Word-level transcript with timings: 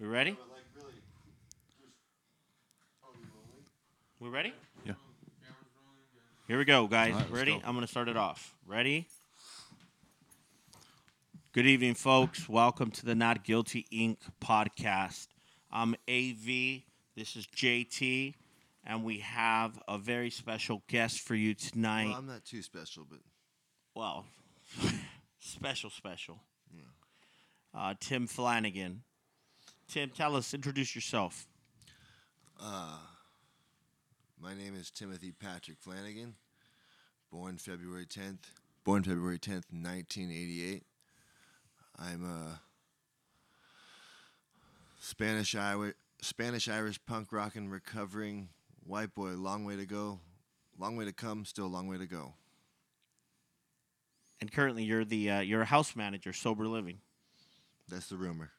We 0.00 0.06
ready? 0.06 0.34
We 4.18 4.28
ready? 4.30 4.54
Yeah. 4.86 4.94
Here 6.48 6.56
we 6.56 6.64
go, 6.64 6.86
guys. 6.86 7.12
Right, 7.12 7.30
ready? 7.30 7.52
go. 7.52 7.60
I'm 7.64 7.74
going 7.74 7.84
to 7.84 7.90
start 7.90 8.08
it 8.08 8.16
off. 8.16 8.54
Ready? 8.66 9.08
Good 11.52 11.66
evening, 11.66 11.94
folks. 11.94 12.48
Welcome 12.48 12.90
to 12.92 13.04
the 13.04 13.14
Not 13.14 13.44
Guilty 13.44 13.86
Inc. 13.92 14.16
podcast. 14.42 15.28
I'm 15.70 15.94
AV. 16.08 16.82
This 17.14 17.36
is 17.36 17.46
JT. 17.54 18.34
And 18.84 19.04
we 19.04 19.18
have 19.18 19.78
a 19.86 19.98
very 19.98 20.30
special 20.30 20.82
guest 20.88 21.20
for 21.20 21.34
you 21.34 21.52
tonight. 21.52 22.08
Well, 22.08 22.18
I'm 22.18 22.26
not 22.26 22.44
too 22.46 22.62
special, 22.62 23.04
but 23.08 23.18
well, 24.00 24.24
special, 25.40 25.90
special. 25.90 26.40
Uh, 27.76 27.92
Tim 28.00 28.26
Flannigan. 28.26 29.02
Tim, 29.88 30.08
tell 30.08 30.34
us, 30.36 30.54
introduce 30.54 30.94
yourself. 30.94 31.46
uh, 32.58 32.96
my 34.40 34.54
name 34.54 34.74
is 34.74 34.90
Timothy 34.90 35.32
Patrick 35.32 35.76
Flannigan. 35.78 36.34
Born 37.30 37.58
February 37.58 38.06
10th. 38.06 38.38
Born 38.84 39.02
February 39.02 39.38
10th, 39.38 39.68
1988. 39.70 40.82
I'm 41.98 42.24
a 42.24 42.60
Spanish 44.98 45.54
Irish 45.54 45.94
Spanish 46.22 46.70
Irish 46.70 46.98
punk 47.04 47.32
rock 47.32 47.54
and 47.54 47.70
recovering 47.70 48.48
white 48.86 49.14
boy. 49.14 49.32
Long 49.32 49.66
way 49.66 49.76
to 49.76 49.84
go. 49.84 50.20
Long 50.78 50.96
way 50.96 51.04
to 51.04 51.12
come. 51.12 51.44
Still 51.44 51.66
a 51.66 51.68
long 51.68 51.86
way 51.86 51.98
to 51.98 52.06
go. 52.06 52.32
And 54.40 54.50
currently, 54.50 54.84
you're 54.84 55.04
the 55.04 55.30
uh, 55.30 55.40
you're 55.40 55.62
a 55.62 55.66
house 55.66 55.94
manager, 55.94 56.32
sober 56.32 56.66
living. 56.66 56.98
That's 57.88 58.08
the 58.08 58.16
rumor. 58.16 58.50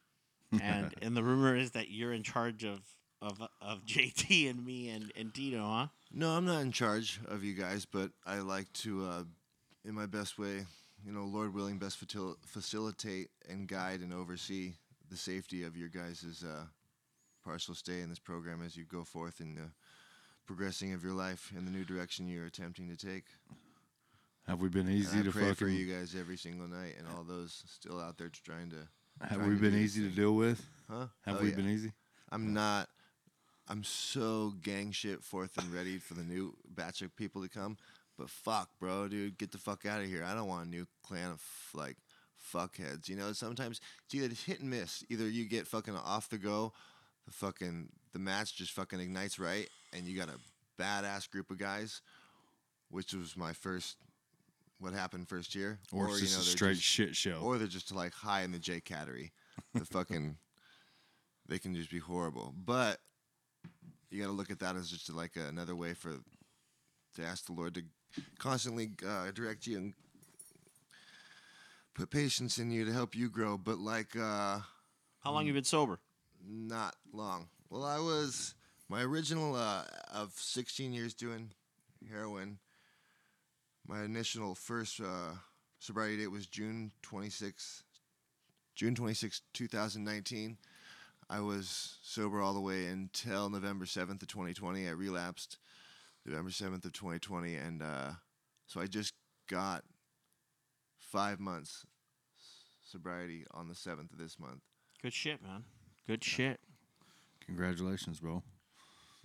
and 0.60 0.94
and 1.02 1.16
the 1.16 1.22
rumor 1.22 1.56
is 1.56 1.72
that 1.72 1.90
you're 1.90 2.12
in 2.12 2.22
charge 2.22 2.64
of 2.64 2.80
of 3.20 3.40
of 3.60 3.84
JT 3.86 4.48
and 4.50 4.64
me 4.64 4.90
and 4.90 5.12
and 5.16 5.34
Tito, 5.34 5.58
huh? 5.64 5.86
No, 6.12 6.30
I'm 6.30 6.44
not 6.44 6.60
in 6.60 6.72
charge 6.72 7.20
of 7.26 7.42
you 7.42 7.54
guys, 7.54 7.86
but 7.86 8.10
I 8.26 8.40
like 8.40 8.70
to, 8.74 9.06
uh, 9.06 9.22
in 9.82 9.94
my 9.94 10.04
best 10.04 10.38
way, 10.38 10.66
you 11.06 11.10
know, 11.10 11.24
Lord 11.24 11.54
willing, 11.54 11.78
best 11.78 12.06
fatil- 12.06 12.36
facilitate 12.44 13.30
and 13.48 13.66
guide 13.66 14.00
and 14.00 14.12
oversee 14.12 14.74
the 15.10 15.16
safety 15.16 15.62
of 15.62 15.74
your 15.74 15.88
guys' 15.88 16.44
uh, 16.46 16.64
partial 17.42 17.74
stay 17.74 18.00
in 18.00 18.10
this 18.10 18.18
program 18.18 18.60
as 18.62 18.76
you 18.76 18.84
go 18.84 19.04
forth 19.04 19.40
in 19.40 19.54
the 19.54 19.70
progressing 20.46 20.92
of 20.92 21.02
your 21.02 21.14
life 21.14 21.50
in 21.56 21.64
the 21.64 21.70
new 21.70 21.84
direction 21.84 22.28
you're 22.28 22.44
attempting 22.46 22.88
to 22.88 22.96
take. 22.96 23.24
Have 24.46 24.60
we 24.60 24.68
been 24.68 24.86
And 24.88 24.96
easy 24.96 25.20
I 25.20 25.22
to 25.22 25.30
pray 25.30 25.42
fucking? 25.42 25.54
for 25.54 25.68
you 25.68 25.92
guys 25.92 26.14
every 26.18 26.36
single 26.36 26.66
night 26.66 26.94
and 26.98 27.06
all 27.08 27.22
those 27.24 27.62
still 27.66 28.00
out 28.00 28.18
there 28.18 28.28
trying 28.28 28.70
to. 28.70 28.88
Have 29.20 29.38
trying 29.38 29.48
we 29.50 29.54
to 29.56 29.60
been 29.60 29.74
easy 29.76 30.02
to 30.08 30.14
deal 30.14 30.34
with? 30.34 30.64
Huh? 30.90 31.06
Have 31.26 31.36
Oh, 31.36 31.42
we 31.42 31.50
yeah. 31.50 31.56
been 31.56 31.68
easy? 31.68 31.92
I'm 32.30 32.52
not. 32.52 32.88
I'm 33.68 33.84
so 33.84 34.54
gang 34.60 34.90
shit 34.90 35.22
forth 35.22 35.56
and 35.58 35.72
ready 35.72 35.98
for 35.98 36.14
the 36.14 36.24
new 36.24 36.56
batch 36.68 37.02
of 37.02 37.14
people 37.16 37.42
to 37.42 37.48
come. 37.48 37.76
But 38.18 38.28
fuck, 38.28 38.68
bro, 38.80 39.08
dude, 39.08 39.38
get 39.38 39.52
the 39.52 39.58
fuck 39.58 39.86
out 39.86 40.00
of 40.00 40.06
here. 40.06 40.24
I 40.24 40.34
don't 40.34 40.48
want 40.48 40.66
a 40.66 40.68
new 40.68 40.86
clan 41.06 41.30
of 41.30 41.42
like 41.72 41.96
fuckheads. 42.52 43.08
You 43.08 43.16
know, 43.16 43.32
sometimes 43.32 43.80
it's 44.04 44.14
either 44.14 44.34
hit 44.34 44.60
and 44.60 44.68
miss. 44.70 45.04
Either 45.08 45.28
you 45.28 45.44
get 45.44 45.66
fucking 45.68 45.94
off 45.96 46.28
the 46.28 46.38
go, 46.38 46.72
the 47.26 47.32
fucking 47.32 47.88
the 48.12 48.18
match 48.18 48.56
just 48.56 48.72
fucking 48.72 48.98
ignites 49.00 49.38
right, 49.38 49.68
and 49.92 50.04
you 50.04 50.18
got 50.18 50.28
a 50.28 50.82
badass 50.82 51.30
group 51.30 51.50
of 51.50 51.58
guys, 51.58 52.00
which 52.90 53.14
was 53.14 53.36
my 53.36 53.52
first. 53.52 53.96
What 54.82 54.94
happened 54.94 55.28
first 55.28 55.54
year, 55.54 55.78
Or, 55.92 56.08
it's 56.08 56.16
you 56.16 56.26
just 56.26 56.34
know, 56.36 56.40
a 56.40 56.44
straight 56.44 56.74
just- 56.74 56.82
shit 56.84 57.14
show? 57.14 57.36
or 57.40 57.56
they're 57.56 57.68
just 57.68 57.92
like 57.94 58.12
high 58.12 58.42
in 58.42 58.50
the 58.50 58.58
J 58.58 58.80
category. 58.80 59.30
The 59.74 59.84
fucking 59.84 60.36
they 61.48 61.60
can 61.60 61.72
just 61.72 61.88
be 61.88 62.00
horrible. 62.00 62.52
But 62.56 62.98
you 64.10 64.20
got 64.20 64.26
to 64.26 64.32
look 64.32 64.50
at 64.50 64.58
that 64.58 64.74
as 64.74 64.90
just 64.90 65.08
like 65.12 65.36
another 65.36 65.76
way 65.76 65.94
for 65.94 66.14
to 67.14 67.22
ask 67.22 67.46
the 67.46 67.52
Lord 67.52 67.74
to 67.76 67.82
constantly 68.40 68.90
uh, 69.06 69.30
direct 69.30 69.68
you 69.68 69.76
and 69.76 69.94
put 71.94 72.10
patience 72.10 72.58
in 72.58 72.72
you 72.72 72.84
to 72.84 72.92
help 72.92 73.14
you 73.14 73.28
grow. 73.30 73.56
But 73.56 73.78
like 73.78 74.16
uh, 74.16 74.58
How 75.20 75.30
long 75.30 75.46
you 75.46 75.52
been 75.52 75.62
sober? 75.62 76.00
not 76.44 76.96
long. 77.12 77.46
Well, 77.70 77.84
I 77.84 77.98
was 78.00 78.54
my 78.88 79.02
original 79.02 79.54
uh, 79.54 79.84
of 80.12 80.32
16 80.34 80.92
years 80.92 81.14
doing 81.14 81.50
heroin. 82.10 82.58
My 83.86 84.04
initial 84.04 84.54
first 84.54 85.00
uh, 85.00 85.34
sobriety 85.78 86.18
date 86.18 86.28
was 86.28 86.46
June 86.46 86.92
26, 87.02 87.82
June 88.74 88.94
26, 88.94 89.42
2019. 89.52 90.56
I 91.28 91.40
was 91.40 91.98
sober 92.02 92.40
all 92.40 92.54
the 92.54 92.60
way 92.60 92.86
until 92.86 93.48
November 93.50 93.84
7th 93.84 94.22
of 94.22 94.28
2020. 94.28 94.86
I 94.86 94.90
relapsed 94.92 95.58
November 96.24 96.50
7th 96.50 96.84
of 96.84 96.92
2020, 96.92 97.54
and 97.56 97.82
uh, 97.82 98.10
so 98.66 98.80
I 98.80 98.86
just 98.86 99.14
got 99.48 99.82
five 100.98 101.40
months 101.40 101.84
sobriety 102.84 103.44
on 103.52 103.68
the 103.68 103.74
7th 103.74 104.12
of 104.12 104.18
this 104.18 104.38
month. 104.38 104.60
Good 105.02 105.12
shit, 105.14 105.42
man. 105.42 105.64
Good 106.06 106.22
shit. 106.22 106.60
Congratulations, 107.46 108.20
bro. 108.20 108.42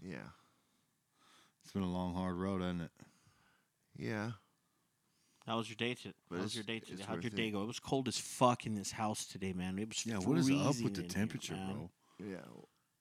Yeah, 0.02 0.30
It's 1.64 1.74
been 1.74 1.82
a 1.84 1.92
long, 1.92 2.14
hard 2.16 2.36
road, 2.36 2.62
hasn't 2.62 2.82
it? 2.84 2.92
yeah. 3.98 4.32
How 5.48 5.58
was 5.58 5.70
your 5.70 5.78
day 5.78 5.94
today? 5.94 6.14
But 6.30 6.38
How 6.38 6.44
was 6.44 6.56
your 6.56 6.66
day 6.66 6.80
today? 6.80 7.04
How'd 7.08 7.24
your 7.24 7.30
day 7.30 7.48
it. 7.48 7.52
go? 7.52 7.64
It 7.64 7.68
was 7.68 7.80
cold 7.80 8.10
as 8.10 8.18
fuck 8.18 8.66
in 8.66 8.76
this 8.76 8.92
house 8.92 9.26
today, 9.26 9.54
man. 9.54 9.80
It 9.80 9.88
was 9.88 10.06
Yeah. 10.06 10.18
What 10.18 10.38
is 10.38 10.52
up 10.52 10.82
with 10.82 10.96
the 10.96 11.04
in 11.04 11.10
here, 11.10 11.10
temperature, 11.10 11.54
bro? 11.56 11.90
Yeah. 12.20 12.38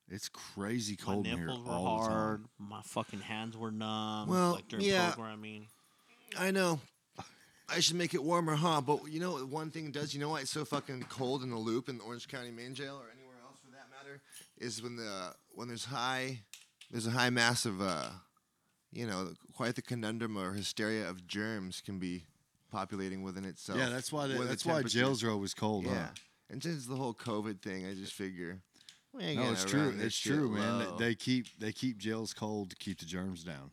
It's 0.08 0.28
crazy 0.28 0.96
My 1.00 1.04
cold 1.12 1.26
in 1.26 1.36
here 1.36 1.46
nipples 1.46 1.66
were 1.66 1.72
all 1.72 1.84
the 1.84 2.08
hard. 2.08 2.40
time. 2.42 2.48
My 2.58 2.82
fucking 2.82 3.20
hands 3.20 3.56
were 3.56 3.72
numb. 3.72 4.28
Well, 4.28 4.52
like 4.52 4.68
during 4.68 4.84
yeah. 4.84 5.10
programming. 5.10 5.66
I 6.38 6.52
know. 6.52 6.78
I 7.68 7.80
should 7.80 7.96
make 7.96 8.14
it 8.14 8.22
warmer, 8.22 8.54
huh? 8.54 8.80
But 8.80 9.10
you 9.10 9.18
know 9.18 9.32
what 9.32 9.48
one 9.48 9.72
thing 9.72 9.86
it 9.86 9.92
does? 9.92 10.14
You 10.14 10.20
know 10.20 10.28
why 10.28 10.42
it's 10.42 10.52
so 10.52 10.64
fucking 10.64 11.06
cold 11.08 11.42
in 11.42 11.50
the 11.50 11.56
loop 11.56 11.88
in 11.88 11.98
the 11.98 12.04
Orange 12.04 12.28
County 12.28 12.52
main 12.52 12.74
jail 12.74 12.94
or 12.94 13.10
anywhere 13.12 13.38
else 13.44 13.58
for 13.58 13.72
that 13.72 13.88
matter? 13.90 14.20
Is 14.58 14.80
when 14.80 14.94
the 14.94 15.34
when 15.52 15.66
there's 15.66 15.86
high 15.86 16.42
there's 16.92 17.08
a 17.08 17.10
high 17.10 17.30
mass 17.30 17.66
of 17.66 17.80
uh 17.80 18.10
you 18.92 19.04
know, 19.06 19.32
quite 19.52 19.74
the 19.74 19.82
conundrum 19.82 20.38
or 20.38 20.52
hysteria 20.52 21.08
of 21.10 21.26
germs 21.26 21.82
can 21.84 21.98
be 21.98 22.24
populating 22.70 23.22
within 23.22 23.44
itself. 23.44 23.78
yeah, 23.78 23.88
that's 23.88 24.12
why. 24.12 24.26
They, 24.26 24.34
where 24.34 24.44
the 24.44 24.48
that's 24.50 24.64
why 24.66 24.74
temperature- 24.74 24.98
jails 25.00 25.22
are 25.24 25.30
always 25.30 25.54
cold. 25.54 25.84
Yeah. 25.86 25.94
Huh? 25.94 26.06
And 26.50 26.62
since 26.62 26.86
the 26.86 26.94
whole 26.96 27.14
COVID 27.14 27.60
thing, 27.60 27.86
I 27.86 27.94
just 27.94 28.12
figure 28.12 28.60
we 29.12 29.24
ain't 29.24 29.40
No, 29.42 29.50
it's 29.52 29.64
true. 29.64 29.92
It's 29.98 30.18
true, 30.18 30.50
man. 30.50 30.78
low. 30.78 30.96
They, 30.96 31.06
they 31.06 31.14
keep 31.14 31.46
they 31.58 31.72
keep 31.72 31.98
jails 31.98 32.32
cold 32.34 32.70
to 32.70 32.76
keep 32.76 32.98
the 33.00 33.04
germs 33.06 33.42
down. 33.42 33.70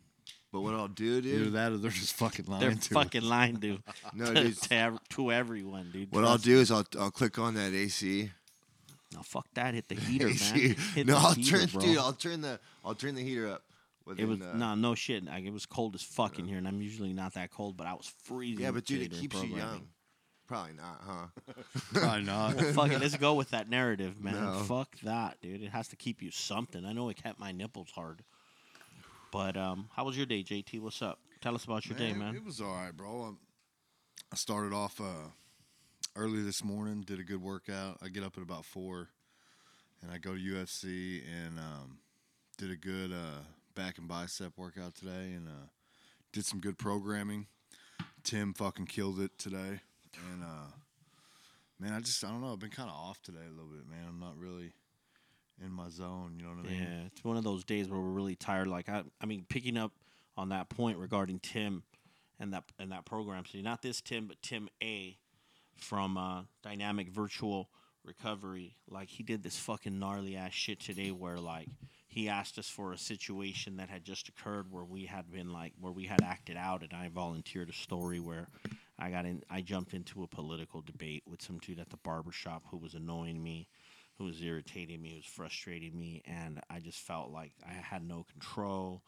but 0.51 0.61
what 0.61 0.73
I'll 0.73 0.87
do, 0.87 1.17
is. 1.19 1.25
Either 1.25 1.49
that 1.51 1.71
or 1.73 1.77
they're 1.77 1.91
just 1.91 2.13
fucking 2.15 2.45
lying 2.45 2.61
They're 2.61 2.71
to 2.71 2.77
us. 2.77 2.87
fucking 2.87 3.21
lying, 3.23 3.55
dude. 3.55 3.83
no, 4.13 4.25
to, 4.33 4.43
dude. 4.45 4.57
to, 4.63 4.99
to 5.09 5.31
everyone, 5.31 5.89
dude. 5.91 6.11
What 6.11 6.23
I'll 6.23 6.31
Trust 6.31 6.45
do 6.45 6.59
is 6.59 6.71
I'll 6.71 6.85
I'll 6.99 7.11
click 7.11 7.37
on 7.37 7.53
that 7.55 7.73
AC. 7.73 8.31
No, 9.13 9.21
fuck 9.21 9.45
that. 9.53 9.75
Hit 9.75 9.87
the 9.89 9.95
heater, 10.09 10.25
man. 10.27 10.75
Hit 10.95 11.05
no, 11.05 11.13
the 11.13 11.19
I'll 11.19 11.33
heater, 11.33 11.57
turn, 11.59 11.69
bro. 11.73 11.81
dude. 11.81 11.97
I'll 11.99 12.13
turn 12.13 12.41
the 12.41 12.59
I'll 12.83 12.95
turn 12.95 13.13
the 13.13 13.21
heater 13.23 13.47
up. 13.49 13.61
It 14.17 14.25
was 14.25 14.41
uh, 14.41 14.53
no, 14.55 14.75
no 14.75 14.95
shit. 14.95 15.23
Like, 15.25 15.45
it 15.45 15.53
was 15.53 15.65
cold 15.65 15.95
as 15.95 16.01
fuck 16.01 16.37
in 16.37 16.45
here, 16.45 16.57
and 16.57 16.67
I'm 16.67 16.81
usually 16.81 17.13
not 17.13 17.33
that 17.35 17.51
cold, 17.51 17.77
but 17.77 17.87
I 17.87 17.93
was 17.93 18.11
freezing. 18.23 18.63
Yeah, 18.63 18.71
but 18.71 18.85
dude, 18.85 19.01
it 19.01 19.11
keeps 19.11 19.41
you 19.41 19.55
young. 19.55 19.87
Probably 20.45 20.73
not, 20.73 21.01
huh? 21.01 21.53
Probably 21.93 22.23
not. 22.23 22.55
Well, 22.55 22.73
fuck 22.73 22.91
it, 22.91 22.99
let's 22.99 23.15
go 23.15 23.33
with 23.33 23.51
that 23.51 23.69
narrative, 23.69 24.21
man. 24.21 24.35
No. 24.35 24.59
Fuck 24.63 24.99
that, 25.03 25.37
dude. 25.41 25.63
It 25.63 25.69
has 25.69 25.87
to 25.89 25.95
keep 25.95 26.21
you 26.21 26.31
something. 26.31 26.85
I 26.85 26.91
know 26.91 27.07
it 27.09 27.21
kept 27.21 27.39
my 27.39 27.53
nipples 27.53 27.91
hard. 27.91 28.23
But 29.31 29.55
um, 29.55 29.89
how 29.95 30.03
was 30.03 30.17
your 30.17 30.25
day, 30.25 30.43
JT? 30.43 30.79
What's 30.81 31.01
up? 31.01 31.19
Tell 31.41 31.55
us 31.55 31.63
about 31.63 31.85
your 31.87 31.97
day, 31.97 32.13
man. 32.13 32.35
It 32.35 32.45
was 32.45 32.61
all 32.61 32.73
right, 32.73 32.95
bro. 32.95 33.23
Um, 33.23 33.39
I 34.31 34.35
started 34.35 34.73
off 34.73 34.99
uh, 35.01 35.29
early 36.15 36.41
this 36.41 36.63
morning. 36.63 37.01
Did 37.01 37.19
a 37.19 37.23
good 37.23 37.41
workout. 37.41 37.97
I 38.03 38.09
get 38.09 38.23
up 38.23 38.37
at 38.37 38.43
about 38.43 38.65
four, 38.65 39.09
and 40.01 40.11
I 40.11 40.17
go 40.17 40.35
to 40.35 40.39
UFC 40.39 41.21
and 41.25 41.57
um, 41.57 41.99
did 42.57 42.69
a 42.69 42.75
good 42.75 43.11
uh, 43.11 43.41
back 43.75 43.97
and 43.97 44.07
bicep 44.07 44.53
workout 44.57 44.95
today, 44.95 45.33
and 45.35 45.47
uh, 45.47 45.67
did 46.31 46.45
some 46.45 46.59
good 46.59 46.77
programming. 46.77 47.47
Tim 48.23 48.53
fucking 48.53 48.85
killed 48.85 49.19
it 49.19 49.37
today, 49.37 49.81
and 50.31 50.43
uh, 50.43 50.71
man, 51.79 51.93
I 51.93 51.99
just 51.99 52.23
I 52.23 52.29
don't 52.29 52.41
know. 52.41 52.53
I've 52.53 52.59
been 52.59 52.69
kind 52.69 52.89
of 52.89 52.95
off 52.95 53.21
today 53.21 53.45
a 53.45 53.51
little 53.51 53.71
bit, 53.71 53.87
man. 53.89 54.05
I'm 54.07 54.19
not 54.19 54.37
really 54.37 54.73
in 55.63 55.71
my 55.71 55.89
zone. 55.89 56.35
You 56.37 56.43
know 56.45 56.51
what 56.51 56.65
I 56.65 56.69
mean? 56.69 56.81
Yeah, 56.81 57.07
it's 57.07 57.23
one 57.23 57.37
of 57.37 57.43
those 57.43 57.63
days 57.63 57.89
where 57.89 57.99
we're 57.99 58.09
really 58.09 58.35
tired. 58.35 58.67
Like 58.67 58.89
I, 58.89 59.03
I 59.21 59.25
mean, 59.25 59.45
picking 59.49 59.77
up 59.77 59.91
on 60.37 60.49
that 60.49 60.69
point 60.69 60.97
regarding 60.97 61.39
Tim 61.39 61.83
and 62.39 62.53
that 62.53 62.63
and 62.79 62.91
that 62.91 63.05
program. 63.05 63.43
So 63.45 63.59
not 63.59 63.81
this 63.81 64.01
Tim, 64.01 64.27
but 64.27 64.41
Tim 64.41 64.69
A 64.81 65.17
from 65.77 66.17
uh, 66.17 66.43
Dynamic 66.61 67.09
Virtual 67.09 67.69
Recovery. 68.03 68.75
Like 68.89 69.09
he 69.09 69.23
did 69.23 69.43
this 69.43 69.57
fucking 69.57 69.97
gnarly 69.99 70.35
ass 70.35 70.53
shit 70.53 70.79
today, 70.79 71.11
where 71.11 71.37
like 71.37 71.67
he 72.13 72.29
asked 72.29 72.59
us 72.59 72.69
for 72.69 72.93
a 72.93 72.97
situation 72.97 73.77
that 73.77 73.89
had 73.89 74.03
just 74.03 74.29
occurred 74.29 74.71
where 74.71 74.83
we 74.83 75.05
had 75.05 75.31
been 75.31 75.51
like 75.51 75.73
where 75.79 75.91
we 75.91 76.05
had 76.05 76.21
acted 76.23 76.57
out, 76.57 76.81
and 76.83 76.93
I 76.93 77.09
volunteered 77.09 77.69
a 77.69 77.73
story 77.73 78.19
where. 78.19 78.47
I 78.99 79.09
got 79.09 79.25
in. 79.25 79.41
I 79.49 79.61
jumped 79.61 79.93
into 79.93 80.23
a 80.23 80.27
political 80.27 80.81
debate 80.81 81.23
with 81.27 81.41
some 81.41 81.57
dude 81.57 81.79
at 81.79 81.89
the 81.89 81.97
barber 81.97 82.31
shop 82.31 82.63
who 82.69 82.77
was 82.77 82.93
annoying 82.93 83.43
me, 83.43 83.67
who 84.17 84.25
was 84.25 84.41
irritating 84.41 85.01
me, 85.01 85.09
who 85.09 85.15
was 85.17 85.25
frustrating 85.25 85.99
me, 85.99 86.21
and 86.25 86.61
I 86.69 86.79
just 86.79 86.99
felt 86.99 87.31
like 87.31 87.51
I 87.67 87.73
had 87.73 88.07
no 88.07 88.23
control, 88.31 89.01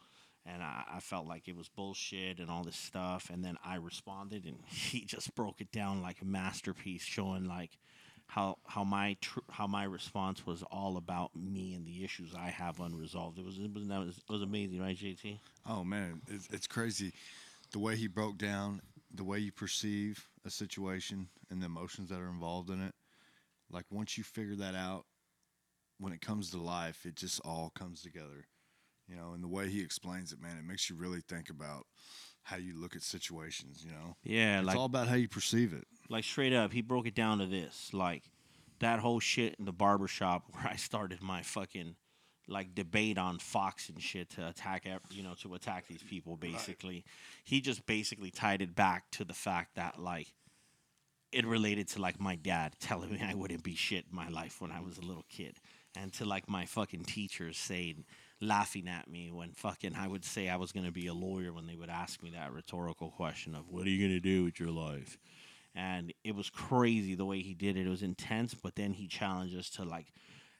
and 0.44 0.62
I, 0.62 0.84
I 0.96 1.00
felt 1.00 1.26
like 1.26 1.48
it 1.48 1.56
was 1.56 1.68
bullshit 1.68 2.38
and 2.40 2.50
all 2.50 2.64
this 2.64 2.76
stuff. 2.76 3.30
And 3.32 3.44
then 3.44 3.56
I 3.64 3.76
responded, 3.76 4.44
and 4.44 4.58
he 4.66 5.04
just 5.04 5.34
broke 5.34 5.60
it 5.60 5.70
down 5.70 6.02
like 6.02 6.20
a 6.20 6.26
masterpiece, 6.26 7.04
showing 7.04 7.46
like 7.46 7.78
how 8.26 8.58
how 8.66 8.84
my 8.84 9.16
tr- 9.20 9.40
how 9.50 9.66
my 9.66 9.84
response 9.84 10.46
was 10.46 10.62
all 10.64 10.96
about 10.96 11.34
me 11.36 11.74
and 11.74 11.86
the 11.86 12.04
issues 12.04 12.34
I 12.34 12.50
have 12.50 12.80
unresolved. 12.80 13.38
It 13.38 13.44
was 13.44 13.58
it 13.58 13.72
was 13.72 13.86
that 13.88 14.00
was, 14.00 14.18
it 14.18 14.32
was 14.32 14.42
amazing, 14.42 14.80
right, 14.80 14.96
JT? 14.96 15.38
Oh 15.68 15.84
man, 15.84 16.22
it's, 16.28 16.48
it's 16.50 16.66
crazy 16.66 17.12
the 17.72 17.78
way 17.78 17.96
he 17.96 18.08
broke 18.08 18.38
down 18.38 18.80
the 19.14 19.24
way 19.24 19.38
you 19.38 19.52
perceive 19.52 20.28
a 20.44 20.50
situation 20.50 21.28
and 21.50 21.60
the 21.60 21.66
emotions 21.66 22.10
that 22.10 22.20
are 22.20 22.28
involved 22.28 22.70
in 22.70 22.82
it. 22.82 22.94
Like 23.70 23.84
once 23.90 24.18
you 24.18 24.24
figure 24.24 24.56
that 24.56 24.74
out, 24.74 25.04
when 25.98 26.12
it 26.12 26.20
comes 26.20 26.50
to 26.50 26.58
life, 26.58 27.06
it 27.06 27.16
just 27.16 27.40
all 27.44 27.72
comes 27.74 28.02
together. 28.02 28.46
You 29.08 29.16
know, 29.16 29.32
and 29.34 29.42
the 29.42 29.48
way 29.48 29.68
he 29.68 29.80
explains 29.80 30.32
it, 30.32 30.40
man, 30.40 30.58
it 30.58 30.64
makes 30.64 30.90
you 30.90 30.96
really 30.96 31.20
think 31.20 31.48
about 31.48 31.86
how 32.42 32.56
you 32.56 32.78
look 32.78 32.96
at 32.96 33.02
situations. 33.02 33.84
You 33.84 33.92
know, 33.92 34.16
Yeah, 34.24 34.58
it's 34.58 34.66
like 34.66 34.76
all 34.76 34.86
about 34.86 35.08
how 35.08 35.14
you 35.14 35.28
perceive 35.28 35.72
it. 35.72 35.86
Like 36.08 36.24
straight 36.24 36.52
up, 36.52 36.72
he 36.72 36.82
broke 36.82 37.06
it 37.06 37.14
down 37.14 37.38
to 37.38 37.46
this, 37.46 37.90
like 37.92 38.24
that 38.80 39.00
whole 39.00 39.20
shit 39.20 39.56
in 39.58 39.64
the 39.64 39.72
barber 39.72 40.08
shop 40.08 40.44
where 40.52 40.66
I 40.66 40.76
started 40.76 41.22
my 41.22 41.42
fucking 41.42 41.96
like 42.48 42.74
debate 42.74 43.18
on 43.18 43.38
Fox 43.38 43.88
and 43.88 44.00
shit 44.00 44.30
to 44.30 44.48
attack, 44.48 44.86
you 45.10 45.22
know, 45.22 45.34
to 45.42 45.54
attack 45.54 45.88
these 45.88 46.02
people. 46.02 46.36
Basically, 46.36 47.04
he 47.44 47.60
just 47.60 47.86
basically 47.86 48.30
tied 48.30 48.62
it 48.62 48.74
back 48.74 49.10
to 49.12 49.24
the 49.24 49.34
fact 49.34 49.74
that 49.76 50.00
like 50.00 50.32
it 51.32 51.44
related 51.44 51.88
to 51.88 52.00
like 52.00 52.20
my 52.20 52.36
dad 52.36 52.74
telling 52.80 53.12
me 53.12 53.20
I 53.22 53.34
wouldn't 53.34 53.62
be 53.64 53.74
shit 53.74 54.06
in 54.10 54.16
my 54.16 54.28
life 54.28 54.60
when 54.60 54.70
I 54.72 54.80
was 54.80 54.98
a 54.98 55.02
little 55.02 55.24
kid, 55.28 55.56
and 55.96 56.12
to 56.14 56.24
like 56.24 56.48
my 56.48 56.66
fucking 56.66 57.04
teachers 57.04 57.56
saying, 57.56 58.04
laughing 58.40 58.86
at 58.86 59.08
me 59.08 59.30
when 59.32 59.52
fucking 59.52 59.94
I 59.94 60.06
would 60.06 60.24
say 60.24 60.48
I 60.48 60.56
was 60.56 60.72
gonna 60.72 60.92
be 60.92 61.06
a 61.06 61.14
lawyer 61.14 61.52
when 61.52 61.66
they 61.66 61.74
would 61.74 61.88
ask 61.88 62.22
me 62.22 62.30
that 62.30 62.52
rhetorical 62.52 63.10
question 63.10 63.54
of 63.54 63.68
what 63.70 63.86
are 63.86 63.90
you 63.90 64.06
gonna 64.06 64.20
do 64.20 64.44
with 64.44 64.60
your 64.60 64.70
life, 64.70 65.18
and 65.76 66.12
it 66.24 66.34
was 66.34 66.50
crazy 66.50 67.14
the 67.14 67.24
way 67.26 67.40
he 67.40 67.54
did 67.54 67.76
it. 67.76 67.86
It 67.86 67.90
was 67.90 68.02
intense, 68.02 68.54
but 68.54 68.74
then 68.74 68.92
he 68.94 69.06
challenged 69.06 69.56
us 69.56 69.70
to 69.70 69.84
like 69.84 70.06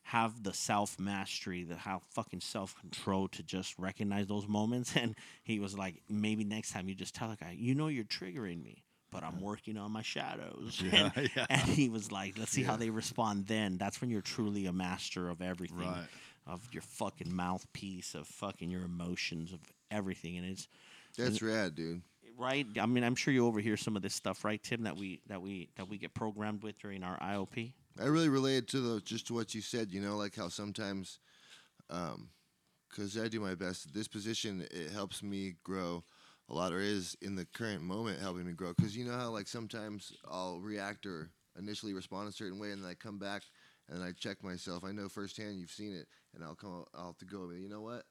have 0.02 0.44
the 0.44 0.52
self 0.52 1.00
mastery, 1.00 1.64
the 1.64 1.74
how 1.76 2.02
fucking 2.10 2.40
self 2.40 2.78
control 2.78 3.26
to 3.28 3.42
just 3.42 3.76
recognize 3.78 4.26
those 4.28 4.46
moments. 4.46 4.94
And 5.02 5.16
he 5.42 5.58
was 5.58 5.76
like, 5.76 6.02
maybe 6.08 6.44
next 6.44 6.72
time 6.72 6.88
you 6.88 6.94
just 6.94 7.14
tell 7.14 7.30
a 7.32 7.36
guy, 7.36 7.56
you 7.58 7.74
know, 7.74 7.88
you're 7.88 8.04
triggering 8.04 8.62
me, 8.62 8.84
but 9.10 9.24
I'm 9.24 9.40
working 9.40 9.76
on 9.78 9.90
my 9.90 10.02
shadows. 10.02 10.80
Yeah, 10.92 11.10
and, 11.16 11.30
yeah. 11.36 11.46
and 11.48 11.60
he 11.62 11.88
was 11.88 12.12
like, 12.12 12.38
let's 12.38 12.52
see 12.52 12.62
how 12.62 12.76
they 12.76 12.90
respond 12.90 13.46
then. 13.46 13.78
That's 13.78 14.00
when 14.00 14.10
you're 14.10 14.20
truly 14.22 14.66
a 14.66 14.72
master 14.72 15.28
of 15.30 15.40
everything, 15.42 15.78
Right. 15.88 16.06
of 16.46 16.68
your 16.72 16.82
fucking 16.82 17.34
mouthpiece, 17.34 18.14
of 18.14 18.26
fucking 18.28 18.70
your 18.70 18.82
emotions, 18.84 19.52
of 19.52 19.60
everything. 19.90 20.36
And 20.36 20.46
it's 20.46 20.68
That's 21.16 21.40
rad, 21.42 21.74
dude. 21.74 22.02
Right. 22.38 22.66
I 22.80 22.86
mean, 22.86 23.04
I'm 23.04 23.14
sure 23.14 23.32
you 23.32 23.46
overhear 23.46 23.76
some 23.76 23.96
of 23.96 24.02
this 24.02 24.14
stuff, 24.14 24.44
right, 24.44 24.62
Tim? 24.62 24.82
That 24.82 24.96
we 24.96 25.20
that 25.28 25.40
we 25.40 25.68
that 25.76 25.88
we 25.88 25.98
get 25.98 26.14
programmed 26.14 26.62
with 26.62 26.78
during 26.78 27.02
our 27.02 27.18
IOP. 27.18 27.72
I 28.00 28.04
really 28.04 28.28
related 28.28 28.68
to 28.68 28.80
the 28.80 29.00
just 29.00 29.26
to 29.28 29.34
what 29.34 29.54
you 29.54 29.60
said. 29.60 29.90
You 29.90 30.00
know, 30.00 30.16
like 30.16 30.36
how 30.36 30.48
sometimes, 30.48 31.18
um, 31.90 32.28
because 32.90 33.18
I 33.18 33.28
do 33.28 33.40
my 33.40 33.54
best. 33.54 33.92
This 33.92 34.08
position 34.08 34.66
it 34.70 34.90
helps 34.90 35.22
me 35.22 35.54
grow 35.64 36.04
a 36.48 36.54
lot, 36.54 36.72
or 36.72 36.80
is 36.80 37.16
in 37.22 37.34
the 37.34 37.44
current 37.44 37.82
moment 37.82 38.20
helping 38.20 38.46
me 38.46 38.52
grow. 38.52 38.72
Because 38.76 38.96
you 38.96 39.04
know 39.04 39.16
how 39.16 39.30
like 39.30 39.48
sometimes 39.48 40.12
I'll 40.30 40.60
react 40.60 41.06
or 41.06 41.30
initially 41.58 41.94
respond 41.94 42.28
a 42.28 42.32
certain 42.32 42.58
way, 42.58 42.72
and 42.72 42.82
then 42.82 42.90
I 42.90 42.94
come 42.94 43.18
back 43.18 43.42
and 43.88 44.02
I 44.02 44.12
check 44.12 44.42
myself. 44.42 44.84
I 44.84 44.92
know 44.92 45.08
firsthand 45.08 45.58
you've 45.58 45.70
seen 45.70 45.94
it, 45.94 46.06
and 46.34 46.44
I'll 46.44 46.54
come. 46.54 46.84
I'll 46.94 47.06
have 47.06 47.18
to 47.18 47.24
go. 47.24 47.50
You 47.50 47.68
know 47.68 47.82
what? 47.82 48.04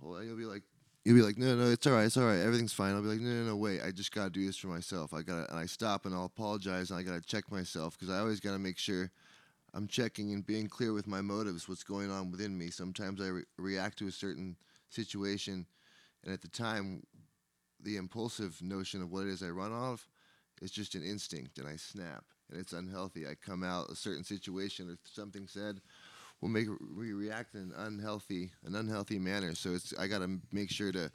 Well, 0.00 0.22
you'll 0.22 0.36
be 0.36 0.44
like. 0.44 0.62
You'll 1.04 1.16
be 1.16 1.22
like, 1.22 1.36
no, 1.36 1.54
no, 1.54 1.70
it's 1.70 1.86
all 1.86 1.92
right, 1.92 2.06
it's 2.06 2.16
all 2.16 2.24
right, 2.24 2.38
everything's 2.38 2.72
fine. 2.72 2.94
I'll 2.94 3.02
be 3.02 3.08
like, 3.08 3.20
no, 3.20 3.30
no, 3.30 3.44
no, 3.48 3.56
wait, 3.56 3.82
I 3.82 3.90
just 3.90 4.10
gotta 4.10 4.30
do 4.30 4.44
this 4.46 4.56
for 4.56 4.68
myself. 4.68 5.12
I 5.12 5.20
gotta, 5.20 5.50
and 5.50 5.58
I 5.58 5.66
stop 5.66 6.06
and 6.06 6.14
I'll 6.14 6.24
apologize 6.24 6.90
and 6.90 6.98
I 6.98 7.02
gotta 7.02 7.20
check 7.20 7.52
myself 7.52 7.98
because 7.98 8.12
I 8.12 8.20
always 8.20 8.40
gotta 8.40 8.58
make 8.58 8.78
sure 8.78 9.10
I'm 9.74 9.86
checking 9.86 10.32
and 10.32 10.46
being 10.46 10.66
clear 10.66 10.94
with 10.94 11.06
my 11.06 11.20
motives, 11.20 11.68
what's 11.68 11.84
going 11.84 12.10
on 12.10 12.30
within 12.30 12.56
me. 12.56 12.70
Sometimes 12.70 13.20
I 13.20 13.26
re- 13.26 13.44
react 13.58 13.98
to 13.98 14.06
a 14.06 14.12
certain 14.12 14.56
situation, 14.88 15.66
and 16.24 16.32
at 16.32 16.40
the 16.40 16.48
time, 16.48 17.02
the 17.82 17.96
impulsive 17.96 18.62
notion 18.62 19.02
of 19.02 19.12
what 19.12 19.24
it 19.24 19.28
is 19.28 19.42
I 19.42 19.48
run 19.48 19.72
off 19.72 20.08
is 20.62 20.70
just 20.70 20.94
an 20.94 21.02
instinct, 21.02 21.58
and 21.58 21.68
I 21.68 21.76
snap, 21.76 22.24
and 22.50 22.58
it's 22.58 22.72
unhealthy. 22.72 23.26
I 23.26 23.34
come 23.34 23.62
out 23.62 23.90
a 23.90 23.96
certain 23.96 24.24
situation 24.24 24.88
or 24.88 24.96
something 25.04 25.46
said 25.48 25.82
will 26.40 26.48
make 26.48 26.68
me 26.68 27.12
react 27.12 27.54
in 27.54 27.60
an 27.60 27.72
unhealthy, 27.76 28.52
an 28.64 28.74
unhealthy 28.74 29.18
manner. 29.18 29.54
So 29.54 29.72
it's 29.74 29.94
I 29.98 30.06
gotta 30.06 30.38
make 30.52 30.70
sure 30.70 30.92
to 30.92 31.10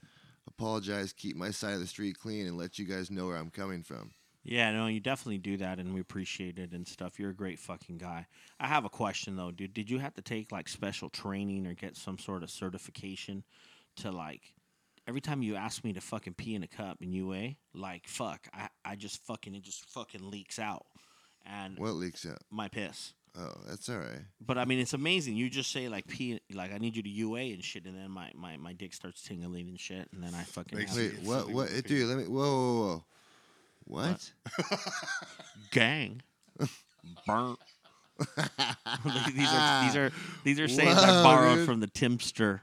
apologize, 0.48 1.14
keep 1.14 1.36
my 1.36 1.52
side 1.52 1.74
of 1.74 1.80
the 1.80 1.88
street 1.88 2.18
clean, 2.20 2.48
and 2.48 2.58
let 2.58 2.80
you 2.80 2.86
guys 2.86 3.12
know 3.12 3.28
where 3.28 3.38
I'm 3.38 3.50
coming 3.52 3.84
from. 3.84 4.12
Yeah, 4.44 4.72
no, 4.72 4.88
you 4.88 5.00
definitely 5.02 5.38
do 5.38 5.58
that, 5.58 5.80
and 5.80 5.94
we 5.94 6.00
appreciate 6.00 6.58
it 6.58 6.72
and 6.72 6.88
stuff. 6.88 7.20
You're 7.20 7.30
a 7.32 7.36
great 7.36 7.60
fucking 7.60 7.98
guy. 7.98 8.26
I 8.60 8.68
have 8.68 8.86
a 8.86 8.90
question 8.90 9.36
though, 9.36 9.52
dude. 9.52 9.74
Did 9.74 9.90
you 9.92 10.00
have 10.00 10.14
to 10.16 10.22
take 10.22 10.52
like 10.52 10.68
special 10.70 11.10
training 11.10 11.68
or 11.68 11.74
get 11.74 11.96
some 11.98 12.18
sort 12.18 12.42
of 12.42 12.50
certification 12.50 13.44
to 13.98 14.12
like 14.12 14.54
every 15.08 15.22
time 15.22 15.42
you 15.42 15.56
ask 15.56 15.84
me 15.84 15.92
to 15.92 16.02
fucking 16.02 16.36
pee 16.36 16.56
in 16.56 16.64
a 16.64 16.68
cup 16.68 17.02
in 17.02 17.12
UA, 17.12 17.56
like 17.74 18.08
fuck, 18.08 18.48
I, 18.54 18.70
I 18.86 18.96
just 18.96 19.24
fucking 19.26 19.54
it 19.56 19.62
just 19.62 19.86
fucking 19.90 20.32
leaks 20.32 20.58
out, 20.58 20.86
and 21.46 21.78
What 21.78 21.96
leaks 21.96 22.26
out? 22.26 22.40
my 22.50 22.70
piss. 22.70 23.14
Oh, 23.38 23.54
that's 23.68 23.88
all 23.90 23.98
right. 23.98 24.22
But 24.46 24.58
I 24.58 24.66
mean, 24.66 24.80
it's 24.80 24.94
amazing. 24.94 25.36
You 25.36 25.50
just 25.50 25.72
say 25.72 25.88
like 25.88 26.08
pee, 26.08 26.40
like 26.54 26.74
I 26.74 26.78
need 26.78 26.96
you 26.96 27.04
to 27.04 27.10
UA 27.10 27.40
and 27.40 27.64
shit, 27.64 27.86
and 27.86 27.96
then 27.96 28.10
my 28.12 28.32
my, 28.36 28.58
my 28.58 28.74
dick 28.74 28.94
starts 28.94 29.22
tingling 29.22 29.70
and 29.70 29.80
shit, 29.80 30.10
and 30.14 30.24
then 30.24 30.34
I 30.34 30.44
fucking 30.44 30.80
have 30.80 30.96
Wait, 30.96 31.22
what? 31.24 31.50
What? 31.50 31.70
Dude, 31.86 32.08
let 32.08 32.18
me. 32.18 32.24
Whoa, 32.26 32.44
whoa, 32.44 32.82
whoa. 32.82 33.04
What? 33.86 34.32
gang 35.72 36.22
burnt. 37.26 37.60
these 39.34 39.48
are 39.48 39.82
these 39.84 39.96
are 39.96 40.12
these 40.44 40.60
are 40.60 40.68
sayings 40.68 40.98
I 40.98 41.10
Wow, 41.10 41.24
borrowed 41.24 41.58
dude. 41.60 41.66
from 41.66 41.80
the 41.80 41.88
Timster. 41.88 42.62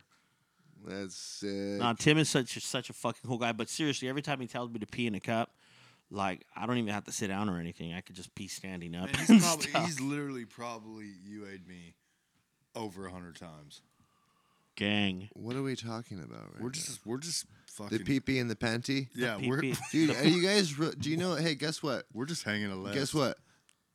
That's 0.86 1.16
sick. 1.16 1.80
Now 1.80 1.94
Tim 1.94 2.18
is 2.18 2.28
such 2.28 2.56
a, 2.56 2.60
such 2.60 2.90
a 2.90 2.92
fucking 2.92 3.22
cool 3.26 3.38
guy, 3.38 3.52
but 3.52 3.68
seriously, 3.68 4.08
every 4.08 4.22
time 4.22 4.40
he 4.40 4.46
tells 4.46 4.70
me 4.70 4.78
to 4.78 4.86
pee 4.86 5.06
in 5.06 5.14
a 5.14 5.20
cup, 5.20 5.50
like 6.10 6.46
I 6.56 6.66
don't 6.66 6.78
even 6.78 6.92
have 6.94 7.04
to 7.04 7.12
sit 7.12 7.28
down 7.28 7.48
or 7.48 7.58
anything. 7.58 7.92
I 7.94 8.00
could 8.00 8.16
just 8.16 8.34
be 8.34 8.48
standing 8.48 8.94
up. 8.94 9.06
Man, 9.06 9.14
and 9.18 9.26
he's, 9.28 9.42
probably, 9.44 9.66
stuff. 9.68 9.86
he's 9.86 10.00
literally 10.00 10.44
probably 10.44 11.06
UA'd 11.28 11.66
me 11.66 11.94
over 12.74 13.06
a 13.06 13.10
hundred 13.10 13.36
times. 13.36 13.82
gang. 14.76 15.28
what 15.34 15.56
are 15.56 15.62
we 15.62 15.74
talking 15.76 16.18
about 16.18 16.42
right 16.52 16.60
We're 16.60 16.66
now? 16.68 16.72
just 16.72 17.06
we're 17.06 17.18
just 17.18 17.46
the 17.66 17.72
fucking 17.84 18.04
pee 18.04 18.20
pee 18.20 18.38
and 18.38 18.50
the 18.50 18.56
panty. 18.56 19.08
yeah 19.14 19.36
pee 19.38 19.48
we're. 19.48 19.60
Dude, 19.92 20.10
are 20.16 20.24
you 20.26 20.42
guys? 20.42 20.78
re- 20.78 20.92
Do 20.98 21.10
you 21.10 21.16
know? 21.16 21.34
Hey, 21.34 21.54
guess 21.54 21.82
what? 21.82 22.06
we're 22.12 22.26
just 22.26 22.42
hanging 22.44 22.70
a 22.70 22.76
left. 22.76 22.96
Guess 22.96 23.14
what? 23.14 23.38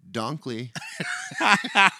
Donkley. 0.09 0.71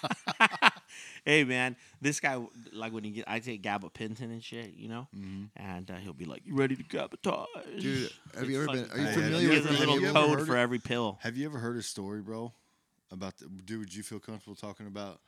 Hey 1.23 1.43
man, 1.43 1.75
this 2.01 2.19
guy 2.19 2.43
like 2.73 2.91
when 2.93 3.03
he 3.03 3.11
get 3.11 3.25
I 3.27 3.37
take 3.39 3.61
gabapentin 3.61 4.21
and 4.21 4.43
shit, 4.43 4.73
you 4.73 4.89
know, 4.89 5.07
Mhm. 5.15 5.49
and 5.55 5.91
uh, 5.91 5.97
he'll 5.97 6.13
be 6.13 6.25
like, 6.25 6.41
"You 6.47 6.55
ready 6.55 6.75
to 6.75 6.83
gabatage?" 6.83 7.45
Dude, 7.79 8.09
have 8.35 8.49
you 8.49 8.57
ever 8.63 8.65
been- 8.65 8.89
are 8.91 8.97
you 8.97 9.03
crazy. 9.05 9.21
familiar 9.21 9.49
with 9.49 9.59
a 9.59 9.61
the- 9.67 9.71
little 9.73 9.93
have 9.93 10.01
you 10.01 10.07
ever 10.09 10.19
code 10.19 10.39
heard 10.39 10.47
for 10.47 10.57
it? 10.57 10.61
every 10.61 10.79
pill. 10.79 11.19
Have 11.21 11.37
you 11.37 11.45
ever 11.45 11.59
heard 11.59 11.75
his 11.75 11.85
story, 11.85 12.21
bro? 12.21 12.51
About 13.11 13.37
the 13.37 13.45
dude? 13.45 13.79
Would 13.81 13.93
you 13.93 14.01
feel 14.01 14.19
comfortable 14.19 14.55
talking 14.55 14.87
about 14.87 15.21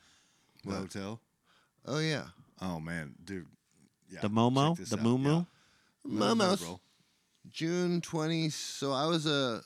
the 0.64 0.70
What? 0.70 0.78
hotel? 0.80 1.22
Oh 1.86 2.00
yeah, 2.00 2.30
Oh 2.60 2.80
man, 2.80 3.14
dude. 3.24 3.46
Yeah, 4.10 4.22
The 4.22 4.30
Momo, 4.30 4.76
the 4.90 4.98
out, 4.98 5.04
Moo 5.04 5.18
Moo. 5.20 5.30
yeah. 5.30 5.44
No, 6.06 6.34
no, 6.34 6.46
Momos. 6.56 6.80
June 7.52 8.02
twenty. 8.02 8.50
So 8.50 8.94
I 8.94 9.06
was 9.06 9.28
a 9.28 9.62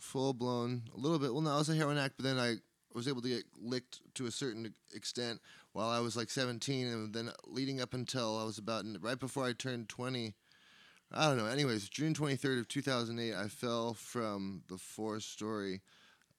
full 0.00 0.32
blown, 0.32 0.82
a 0.94 0.98
little 0.98 1.18
bit. 1.18 1.32
Well, 1.32 1.42
no, 1.42 1.50
I 1.50 1.58
was 1.58 1.68
a 1.68 1.74
heroin 1.74 1.98
addict, 1.98 2.16
but 2.16 2.24
then 2.24 2.38
I 2.38 2.56
was 2.94 3.08
able 3.08 3.22
to 3.22 3.28
get 3.28 3.44
licked 3.60 4.00
to 4.14 4.26
a 4.26 4.30
certain 4.30 4.74
extent 4.94 5.40
while 5.72 5.88
I 5.88 6.00
was 6.00 6.16
like 6.16 6.30
seventeen, 6.30 6.86
and 6.88 7.14
then 7.14 7.30
leading 7.46 7.80
up 7.80 7.94
until 7.94 8.38
I 8.38 8.44
was 8.44 8.58
about 8.58 8.84
right 9.00 9.18
before 9.18 9.44
I 9.44 9.52
turned 9.52 9.88
twenty. 9.88 10.34
I 11.12 11.26
don't 11.26 11.38
know. 11.38 11.46
Anyways, 11.46 11.88
June 11.88 12.14
twenty 12.14 12.36
third 12.36 12.58
of 12.58 12.68
two 12.68 12.82
thousand 12.82 13.18
eight, 13.18 13.34
I 13.34 13.48
fell 13.48 13.94
from 13.94 14.62
the 14.68 14.78
fourth 14.78 15.22
story 15.22 15.80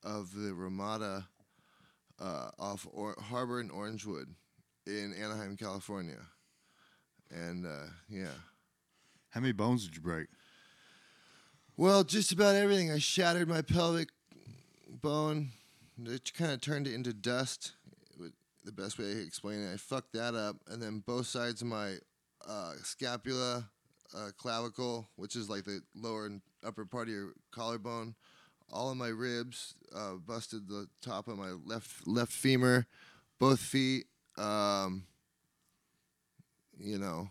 of 0.04 0.34
the 0.34 0.54
Ramada 0.54 1.28
uh, 2.20 2.52
off 2.58 2.88
or- 2.92 3.18
Harbor 3.20 3.60
in 3.62 3.70
Orangewood 3.70 4.28
in 4.86 5.14
Anaheim, 5.14 5.58
California, 5.58 6.20
and 7.32 7.66
uh, 7.66 7.88
yeah. 8.10 8.28
How 9.30 9.42
many 9.42 9.54
bones 9.54 9.86
did 9.86 9.96
you 9.96 10.02
break? 10.02 10.28
Well, 11.80 12.04
just 12.04 12.34
about 12.34 12.56
everything. 12.56 12.92
I 12.92 12.98
shattered 12.98 13.48
my 13.48 13.62
pelvic 13.62 14.10
bone. 15.02 15.52
It 16.06 16.34
kind 16.34 16.52
of 16.52 16.60
turned 16.60 16.88
it 16.88 16.94
into 16.94 17.14
dust. 17.14 17.72
The 18.66 18.74
best 18.74 19.00
way 19.00 19.12
I 19.12 19.14
can 19.14 19.26
explain 19.26 19.64
it, 19.64 19.74
I 19.74 19.78
fucked 19.78 20.12
that 20.12 20.36
up, 20.36 20.58
and 20.68 20.82
then 20.82 21.02
both 21.08 21.28
sides 21.28 21.62
of 21.62 21.70
my 21.70 21.94
uh, 22.46 22.74
scapula, 22.84 23.70
uh, 24.14 24.32
clavicle, 24.38 25.08
which 25.16 25.38
is 25.38 25.50
like 25.50 25.64
the 25.64 25.80
lower 25.96 26.26
and 26.26 26.42
upper 26.66 26.84
part 26.84 27.08
of 27.08 27.14
your 27.14 27.30
collarbone. 27.52 28.14
All 28.70 28.92
of 28.92 28.98
my 28.98 29.08
ribs 29.08 29.74
uh, 29.96 30.16
busted 30.16 30.68
the 30.68 30.88
top 31.02 31.30
of 31.30 31.38
my 31.38 31.52
left 31.66 32.06
left 32.06 32.34
femur, 32.34 32.88
both 33.40 33.62
feet. 33.62 34.08
Um, 34.38 35.06
you 36.78 36.98
know, 36.98 37.30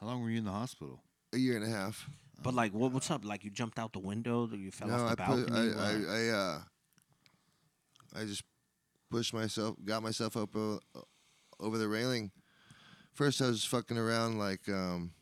How 0.00 0.06
long 0.06 0.22
were 0.22 0.30
you 0.30 0.38
in 0.38 0.44
the 0.44 0.52
hospital? 0.52 1.00
a 1.32 1.38
year 1.38 1.56
and 1.56 1.64
a 1.64 1.68
half. 1.68 2.08
But 2.42 2.54
like, 2.54 2.72
what, 2.72 2.92
what's 2.92 3.10
up? 3.10 3.24
Like, 3.24 3.44
you 3.44 3.50
jumped 3.50 3.78
out 3.78 3.92
the 3.92 3.98
window? 3.98 4.48
Or 4.50 4.56
you 4.56 4.70
fell 4.70 4.92
off 4.92 5.00
I 5.00 5.10
the 5.10 5.16
balcony? 5.16 5.72
put, 5.72 5.78
I? 5.78 5.90
I, 5.90 5.92
I, 5.92 6.28
uh, 6.28 6.60
I 8.14 8.24
just 8.24 8.44
pushed 9.10 9.34
myself, 9.34 9.76
got 9.84 10.02
myself 10.02 10.36
up 10.36 10.54
o- 10.54 10.80
over 11.60 11.78
the 11.78 11.88
railing. 11.88 12.30
First, 13.14 13.40
I 13.40 13.46
was 13.46 13.64
fucking 13.64 13.96
around 13.96 14.38
like, 14.38 14.68
um, 14.68 15.12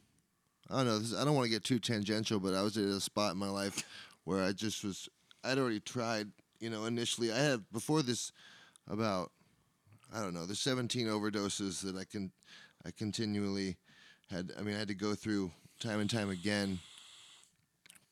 I 0.71 0.79
don't 0.79 0.87
know. 0.87 0.99
This, 0.99 1.15
I 1.15 1.25
don't 1.25 1.35
want 1.35 1.45
to 1.47 1.51
get 1.51 1.65
too 1.65 1.79
tangential, 1.79 2.41
but 2.41 2.55
I 2.55 2.63
was 2.63 2.77
at 2.77 2.85
a 2.85 3.01
spot 3.01 3.33
in 3.33 3.39
my 3.39 3.49
life 3.49 3.85
where 4.25 4.43
I 4.43 4.53
just 4.53 4.85
was. 4.85 5.09
I'd 5.45 5.59
already 5.59 5.81
tried. 5.81 6.29
You 6.59 6.71
know, 6.71 6.87
initially, 6.87 7.31
I 7.31 7.39
had 7.39 7.65
before 7.73 8.03
this 8.03 8.33
about, 8.89 9.31
I 10.15 10.21
don't 10.21 10.33
know, 10.33 10.47
there's 10.47 10.61
17 10.61 11.07
overdoses 11.09 11.83
that 11.83 11.97
I 11.97 12.05
can, 12.05 12.33
I 12.87 12.91
continually 12.91 13.77
had. 14.31 14.51
I 14.59 14.63
mean, 14.63 14.75
I 14.75 14.79
had 14.79 14.89
to 14.89 14.95
go 14.95 15.15
through 15.15 15.53
time 15.79 16.01
and 16.01 16.09
time 16.09 16.31
again 16.31 16.79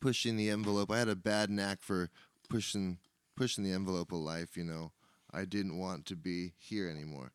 pushing 0.02 0.36
the 0.36 0.50
envelope. 0.50 0.90
I 0.90 0.98
had 0.98 1.08
a 1.08 1.16
bad 1.16 1.48
knack 1.48 1.80
for 1.80 2.10
pushing 2.50 2.98
pushing 3.36 3.64
the 3.64 3.72
envelope 3.72 4.12
of 4.12 4.18
life. 4.18 4.56
You 4.56 4.64
know, 4.64 4.92
I 5.32 5.46
didn't 5.46 5.78
want 5.78 6.04
to 6.06 6.16
be 6.16 6.52
here 6.58 6.88
anymore. 6.90 7.32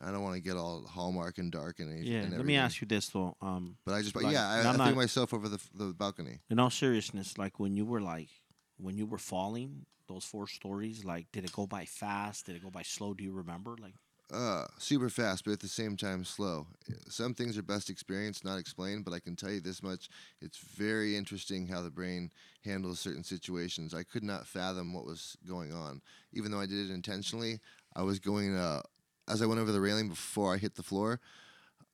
I 0.00 0.12
don't 0.12 0.22
want 0.22 0.36
to 0.36 0.40
get 0.40 0.56
all 0.56 0.84
hallmark 0.86 1.38
and 1.38 1.50
dark 1.50 1.80
and 1.80 1.90
anything. 1.90 2.12
yeah, 2.12 2.20
and 2.20 2.36
let 2.36 2.44
me 2.46 2.54
ask 2.56 2.80
you 2.80 2.86
this 2.86 3.08
though. 3.08 3.36
Um, 3.40 3.78
But 3.84 3.94
I 3.94 4.02
just, 4.02 4.14
like, 4.14 4.32
yeah, 4.32 4.46
I, 4.48 4.60
I 4.60 4.62
threw 4.74 4.84
not- 4.84 4.94
myself 4.94 5.32
over 5.34 5.48
the 5.48 5.58
the 5.74 5.92
balcony. 5.94 6.38
in 6.50 6.58
all 6.60 6.70
seriousness, 6.70 7.36
like 7.38 7.58
when 7.58 7.74
you 7.76 7.84
were 7.86 8.00
like, 8.00 8.28
when 8.76 8.96
you 8.96 9.06
were 9.06 9.18
falling, 9.18 9.86
those 10.06 10.24
four 10.24 10.46
stories, 10.46 11.04
like, 11.04 11.26
did 11.32 11.44
it 11.44 11.52
go 11.52 11.66
by 11.66 11.84
fast? 11.84 12.46
Did 12.46 12.56
it 12.56 12.62
go 12.62 12.70
by 12.70 12.82
slow? 12.82 13.12
Do 13.14 13.24
you 13.24 13.32
remember? 13.32 13.76
Like, 13.80 13.94
Uh, 14.30 14.66
super 14.76 15.08
fast, 15.08 15.44
but 15.44 15.52
at 15.52 15.60
the 15.60 15.66
same 15.66 15.96
time 15.96 16.22
slow. 16.22 16.66
Some 17.08 17.32
things 17.32 17.56
are 17.56 17.62
best 17.62 17.88
experienced, 17.88 18.44
not 18.44 18.58
explained. 18.58 19.06
But 19.06 19.14
I 19.14 19.20
can 19.20 19.36
tell 19.36 19.50
you 19.50 19.60
this 19.60 19.82
much: 19.82 20.10
it's 20.42 20.58
very 20.58 21.16
interesting 21.16 21.66
how 21.66 21.80
the 21.80 21.90
brain 21.90 22.30
handles 22.62 23.00
certain 23.00 23.24
situations. 23.24 23.94
I 23.94 24.02
could 24.02 24.22
not 24.22 24.46
fathom 24.46 24.92
what 24.92 25.06
was 25.06 25.38
going 25.48 25.72
on, 25.72 26.02
even 26.34 26.50
though 26.50 26.60
I 26.60 26.66
did 26.66 26.90
it 26.90 26.92
intentionally. 26.92 27.60
I 27.96 28.02
was 28.02 28.18
going 28.18 28.54
uh, 28.54 28.82
as 29.28 29.42
I 29.42 29.46
went 29.46 29.60
over 29.60 29.72
the 29.72 29.80
railing 29.80 30.08
before 30.08 30.54
I 30.54 30.58
hit 30.58 30.74
the 30.74 30.82
floor. 30.82 31.20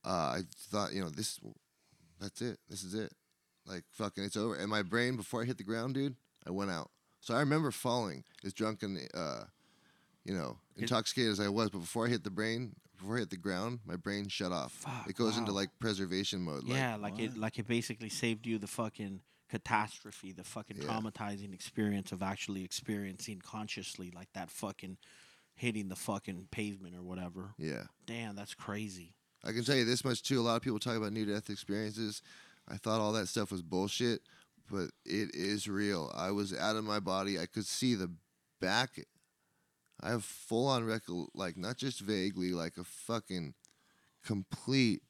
Uh, 0.05 0.38
I 0.38 0.41
thought, 0.71 0.93
you 0.93 1.03
know, 1.03 1.09
this, 1.09 1.41
that's 2.21 2.43
it. 2.43 2.59
This 2.69 2.85
is 2.85 2.95
it. 2.95 3.12
Like 3.67 3.85
fucking, 3.93 4.23
it's 4.25 4.37
over. 4.37 4.55
And 4.57 4.69
my 4.69 4.83
brain, 4.83 5.17
before 5.17 5.43
I 5.43 5.47
hit 5.47 5.57
the 5.57 5.64
ground, 5.64 5.95
dude, 5.95 6.17
I 6.47 6.50
went 6.50 6.71
out. 6.71 6.91
So 7.21 7.35
I 7.35 7.41
remember 7.41 7.71
falling 7.71 8.25
as 8.45 8.53
drunk 8.53 8.83
and, 8.83 8.99
uh, 9.14 9.45
you 10.25 10.35
know, 10.35 10.59
intoxicated 10.76 11.33
as 11.33 11.40
I 11.40 11.49
was. 11.49 11.71
But 11.71 11.78
before 11.81 12.07
I 12.07 12.11
hit 12.11 12.25
the 12.25 12.31
brain, 12.31 12.75
before 12.99 13.16
I 13.16 13.21
hit 13.21 13.31
the 13.31 13.37
ground, 13.37 13.81
my 13.87 13.97
brain 13.97 14.28
shut 14.28 14.52
off. 14.52 14.73
Fuck, 14.73 15.09
it 15.09 15.16
goes 15.16 15.37
into 15.37 15.52
like 15.52 15.71
preservation 15.81 16.43
mode. 16.43 16.64
like, 16.64 16.76
yeah, 16.78 16.97
like 16.97 17.19
it, 17.19 17.37
like 17.37 17.59
it 17.59 17.66
basically 17.66 18.09
saved 18.09 18.47
you 18.47 18.59
the 18.59 18.66
fucking 18.66 19.21
catastrophe, 19.49 20.33
the 20.33 20.45
fucking 20.45 20.78
Yeah. 20.78 20.85
traumatizing 20.88 21.52
experience 21.54 22.12
of 22.12 22.23
actually 22.23 22.64
experiencing 22.64 23.40
consciously, 23.40 24.11
like 24.11 24.28
that 24.35 24.50
fucking 24.50 24.99
hitting 25.54 25.88
the 25.88 25.97
fucking 25.97 26.49
pavement 26.50 26.97
or 26.97 27.02
whatever. 27.02 27.54
yeah. 27.59 27.85
Damn, 28.07 28.35
that's 28.35 28.54
crazy. 28.54 29.14
I 29.45 29.52
can 29.52 29.62
tell 29.62 29.76
you 29.76 29.85
this 29.85 30.04
much 30.04 30.23
too. 30.23 30.40
A 30.40 30.43
lot 30.43 30.57
of 30.57 30.62
people 30.62 30.78
talk 30.78 30.97
about 30.97 31.12
near 31.12 31.26
death 31.26 31.50
experiences. 31.50 32.23
I 32.66 32.76
thought 32.78 33.00
all 33.00 33.12
that 33.12 33.28
stuff 33.28 33.52
was 33.52 33.62
bullshit, 33.62 34.23
but 34.71 34.88
it 35.04 35.31
is 35.35 35.69
real. 35.69 36.11
I 36.14 36.31
was 36.31 36.54
out 36.54 36.76
of 36.76 36.85
my 36.85 36.99
body. 36.99 37.38
I 37.38 37.47
could 37.47 37.66
see 37.66 37.95
the 37.95 38.11
back. 38.61 38.99
I 40.01 40.11
have 40.11 40.25
full 40.25 40.67
on 40.69 40.83
recol 40.83 41.29
like 41.35 41.57
not 41.57 41.77
just 41.77 42.01
vaguely, 42.01 42.53
like 42.53 42.77
a 42.77 42.85
fucking 42.85 43.55
complete, 44.25 45.03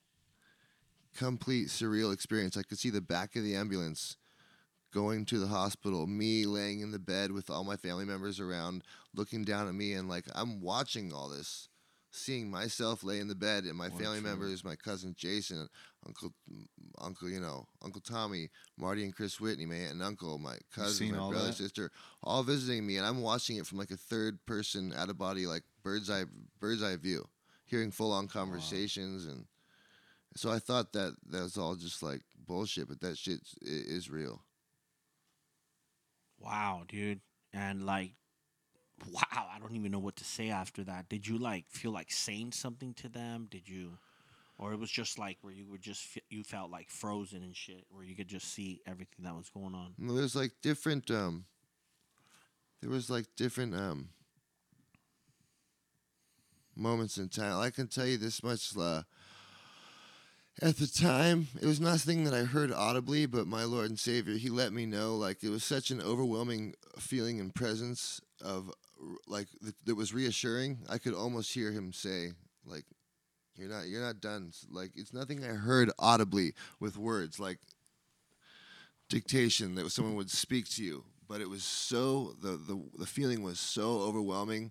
complete 1.16 1.68
surreal 1.68 2.12
experience. 2.12 2.56
I 2.56 2.62
could 2.62 2.78
see 2.78 2.90
the 2.90 3.00
back 3.00 3.36
of 3.36 3.42
the 3.42 3.56
ambulance 3.56 4.16
going 4.92 5.24
to 5.26 5.38
the 5.38 5.48
hospital, 5.48 6.06
me 6.06 6.46
laying 6.46 6.80
in 6.80 6.92
the 6.92 6.98
bed 6.98 7.32
with 7.32 7.50
all 7.50 7.64
my 7.64 7.76
family 7.76 8.04
members 8.04 8.38
around, 8.38 8.84
looking 9.12 9.44
down 9.44 9.66
at 9.66 9.74
me, 9.74 9.92
and 9.94 10.08
like 10.08 10.24
I'm 10.34 10.60
watching 10.60 11.12
all 11.12 11.28
this 11.28 11.68
seeing 12.14 12.48
myself 12.48 13.02
lay 13.02 13.18
in 13.18 13.26
the 13.26 13.34
bed 13.34 13.64
and 13.64 13.76
my 13.76 13.88
family 13.90 14.20
members, 14.20 14.64
my 14.64 14.76
cousin 14.76 15.14
Jason, 15.18 15.68
Uncle, 16.06 16.32
Uncle, 17.00 17.28
you 17.28 17.40
know, 17.40 17.66
Uncle 17.82 18.00
Tommy, 18.00 18.50
Marty 18.76 19.02
and 19.02 19.14
Chris 19.14 19.40
Whitney, 19.40 19.66
my 19.66 19.74
aunt 19.74 19.94
and 19.94 20.02
uncle, 20.02 20.38
my 20.38 20.56
cousin, 20.72 21.10
my 21.10 21.30
brother, 21.30 21.48
that? 21.48 21.54
sister, 21.54 21.90
all 22.22 22.44
visiting 22.44 22.86
me, 22.86 22.98
and 22.98 23.06
I'm 23.06 23.20
watching 23.20 23.56
it 23.56 23.66
from 23.66 23.78
like 23.78 23.90
a 23.90 23.96
third 23.96 24.38
person 24.46 24.92
out 24.96 25.10
of 25.10 25.18
body, 25.18 25.46
like 25.46 25.64
bird's 25.82 26.08
eye, 26.08 26.24
bird's 26.60 26.84
eye 26.84 26.96
view, 26.96 27.26
hearing 27.66 27.90
full 27.90 28.12
on 28.12 28.28
conversations, 28.28 29.26
and 29.26 29.46
so 30.36 30.50
I 30.50 30.60
thought 30.60 30.92
that 30.92 31.16
that 31.30 31.42
was 31.42 31.58
all 31.58 31.74
just 31.74 32.00
like 32.02 32.20
bullshit, 32.46 32.88
but 32.88 33.00
that 33.00 33.18
shit 33.18 33.40
is 33.60 34.08
real. 34.08 34.44
Wow, 36.38 36.84
dude. 36.86 37.20
And 37.52 37.84
like, 37.84 38.12
wow, 39.10 39.48
I 39.54 39.58
don't 39.58 39.74
even 39.76 39.90
know 39.90 39.98
what 39.98 40.16
to 40.16 40.24
say 40.24 40.50
after 40.50 40.84
that. 40.84 41.08
Did 41.08 41.26
you 41.26 41.38
like 41.38 41.66
feel 41.68 41.90
like 41.90 42.10
saying 42.10 42.52
something 42.52 42.94
to 42.94 43.08
them? 43.08 43.48
Did 43.50 43.68
you, 43.68 43.98
or 44.58 44.72
it 44.72 44.78
was 44.78 44.90
just 44.90 45.18
like 45.18 45.38
where 45.42 45.52
you 45.52 45.66
were 45.66 45.78
just 45.78 46.18
you 46.28 46.42
felt 46.44 46.70
like 46.70 46.90
frozen 46.90 47.42
and 47.42 47.56
shit, 47.56 47.84
where 47.90 48.04
you 48.04 48.14
could 48.14 48.28
just 48.28 48.52
see 48.52 48.80
everything 48.86 49.24
that 49.24 49.34
was 49.34 49.50
going 49.50 49.74
on? 49.74 49.94
Well, 49.98 50.16
There's 50.16 50.36
like 50.36 50.52
different 50.62 51.10
um 51.10 51.44
there 52.80 52.90
was 52.90 53.08
like 53.10 53.26
different 53.36 53.74
um 53.74 54.08
moments 56.76 57.18
in 57.18 57.28
time. 57.28 57.58
I 57.58 57.70
can 57.70 57.88
tell 57.88 58.06
you 58.06 58.16
this 58.16 58.42
much 58.42 58.76
uh, 58.76 59.02
at 60.62 60.76
the 60.76 60.86
time, 60.86 61.48
it 61.60 61.66
was 61.66 61.80
nothing 61.80 62.24
that 62.24 62.34
I 62.34 62.44
heard 62.44 62.72
audibly, 62.72 63.26
but 63.26 63.46
my 63.46 63.64
Lord 63.64 63.88
and 63.88 63.98
Savior, 63.98 64.34
He 64.34 64.48
let 64.48 64.72
me 64.72 64.86
know. 64.86 65.16
Like 65.16 65.42
it 65.42 65.50
was 65.50 65.64
such 65.64 65.90
an 65.90 66.00
overwhelming 66.00 66.74
feeling 66.98 67.40
and 67.40 67.54
presence 67.54 68.20
of, 68.40 68.70
like 69.26 69.48
th- 69.62 69.74
that 69.84 69.94
was 69.94 70.14
reassuring. 70.14 70.78
I 70.88 70.98
could 70.98 71.14
almost 71.14 71.52
hear 71.52 71.72
Him 71.72 71.92
say, 71.92 72.32
like, 72.66 72.84
"You're 73.56 73.68
not, 73.68 73.88
you're 73.88 74.02
not 74.02 74.20
done." 74.20 74.52
Like 74.70 74.92
it's 74.94 75.12
nothing 75.12 75.44
I 75.44 75.48
heard 75.48 75.90
audibly 75.98 76.54
with 76.80 76.96
words. 76.96 77.40
Like 77.40 77.58
dictation 79.08 79.74
that 79.74 79.90
someone 79.90 80.14
would 80.14 80.30
speak 80.30 80.68
to 80.68 80.82
you 80.82 81.04
but 81.28 81.40
it 81.40 81.48
was 81.48 81.62
so 81.64 82.34
the, 82.42 82.50
the 82.56 82.82
the 82.98 83.06
feeling 83.06 83.42
was 83.42 83.60
so 83.60 84.00
overwhelming 84.00 84.70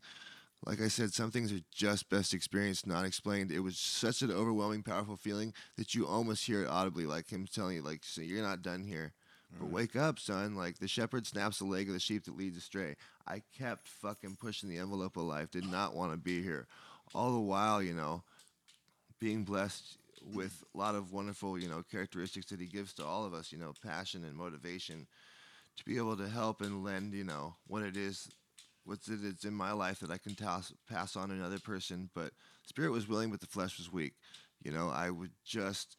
like 0.66 0.82
i 0.82 0.88
said 0.88 1.14
some 1.14 1.32
things 1.32 1.52
are 1.52 1.62
just 1.74 2.10
best 2.10 2.34
experienced 2.34 2.88
not 2.88 3.06
explained 3.06 3.52
it 3.52 3.60
was 3.60 3.78
such 3.78 4.22
an 4.22 4.32
overwhelming 4.32 4.84
powerful 4.84 5.18
feeling 5.18 5.54
that 5.78 5.96
you 5.96 6.08
almost 6.08 6.46
hear 6.46 6.64
it 6.64 6.70
audibly 6.70 7.06
like 7.06 7.30
him 7.30 7.48
telling 7.52 7.76
you 7.78 7.82
like 7.84 8.02
so 8.04 8.22
you're 8.22 8.44
not 8.44 8.62
done 8.62 8.84
here 8.84 9.14
but 9.58 9.66
mm-hmm. 9.66 9.76
wake 9.76 9.96
up 9.96 10.20
son. 10.20 10.56
Like 10.56 10.80
the 10.80 10.88
shepherd 10.88 11.26
snaps 11.26 11.60
the 11.60 11.66
leg 11.66 11.88
of 11.88 11.94
the 11.94 12.00
sheep 12.00 12.26
that 12.26 12.38
leads 12.38 12.58
astray. 12.58 12.96
I 13.28 13.42
kept 13.58 13.88
fucking 13.88 14.38
pushing 14.40 14.70
the 14.70 14.78
envelope 14.78 15.18
of 15.18 15.24
life. 15.24 15.52
Did 15.52 15.70
not 15.70 15.96
want 15.96 16.12
to 16.12 16.18
be 16.18 16.42
here. 16.42 16.68
All 17.14 17.32
the 17.32 17.40
while 17.40 17.82
you 17.82 17.94
know 17.94 18.24
being 19.20 19.44
blessed 19.44 19.98
with 20.34 20.64
a 20.74 20.78
lot 20.78 20.96
of 20.96 21.12
wonderful, 21.12 21.60
you 21.60 21.70
know, 21.70 21.84
characteristics 21.92 22.48
that 22.48 22.60
he 22.60 22.66
gives 22.66 22.94
to 22.94 23.06
all 23.06 23.26
of 23.26 23.34
us, 23.34 23.52
you 23.52 23.58
know, 23.58 23.74
passion 23.84 24.24
and 24.24 24.36
motivation 24.36 25.08
to 25.78 25.86
be 25.86 25.98
able 25.98 26.16
to 26.18 26.30
help 26.30 26.62
and 26.62 26.84
lend, 26.84 27.14
you 27.14 27.24
know, 27.24 27.56
what 27.68 27.84
it 27.84 27.98
is, 27.98 28.30
what's 28.86 29.08
it 29.08 29.24
is 29.24 29.44
in 29.46 29.54
my 29.54 29.72
life 29.72 30.00
that 30.00 30.12
I 30.12 30.18
can 30.18 30.36
toss, 30.36 30.74
pass 30.90 31.16
on 31.16 31.30
to 31.30 31.36
another 31.36 31.60
person. 31.60 32.10
But 32.14 32.32
spirit 32.66 32.92
was 32.92 33.08
willing, 33.08 33.32
but 33.32 33.42
the 33.42 33.48
flesh 33.48 33.78
was 33.78 33.92
weak. 33.92 34.14
You 34.62 34.72
know, 34.72 34.90
I 34.90 35.10
would 35.10 35.32
just 35.46 35.98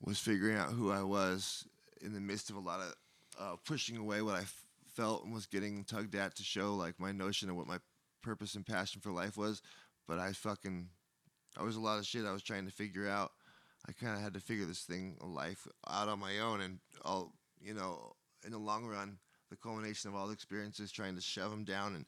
was 0.00 0.18
figuring 0.18 0.56
out 0.56 0.70
who 0.70 0.90
I 0.90 1.02
was 1.02 1.66
in 2.00 2.12
the 2.12 2.20
midst 2.20 2.50
of 2.50 2.56
a 2.56 2.60
lot 2.60 2.80
of 2.80 2.94
uh, 3.38 3.56
pushing 3.64 3.96
away 3.96 4.22
what 4.22 4.34
I 4.34 4.40
f- 4.40 4.64
felt 4.94 5.24
and 5.24 5.32
was 5.32 5.46
getting 5.46 5.84
tugged 5.84 6.14
at 6.14 6.34
to 6.36 6.42
show 6.42 6.74
like 6.74 6.98
my 6.98 7.12
notion 7.12 7.50
of 7.50 7.56
what 7.56 7.66
my 7.66 7.78
purpose 8.22 8.54
and 8.54 8.66
passion 8.66 9.00
for 9.00 9.10
life 9.10 9.36
was. 9.36 9.62
But 10.06 10.18
I 10.18 10.32
fucking 10.32 10.88
I 11.56 11.62
was 11.62 11.76
a 11.76 11.80
lot 11.80 11.98
of 11.98 12.06
shit 12.06 12.24
I 12.24 12.32
was 12.32 12.42
trying 12.42 12.66
to 12.66 12.72
figure 12.72 13.08
out. 13.08 13.32
I 13.88 13.92
kind 13.92 14.14
of 14.14 14.22
had 14.22 14.34
to 14.34 14.40
figure 14.40 14.66
this 14.66 14.82
thing 14.82 15.16
life 15.20 15.66
out 15.88 16.08
on 16.08 16.18
my 16.18 16.38
own, 16.40 16.60
and 16.60 16.78
all 17.02 17.32
you 17.60 17.74
know, 17.74 18.12
in 18.44 18.52
the 18.52 18.58
long 18.58 18.86
run, 18.86 19.18
the 19.50 19.56
culmination 19.56 20.10
of 20.10 20.16
all 20.16 20.26
the 20.26 20.32
experiences, 20.32 20.92
trying 20.92 21.14
to 21.16 21.20
shove 21.20 21.50
them 21.50 21.64
down 21.64 21.94
and 21.94 22.04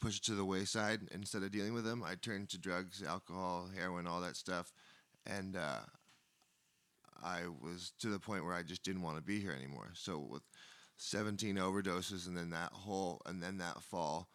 push 0.00 0.18
it 0.18 0.24
to 0.24 0.34
the 0.34 0.44
wayside 0.44 1.00
instead 1.12 1.42
of 1.42 1.50
dealing 1.50 1.72
with 1.72 1.84
them, 1.84 2.02
I 2.02 2.14
turned 2.14 2.50
to 2.50 2.58
drugs, 2.58 3.02
alcohol, 3.02 3.70
heroin, 3.74 4.06
all 4.06 4.20
that 4.20 4.36
stuff, 4.36 4.72
and 5.26 5.56
uh, 5.56 5.80
I 7.24 7.42
was 7.60 7.92
to 8.00 8.08
the 8.08 8.18
point 8.18 8.44
where 8.44 8.54
I 8.54 8.62
just 8.62 8.82
didn't 8.84 9.02
want 9.02 9.16
to 9.16 9.22
be 9.22 9.40
here 9.40 9.52
anymore. 9.52 9.90
So 9.94 10.18
with 10.18 10.42
17 10.96 11.56
overdoses, 11.56 12.26
and 12.26 12.36
then 12.36 12.50
that 12.50 12.72
whole, 12.72 13.20
and 13.26 13.42
then 13.42 13.58
that 13.58 13.82
fall. 13.82 14.28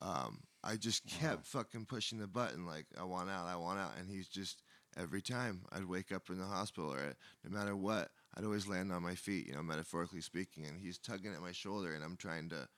Um, 0.00 0.40
I 0.62 0.76
just 0.76 1.06
kept 1.06 1.46
fucking 1.46 1.86
pushing 1.86 2.18
the 2.18 2.26
button 2.26 2.66
like 2.66 2.86
I 2.98 3.04
want 3.04 3.30
out, 3.30 3.46
I 3.46 3.56
want 3.56 3.78
out, 3.78 3.92
and 3.98 4.08
he's 4.08 4.28
just 4.28 4.62
every 4.96 5.22
time 5.22 5.62
I'd 5.72 5.86
wake 5.86 6.12
up 6.12 6.30
in 6.30 6.38
the 6.38 6.44
hospital 6.44 6.92
or 6.92 7.14
no 7.44 7.58
matter 7.58 7.74
what, 7.74 8.10
I'd 8.36 8.44
always 8.44 8.68
land 8.68 8.92
on 8.92 9.02
my 9.02 9.14
feet, 9.14 9.46
you 9.46 9.54
know, 9.54 9.62
metaphorically 9.62 10.20
speaking, 10.20 10.66
and 10.66 10.78
he's 10.78 10.98
tugging 10.98 11.32
at 11.32 11.42
my 11.42 11.52
shoulder, 11.52 11.94
and 11.94 12.04
I'm 12.04 12.16
trying 12.16 12.48
to 12.50 12.68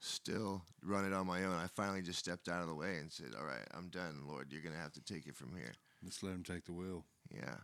still 0.00 0.62
run 0.82 1.04
it 1.04 1.12
on 1.12 1.26
my 1.26 1.44
own. 1.44 1.54
I 1.54 1.66
finally 1.66 2.02
just 2.02 2.18
stepped 2.18 2.48
out 2.48 2.62
of 2.62 2.68
the 2.68 2.74
way 2.74 2.96
and 2.96 3.12
said, 3.12 3.34
"All 3.38 3.44
right, 3.44 3.66
I'm 3.72 3.88
done, 3.88 4.26
Lord. 4.26 4.52
You're 4.52 4.62
gonna 4.62 4.76
have 4.76 4.92
to 4.92 5.02
take 5.02 5.26
it 5.26 5.36
from 5.36 5.54
here." 5.54 5.74
Let's 6.02 6.22
let 6.22 6.34
him 6.34 6.42
take 6.42 6.64
the 6.64 6.72
wheel. 6.72 7.04
Yeah. 7.30 7.58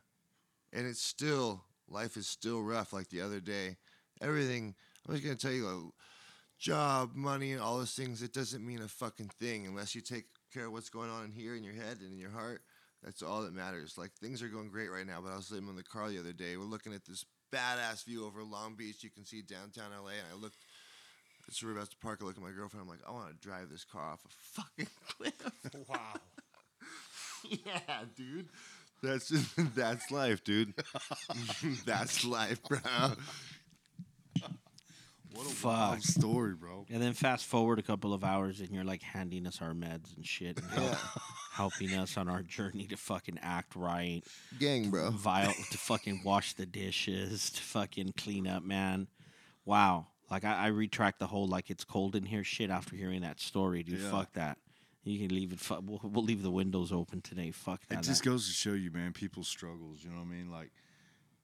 And 0.73 0.87
it's 0.87 1.03
still, 1.03 1.63
life 1.89 2.17
is 2.17 2.27
still 2.27 2.63
rough. 2.63 2.93
Like 2.93 3.09
the 3.09 3.23
other 3.23 3.41
day, 3.41 3.77
everything, 4.21 4.75
I 5.09 5.13
was 5.13 5.21
going 5.21 5.37
to 5.37 5.41
tell 5.41 5.55
you, 5.55 5.67
like, 5.67 5.93
job, 6.59 7.11
money, 7.15 7.53
and 7.53 7.61
all 7.61 7.79
those 7.79 7.95
things, 7.95 8.23
it 8.23 8.33
doesn't 8.33 8.67
mean 8.67 8.81
a 8.83 8.89
fucking 8.89 9.31
thing 9.41 9.67
unless 9.67 9.95
you 9.95 10.01
take 10.01 10.25
care 10.53 10.67
of 10.67 10.73
what's 10.73 10.91
going 10.91 11.11
on 11.11 11.25
in 11.25 11.33
here 11.33 11.55
in 11.55 11.63
your 11.65 11.75
head 11.75 11.99
and 12.01 12.13
in 12.13 12.19
your 12.19 12.31
heart. 12.31 12.63
That's 13.03 13.23
all 13.23 13.43
that 13.43 13.55
matters. 13.55 13.97
Like 13.97 14.13
things 14.15 14.43
are 14.43 14.49
going 14.49 14.69
great 14.71 14.91
right 14.91 15.07
now, 15.07 15.21
but 15.23 15.33
I 15.33 15.37
was 15.37 15.47
sitting 15.47 15.69
in 15.69 15.77
the 15.77 15.83
car 15.85 16.09
the 16.09 16.19
other 16.19 16.33
day. 16.33 16.57
We're 16.57 16.65
looking 16.65 16.93
at 16.95 17.05
this 17.05 17.25
badass 17.55 18.05
view 18.05 18.27
over 18.27 18.43
Long 18.43 18.75
Beach. 18.75 19.05
You 19.05 19.11
can 19.11 19.25
see 19.25 19.43
downtown 19.43 19.91
LA, 19.93 20.11
and 20.11 20.27
I 20.33 20.37
looked. 20.37 20.65
As 21.49 21.63
we're 21.63 21.73
about 21.73 21.91
to 21.91 21.97
park, 21.99 22.19
I 22.21 22.25
look 22.25 22.37
at 22.37 22.43
my 22.43 22.51
girlfriend. 22.51 22.83
I'm 22.83 22.89
like, 22.89 23.07
I 23.07 23.13
want 23.13 23.29
to 23.29 23.35
drive 23.47 23.71
this 23.71 23.85
car 23.85 24.03
off 24.03 24.25
a 24.25 24.61
fucking 24.61 24.89
cliff. 25.17 25.87
Wow. 25.89 26.15
yeah, 27.49 28.03
dude. 28.17 28.49
That's 29.03 29.29
just, 29.29 29.53
that's 29.77 30.11
life, 30.11 30.43
dude. 30.45 30.75
that's 31.87 32.25
life, 32.25 32.61
bro. 32.65 32.79
What 35.35 35.47
a 35.47 35.51
Fuck. 35.51 35.65
wild 35.71 36.03
story, 36.03 36.55
bro. 36.55 36.87
And 36.91 37.03
then 37.03 37.13
fast 37.13 37.45
forward 37.45 37.79
a 37.79 37.83
couple 37.83 38.15
of 38.15 38.25
hours, 38.25 38.61
and 38.61 38.71
you're 38.71 38.85
like 38.85 39.03
handing 39.03 39.47
us 39.47 39.61
our 39.61 39.75
meds 39.75 40.17
and 40.17 40.25
shit, 40.27 40.59
and 40.59 40.71
help- 40.71 40.97
helping 41.53 41.93
us 41.93 42.17
on 42.17 42.27
our 42.29 42.43
journey 42.43 42.87
to 42.87 42.97
fucking 42.97 43.39
act 43.43 43.77
right, 43.77 44.23
Gang, 44.59 44.89
bro. 44.91 45.11
vile 45.11 45.53
to 45.71 45.79
fucking 45.79 46.23
wash 46.25 46.55
the 46.55 46.65
dishes, 46.65 47.51
to 47.51 47.61
fucking 47.61 48.15
clean 48.17 48.47
up, 48.47 48.63
man. 48.63 49.09
Wow. 49.67 50.07
Like 50.31 50.45
I, 50.45 50.55
I 50.55 50.67
retract 50.69 51.19
the 51.19 51.27
whole 51.27 51.47
like 51.47 51.69
it's 51.71 51.85
cold 51.85 52.17
in 52.17 52.25
here 52.25 52.43
shit 52.43 52.71
after 52.71 52.97
hearing 52.97 53.21
that 53.21 53.39
story, 53.39 53.83
dude. 53.83 54.01
Yeah. 54.01 54.11
Fuck 54.11 54.33
that. 54.33 54.57
You 55.07 55.27
can 55.29 55.35
leave 55.37 55.53
it. 55.53 55.61
Fu- 55.61 55.81
we'll, 55.85 56.01
we'll 56.03 56.25
leave 56.25 56.43
the 56.43 56.51
windows 56.51 56.91
open 56.93 57.21
today. 57.21 57.53
Fuck 57.53 57.87
that. 57.89 58.01
It 58.01 58.03
just 58.03 58.25
That- 58.25 58.31
goes 58.31 58.47
to 58.49 58.53
show 58.53 58.73
you, 58.73 58.91
man, 58.91 59.13
people's 59.13 59.47
struggles. 59.49 60.03
You 60.03 60.11
know 60.11 60.17
what 60.17 60.23
I 60.23 60.27
mean? 60.27 60.51
Like, 60.51 60.73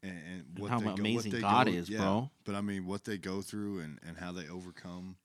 and, 0.03 0.13
and 0.33 0.59
what 0.59 0.69
how 0.71 0.79
they 0.81 0.85
go, 0.87 0.91
what 0.91 0.99
amazing 0.99 1.33
they 1.33 1.41
God 1.41 1.67
go- 1.67 1.73
is, 1.73 1.89
yeah, 1.89 1.99
bro. 1.99 2.31
But 2.45 2.57
I 2.57 2.61
mean, 2.61 2.87
what 2.87 3.05
they 3.05 3.19
go 3.19 3.41
through 3.41 3.79
and, 3.81 4.01
and 4.07 4.17
how 4.19 4.33
they 4.33 4.49
overcome. 4.49 5.17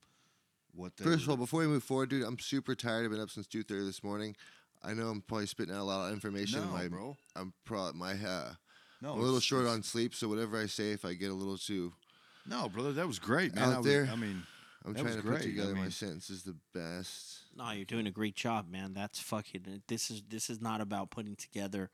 What 0.75 0.95
they 0.97 1.03
First 1.05 1.23
of 1.23 1.29
all, 1.29 1.37
before 1.37 1.61
we 1.61 1.67
move 1.67 1.83
forward, 1.83 2.09
dude, 2.09 2.23
I'm 2.23 2.37
super 2.37 2.75
tired. 2.75 3.05
I've 3.05 3.11
been 3.11 3.19
up 3.19 3.31
since 3.31 3.47
two 3.47 3.63
thirty 3.63 3.83
this 3.85 4.03
morning. 4.03 4.35
I 4.83 4.93
know 4.93 5.07
I'm 5.07 5.21
probably 5.21 5.47
spitting 5.47 5.73
out 5.73 5.81
a 5.81 5.83
lot 5.83 6.07
of 6.07 6.13
information. 6.13 6.59
no, 6.61 6.67
my, 6.67 6.87
bro, 6.87 7.17
I'm 7.35 7.51
probably 7.65 7.97
my 7.99 8.11
uh, 8.13 8.53
no, 9.01 9.13
I'm 9.13 9.19
a 9.19 9.23
little 9.23 9.39
short 9.39 9.65
on 9.65 9.81
sleep, 9.81 10.13
so 10.13 10.27
whatever 10.27 10.61
I 10.61 10.67
say, 10.67 10.91
if 10.91 11.03
I 11.03 11.13
get 11.15 11.31
a 11.31 11.33
little 11.33 11.57
too, 11.57 11.93
No, 12.45 12.69
brother, 12.69 12.93
that 12.93 13.07
was 13.07 13.17
great, 13.17 13.55
man. 13.55 13.63
Out 13.63 13.73
I 13.73 13.77
was- 13.77 13.85
there. 13.87 14.07
I 14.11 14.15
mean, 14.15 14.43
I'm 14.85 14.93
That 14.93 14.99
trying 15.01 15.15
was 15.15 15.15
to 15.15 15.21
great. 15.23 15.37
put 15.39 15.41
I 15.41 15.49
together 15.49 15.73
my 15.75 15.81
mean- 15.81 15.91
sentences 15.91 16.43
the 16.43 16.55
best. 16.75 17.39
No, 17.57 17.71
you're 17.71 17.85
doing 17.85 18.07
a 18.07 18.11
great 18.11 18.35
job, 18.35 18.69
man. 18.69 18.93
That's 18.93 19.19
fucking. 19.19 19.81
This 19.87 20.11
is 20.11 20.21
this 20.29 20.49
is 20.49 20.61
not 20.61 20.79
about 20.79 21.09
putting 21.09 21.35
together 21.35 21.89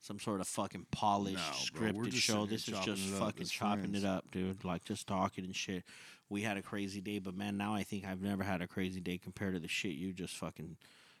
some 0.00 0.18
sort 0.18 0.40
of 0.40 0.48
fucking 0.48 0.86
polished, 0.90 1.74
No, 1.74 1.80
bro, 1.80 1.92
scripted 1.92 2.14
show. 2.14 2.46
This 2.46 2.66
is 2.66 2.78
just 2.80 3.02
fucking 3.02 3.46
chopping 3.46 3.90
friends. 3.90 4.04
it 4.04 4.06
up, 4.06 4.30
dude. 4.30 4.64
Like 4.64 4.84
just 4.84 5.06
talking 5.06 5.44
and 5.44 5.54
shit. 5.54 5.84
We 6.28 6.42
had 6.42 6.56
a 6.56 6.62
crazy 6.62 7.00
day, 7.00 7.18
but 7.18 7.36
man, 7.36 7.56
now 7.58 7.74
I 7.74 7.82
think 7.82 8.04
I've 8.06 8.22
never 8.22 8.42
had 8.42 8.62
a 8.62 8.66
crazy 8.66 9.00
day 9.00 9.18
compared 9.18 9.54
to 9.54 9.60
the 9.60 9.68
shit 9.68 9.92
you 9.92 10.12
just 10.12 10.34
fucking 10.36 10.76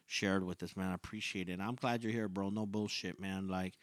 shared 0.06 0.44
with 0.44 0.62
us, 0.62 0.74
man. 0.74 0.90
I 0.90 0.94
appreciate 0.94 1.48
it. 1.48 1.52
And 1.52 1.62
I'm 1.62 1.74
glad 1.74 2.02
you're 2.02 2.12
here, 2.12 2.28
bro. 2.28 2.50
No 2.50 2.66
bullshit, 2.66 3.20
man. 3.20 3.46
Like. 3.48 3.74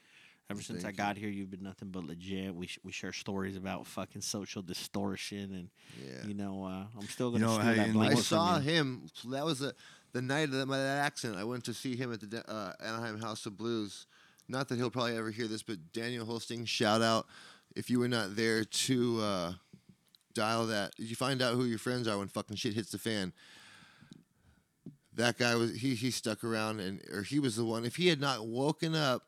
Ever 0.52 0.62
since 0.64 0.80
I 0.80 0.88
Thank 0.88 0.94
you. 0.98 1.04
got 1.04 1.18
here, 1.18 1.30
you've 1.30 1.52
been 1.52 1.62
nothing 1.62 1.90
but 1.90 2.06
legit. 2.06 2.56
We 2.56 2.66
sh- 2.66 2.80
we 2.84 2.92
share 2.92 3.14
stories 3.14 3.56
about 3.56 3.86
fucking 3.86 4.22
social 4.22 4.64
distortion, 4.64 5.54
and 5.54 5.70
Yeah. 6.04 6.26
you 6.26 6.34
know, 6.34 6.64
uh, 6.64 6.86
I'm 7.00 7.08
still 7.08 7.30
gonna 7.32 7.46
know, 7.46 7.54
steal 7.60 7.66
hey, 7.66 7.76
that 7.76 7.90
and 7.90 7.98
I 7.98 8.10
Listen, 8.10 8.16
from 8.16 8.24
saw 8.24 8.56
you. 8.58 8.62
him. 8.64 9.08
That 9.26 9.46
was 9.46 9.60
the 9.60 9.76
the 10.12 10.24
night 10.24 10.46
of 10.46 10.52
that, 10.54 10.66
my, 10.66 10.78
that 10.78 11.06
accident. 11.06 11.38
I 11.40 11.44
went 11.44 11.66
to 11.66 11.74
see 11.76 11.96
him 11.96 12.12
at 12.12 12.20
the 12.20 12.26
Da- 12.26 12.40
uh, 12.52 12.74
Anaheim 12.80 13.20
House 13.22 13.46
of 13.46 13.58
Blues. 13.58 14.08
Not 14.48 14.68
that 14.70 14.78
he'll 14.80 14.90
probably 14.90 15.16
ever 15.16 15.30
hear 15.30 15.48
this, 15.48 15.62
but 15.62 15.94
Daniel 15.94 16.26
Holstein, 16.26 16.66
shout 16.66 17.04
out. 17.04 17.28
If 17.76 17.92
you 17.92 18.00
were 18.00 18.08
not 18.08 18.36
there 18.36 18.64
to 18.66 19.22
uh, 19.22 19.54
dial 20.34 20.66
that, 20.66 20.94
you 20.98 21.16
find 21.16 21.44
out 21.44 21.54
who 21.54 21.66
your 21.66 21.78
friends 21.78 22.08
are 22.08 22.18
when 22.18 22.28
fucking 22.28 22.56
shit 22.58 22.74
hits 22.74 22.90
the 22.90 22.98
fan? 22.98 23.34
That 25.14 25.38
guy 25.38 25.54
was 25.54 25.76
he 25.76 25.94
he 25.94 26.10
stuck 26.10 26.44
around 26.44 26.80
and 26.80 27.02
or 27.12 27.22
he 27.22 27.38
was 27.38 27.56
the 27.56 27.66
one. 27.66 27.86
If 27.86 27.98
he 27.98 28.08
had 28.08 28.20
not 28.20 28.48
woken 28.48 28.96
up 28.96 29.28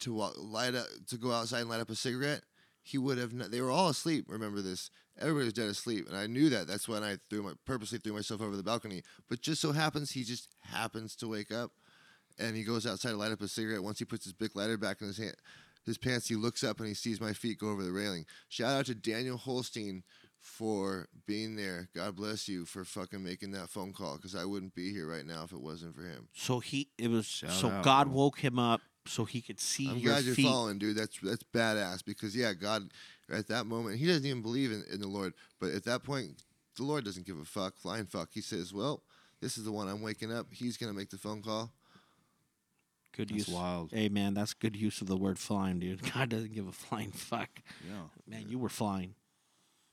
to 0.00 0.14
wa- 0.14 0.32
light 0.36 0.74
up 0.74 0.86
to 1.08 1.16
go 1.16 1.32
outside 1.32 1.60
and 1.60 1.70
light 1.70 1.80
up 1.80 1.90
a 1.90 1.94
cigarette, 1.94 2.42
he 2.82 2.98
would 2.98 3.18
have. 3.18 3.32
Not, 3.32 3.50
they 3.50 3.60
were 3.60 3.70
all 3.70 3.88
asleep. 3.88 4.26
Remember 4.28 4.60
this? 4.60 4.90
Everybody 5.18 5.44
was 5.44 5.52
dead 5.52 5.68
asleep, 5.68 6.08
and 6.08 6.16
I 6.16 6.26
knew 6.26 6.48
that. 6.50 6.66
That's 6.66 6.88
when 6.88 7.04
I 7.04 7.16
threw 7.30 7.42
my 7.42 7.52
purposely 7.64 7.98
threw 7.98 8.12
myself 8.14 8.40
over 8.40 8.56
the 8.56 8.62
balcony. 8.62 9.02
But 9.28 9.40
just 9.42 9.60
so 9.62 9.72
happens 9.72 10.10
he 10.12 10.24
just 10.24 10.48
happens 10.60 11.14
to 11.16 11.28
wake 11.28 11.52
up, 11.52 11.70
and 12.38 12.56
he 12.56 12.64
goes 12.64 12.86
outside 12.86 13.10
to 13.10 13.16
light 13.16 13.32
up 13.32 13.40
a 13.42 13.48
cigarette. 13.48 13.82
Once 13.82 13.98
he 14.00 14.04
puts 14.04 14.24
his 14.24 14.32
big 14.32 14.56
lighter 14.56 14.76
back 14.76 15.00
in 15.00 15.06
his 15.06 15.18
hand, 15.18 15.36
his 15.86 15.98
pants, 15.98 16.28
he 16.28 16.34
looks 16.34 16.64
up 16.64 16.78
and 16.80 16.88
he 16.88 16.94
sees 16.94 17.20
my 17.20 17.32
feet 17.32 17.58
go 17.58 17.68
over 17.68 17.84
the 17.84 17.92
railing. 17.92 18.26
Shout 18.48 18.72
out 18.72 18.86
to 18.86 18.94
Daniel 18.94 19.36
Holstein 19.36 20.02
for 20.40 21.08
being 21.26 21.56
there. 21.56 21.88
God 21.94 22.16
bless 22.16 22.48
you 22.48 22.64
for 22.66 22.84
fucking 22.84 23.22
making 23.22 23.52
that 23.52 23.70
phone 23.70 23.92
call 23.92 24.16
because 24.16 24.34
I 24.34 24.44
wouldn't 24.44 24.74
be 24.74 24.92
here 24.92 25.06
right 25.08 25.24
now 25.24 25.44
if 25.44 25.52
it 25.52 25.60
wasn't 25.60 25.94
for 25.94 26.02
him. 26.02 26.28
So 26.34 26.58
he 26.60 26.88
it 26.98 27.08
was 27.08 27.26
Shout 27.26 27.50
so 27.52 27.68
out, 27.68 27.84
God 27.84 28.08
bro. 28.08 28.14
woke 28.16 28.40
him 28.40 28.58
up 28.58 28.80
so 29.06 29.24
he 29.24 29.40
could 29.40 29.60
see 29.60 29.88
I'm 29.88 29.98
your 29.98 30.12
glad 30.12 30.24
you're 30.24 30.34
feet. 30.34 30.46
following, 30.46 30.78
dude. 30.78 30.96
That's 30.96 31.18
that's 31.20 31.42
badass 31.42 32.04
because 32.04 32.34
yeah, 32.34 32.52
God 32.52 32.90
at 33.30 33.48
that 33.48 33.66
moment 33.66 33.98
he 33.98 34.06
doesn't 34.06 34.24
even 34.26 34.42
believe 34.42 34.72
in, 34.72 34.84
in 34.92 35.00
the 35.00 35.08
Lord, 35.08 35.34
but 35.60 35.70
at 35.72 35.84
that 35.84 36.02
point 36.02 36.42
the 36.76 36.84
Lord 36.84 37.04
doesn't 37.04 37.26
give 37.26 37.38
a 37.38 37.44
fuck, 37.44 37.76
flying 37.76 38.06
fuck. 38.06 38.30
He 38.32 38.40
says, 38.40 38.72
"Well, 38.72 39.02
this 39.40 39.58
is 39.58 39.64
the 39.64 39.72
one 39.72 39.88
I'm 39.88 40.02
waking 40.02 40.32
up. 40.32 40.46
He's 40.50 40.76
gonna 40.76 40.92
make 40.92 41.10
the 41.10 41.18
phone 41.18 41.42
call." 41.42 41.72
Good 43.16 43.28
That's 43.28 43.48
use. 43.48 43.56
wild. 43.56 43.90
Hey 43.92 44.08
man, 44.08 44.34
that's 44.34 44.54
good 44.54 44.74
use 44.74 45.00
of 45.00 45.06
the 45.06 45.16
word 45.16 45.38
flying, 45.38 45.78
dude. 45.78 46.12
God 46.14 46.30
doesn't 46.30 46.52
give 46.52 46.66
a 46.66 46.72
flying 46.72 47.12
fuck. 47.12 47.50
Yeah. 47.86 48.02
Man, 48.26 48.46
you 48.48 48.58
were 48.58 48.68
flying. 48.68 49.14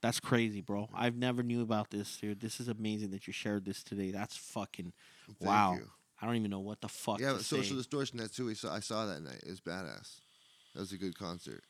That's 0.01 0.19
crazy, 0.19 0.61
bro. 0.61 0.89
I've 0.95 1.15
never 1.15 1.43
knew 1.43 1.61
about 1.61 1.91
this, 1.91 2.17
dude. 2.17 2.39
This 2.39 2.59
is 2.59 2.67
amazing 2.67 3.11
that 3.11 3.27
you 3.27 3.33
shared 3.33 3.65
this 3.65 3.83
today. 3.83 4.09
That's 4.09 4.35
fucking 4.35 4.93
Thank 5.27 5.41
wow. 5.41 5.73
you. 5.75 5.87
I 6.21 6.25
don't 6.27 6.35
even 6.35 6.51
know 6.51 6.59
what 6.59 6.81
the 6.81 6.87
fuck 6.87 7.19
Yeah, 7.19 7.29
to 7.29 7.33
but 7.35 7.43
social 7.45 7.71
say. 7.71 7.75
distortion. 7.77 8.17
That's 8.19 8.37
who 8.37 8.45
we 8.45 8.53
saw. 8.55 8.73
I 8.73 8.79
saw 8.79 9.05
that 9.07 9.21
night. 9.23 9.41
It 9.43 9.49
was 9.49 9.59
badass. 9.61 10.19
That 10.73 10.81
was 10.81 10.91
a 10.91 10.97
good 10.97 11.17
concert. 11.17 11.63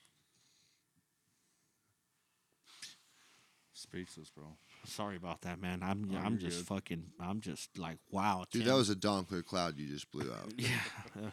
Speechless, 3.73 4.29
bro. 4.29 4.45
Sorry 4.85 5.15
about 5.15 5.41
that, 5.41 5.59
man. 5.61 5.81
I'm 5.81 6.09
Oh, 6.13 6.17
I'm 6.17 6.37
just 6.37 6.59
good. 6.59 6.67
fucking 6.67 7.03
I'm 7.19 7.39
just 7.39 7.77
like 7.77 7.97
wow. 8.09 8.45
Dude, 8.51 8.63
Tim. 8.63 8.69
that 8.71 8.75
was 8.77 8.89
a 8.89 8.95
Donkler 8.95 9.43
cloud 9.45 9.77
you 9.77 9.87
just 9.87 10.11
blew 10.11 10.31
out. 10.31 10.51
yeah. 10.57 10.69
uh, 11.17 11.29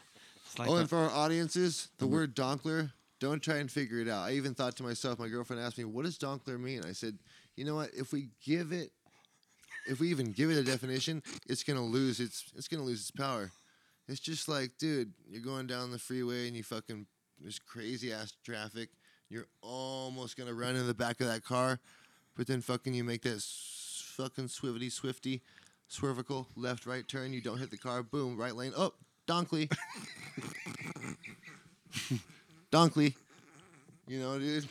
like 0.58 0.68
oh, 0.68 0.76
a- 0.76 0.80
and 0.80 0.88
for 0.88 0.98
our 0.98 1.10
audiences, 1.10 1.88
the 1.98 2.06
word 2.06 2.34
Donkler, 2.36 2.92
don't 3.20 3.42
try 3.42 3.56
and 3.56 3.70
figure 3.70 3.98
it 4.00 4.08
out. 4.08 4.22
I 4.28 4.32
even 4.32 4.54
thought 4.54 4.76
to 4.76 4.82
myself, 4.82 5.18
my 5.18 5.28
girlfriend 5.28 5.62
asked 5.62 5.76
me, 5.78 5.84
what 5.84 6.04
does 6.04 6.18
Donkler 6.18 6.58
mean? 6.58 6.82
I 6.86 6.92
said, 6.92 7.18
you 7.56 7.64
know 7.64 7.74
what? 7.74 7.90
If 7.94 8.12
we 8.12 8.28
give 8.44 8.72
it, 8.72 8.92
if 9.88 10.00
we 10.00 10.08
even 10.10 10.32
give 10.32 10.50
it 10.50 10.58
a 10.58 10.64
definition, 10.64 11.22
it's 11.48 11.62
gonna 11.64 11.84
lose 11.84 12.20
its, 12.20 12.44
it's 12.56 12.68
gonna 12.68 12.84
lose 12.84 13.00
its 13.00 13.10
power. 13.10 13.50
It's 14.08 14.20
just 14.20 14.48
like, 14.48 14.72
dude, 14.78 15.12
you're 15.28 15.42
going 15.42 15.66
down 15.66 15.90
the 15.90 15.98
freeway 15.98 16.46
and 16.48 16.56
you 16.56 16.62
fucking, 16.62 17.06
there's 17.40 17.58
crazy 17.58 18.12
ass 18.12 18.32
traffic. 18.44 18.90
You're 19.28 19.46
almost 19.60 20.36
gonna 20.36 20.54
run 20.54 20.76
in 20.76 20.86
the 20.86 20.94
back 20.94 21.20
of 21.20 21.26
that 21.26 21.44
car, 21.44 21.78
but 22.36 22.46
then 22.46 22.60
fucking 22.60 22.94
you 22.94 23.04
make 23.04 23.22
that 23.22 23.36
s- 23.36 24.12
fucking 24.16 24.46
swivity 24.48 24.90
swifty, 24.90 25.42
swervical 25.90 26.46
left 26.56 26.86
right 26.86 27.06
turn. 27.06 27.32
You 27.32 27.40
don't 27.40 27.58
hit 27.58 27.70
the 27.70 27.78
car. 27.78 28.02
Boom, 28.02 28.36
right 28.38 28.54
lane. 28.54 28.72
Oh, 28.76 28.94
Donkley. 29.26 29.68
Donkley. 32.70 33.14
You 34.06 34.20
know, 34.20 34.38
dude. 34.38 34.68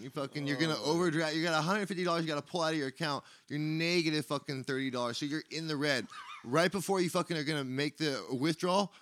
You 0.00 0.10
fucking, 0.10 0.46
you're 0.46 0.56
gonna 0.56 0.76
oh. 0.78 0.92
overdraft. 0.92 1.34
You 1.34 1.42
got 1.42 1.54
150 1.54 2.04
dollars. 2.04 2.22
You 2.22 2.28
got 2.28 2.36
to 2.36 2.50
pull 2.50 2.62
out 2.62 2.72
of 2.72 2.78
your 2.78 2.88
account. 2.88 3.24
You're 3.48 3.58
negative 3.58 4.26
fucking 4.26 4.64
30 4.64 4.90
dollars. 4.90 5.18
So 5.18 5.26
you're 5.26 5.42
in 5.50 5.66
the 5.66 5.76
red. 5.76 6.06
Right 6.44 6.70
before 6.70 7.00
you 7.00 7.10
fucking 7.10 7.36
are 7.36 7.42
gonna 7.42 7.64
make 7.64 7.98
the 7.98 8.22
withdrawal, 8.32 8.92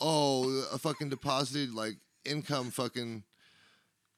oh, 0.00 0.64
a 0.72 0.78
fucking 0.78 1.08
deposited 1.08 1.74
like 1.74 1.96
income 2.24 2.70
fucking, 2.70 3.24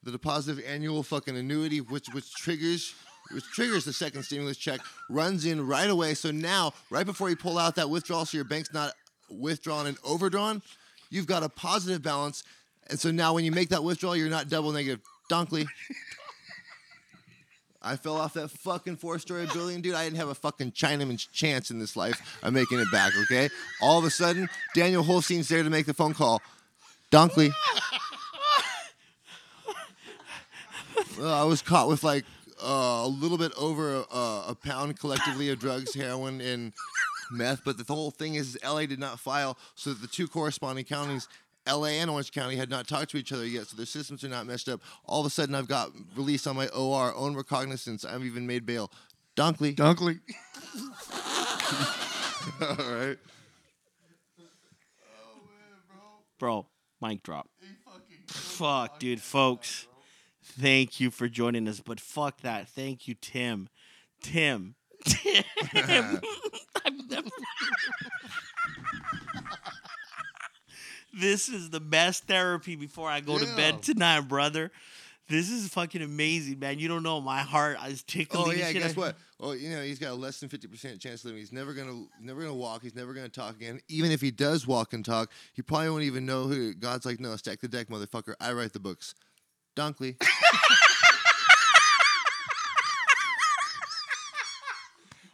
the 0.02 0.10
deposited 0.12 0.62
annual 0.62 1.02
fucking 1.02 1.36
annuity, 1.36 1.80
which 1.80 2.08
which 2.12 2.30
triggers. 2.34 2.94
Which 3.32 3.44
triggers 3.44 3.84
the 3.84 3.94
second 3.94 4.22
stimulus 4.22 4.56
check, 4.56 4.80
runs 5.10 5.46
in 5.46 5.66
right 5.66 5.90
away. 5.90 6.14
So 6.14 6.30
now, 6.30 6.74
right 6.90 7.04
before 7.04 7.28
you 7.28 7.34
pull 7.34 7.58
out 7.58 7.74
that 7.74 7.90
withdrawal, 7.90 8.24
so 8.24 8.36
your 8.36 8.44
bank's 8.44 8.72
not 8.72 8.92
withdrawn 9.30 9.88
and 9.88 9.96
overdrawn, 10.04 10.62
you've 11.10 11.26
got 11.26 11.42
a 11.42 11.48
positive 11.48 12.02
balance. 12.02 12.44
And 12.88 13.00
so 13.00 13.10
now 13.10 13.34
when 13.34 13.44
you 13.44 13.50
make 13.50 13.70
that 13.70 13.82
withdrawal, 13.82 14.14
you're 14.14 14.28
not 14.28 14.48
double 14.48 14.70
negative. 14.70 15.00
Donkley. 15.28 15.66
I 17.86 17.96
fell 17.96 18.16
off 18.16 18.34
that 18.34 18.50
fucking 18.50 18.96
four 18.96 19.18
story 19.20 19.46
building, 19.52 19.80
dude. 19.80 19.94
I 19.94 20.04
didn't 20.04 20.16
have 20.16 20.28
a 20.28 20.34
fucking 20.34 20.72
Chinaman's 20.72 21.24
chance 21.26 21.70
in 21.70 21.78
this 21.78 21.96
life 21.96 22.38
of 22.42 22.52
making 22.52 22.80
it 22.80 22.90
back, 22.90 23.12
okay? 23.22 23.48
All 23.80 23.98
of 23.98 24.04
a 24.04 24.10
sudden, 24.10 24.48
Daniel 24.74 25.04
Holstein's 25.04 25.48
there 25.48 25.62
to 25.62 25.70
make 25.70 25.86
the 25.86 25.94
phone 25.94 26.12
call. 26.12 26.42
Donkley. 27.10 27.50
Uh, 31.18 31.42
I 31.42 31.44
was 31.44 31.62
caught 31.62 31.88
with 31.88 32.04
like 32.04 32.24
uh, 32.62 33.02
a 33.04 33.08
little 33.08 33.38
bit 33.38 33.52
over 33.56 34.04
a, 34.10 34.44
a 34.48 34.56
pound 34.60 34.98
collectively 34.98 35.48
of 35.50 35.58
drugs, 35.58 35.94
heroin, 35.94 36.40
and 36.40 36.72
meth. 37.30 37.62
But 37.64 37.78
the 37.78 37.92
whole 37.92 38.10
thing 38.10 38.34
is, 38.34 38.58
LA 38.64 38.86
did 38.86 38.98
not 38.98 39.20
file, 39.20 39.56
so 39.74 39.90
that 39.90 40.02
the 40.02 40.08
two 40.08 40.28
corresponding 40.28 40.84
counties, 40.84 41.28
LA 41.66 41.86
and 42.00 42.10
Orange 42.10 42.32
County, 42.32 42.56
had 42.56 42.70
not 42.70 42.86
talked 42.86 43.10
to 43.10 43.16
each 43.16 43.32
other 43.32 43.46
yet, 43.46 43.66
so 43.66 43.76
their 43.76 43.86
systems 43.86 44.24
are 44.24 44.28
not 44.28 44.46
meshed 44.46 44.68
up. 44.68 44.80
All 45.04 45.20
of 45.20 45.26
a 45.26 45.30
sudden, 45.30 45.54
I've 45.54 45.68
got 45.68 45.90
released 46.16 46.46
on 46.46 46.56
my 46.56 46.68
OR, 46.68 47.14
own 47.14 47.34
recognizance. 47.36 48.04
I've 48.04 48.24
even 48.24 48.46
made 48.46 48.66
bail. 48.66 48.90
Dunkley. 49.36 49.74
Dunkley. 49.74 50.20
All 52.60 52.94
right. 52.94 53.18
Bro, 56.38 56.66
mic 57.00 57.22
drop. 57.22 57.48
Fuck, 58.26 58.98
dude, 58.98 59.20
folks. 59.20 59.86
Thank 60.42 61.00
you 61.00 61.10
for 61.10 61.28
joining 61.28 61.68
us, 61.68 61.80
but 61.80 62.00
fuck 62.00 62.40
that. 62.42 62.68
Thank 62.68 63.08
you, 63.08 63.14
Tim. 63.14 63.68
Tim. 64.22 64.74
Tim. 65.04 65.34
I've 66.84 67.10
never. 67.10 67.28
This 71.18 71.48
is 71.48 71.70
the 71.70 71.80
best 71.80 72.24
therapy 72.24 72.76
before 72.76 73.08
I 73.08 73.20
go 73.20 73.38
to 73.38 73.56
bed 73.56 73.82
tonight, 73.82 74.22
brother. 74.22 74.70
This 75.28 75.50
is 75.50 75.68
fucking 75.70 76.02
amazing, 76.02 76.60
man. 76.60 76.78
You 76.78 76.86
don't 76.86 77.02
know 77.02 77.20
my 77.20 77.40
heart 77.40 77.78
is 77.88 78.04
tickling. 78.04 78.46
Oh 78.46 78.52
yeah, 78.52 78.70
guess 78.72 78.94
what? 78.94 79.16
Oh, 79.40 79.52
you 79.52 79.70
know 79.70 79.82
he's 79.82 79.98
got 79.98 80.12
a 80.12 80.14
less 80.14 80.38
than 80.38 80.48
fifty 80.48 80.68
percent 80.68 81.00
chance 81.00 81.20
of 81.22 81.26
living. 81.26 81.40
He's 81.40 81.52
never 81.52 81.74
gonna, 81.74 82.04
never 82.20 82.42
gonna 82.42 82.54
walk. 82.54 82.82
He's 82.82 82.94
never 82.94 83.12
gonna 83.12 83.28
talk 83.28 83.56
again. 83.56 83.80
Even 83.88 84.12
if 84.12 84.20
he 84.20 84.30
does 84.30 84.68
walk 84.68 84.92
and 84.92 85.04
talk, 85.04 85.32
he 85.52 85.62
probably 85.62 85.90
won't 85.90 86.04
even 86.04 86.26
know 86.26 86.44
who. 86.44 86.74
God's 86.74 87.04
like, 87.04 87.18
no, 87.18 87.34
stack 87.34 87.60
the 87.60 87.66
deck, 87.66 87.88
motherfucker. 87.88 88.34
I 88.40 88.52
write 88.52 88.72
the 88.72 88.80
books. 88.80 89.14
Dunkley. 89.74 90.16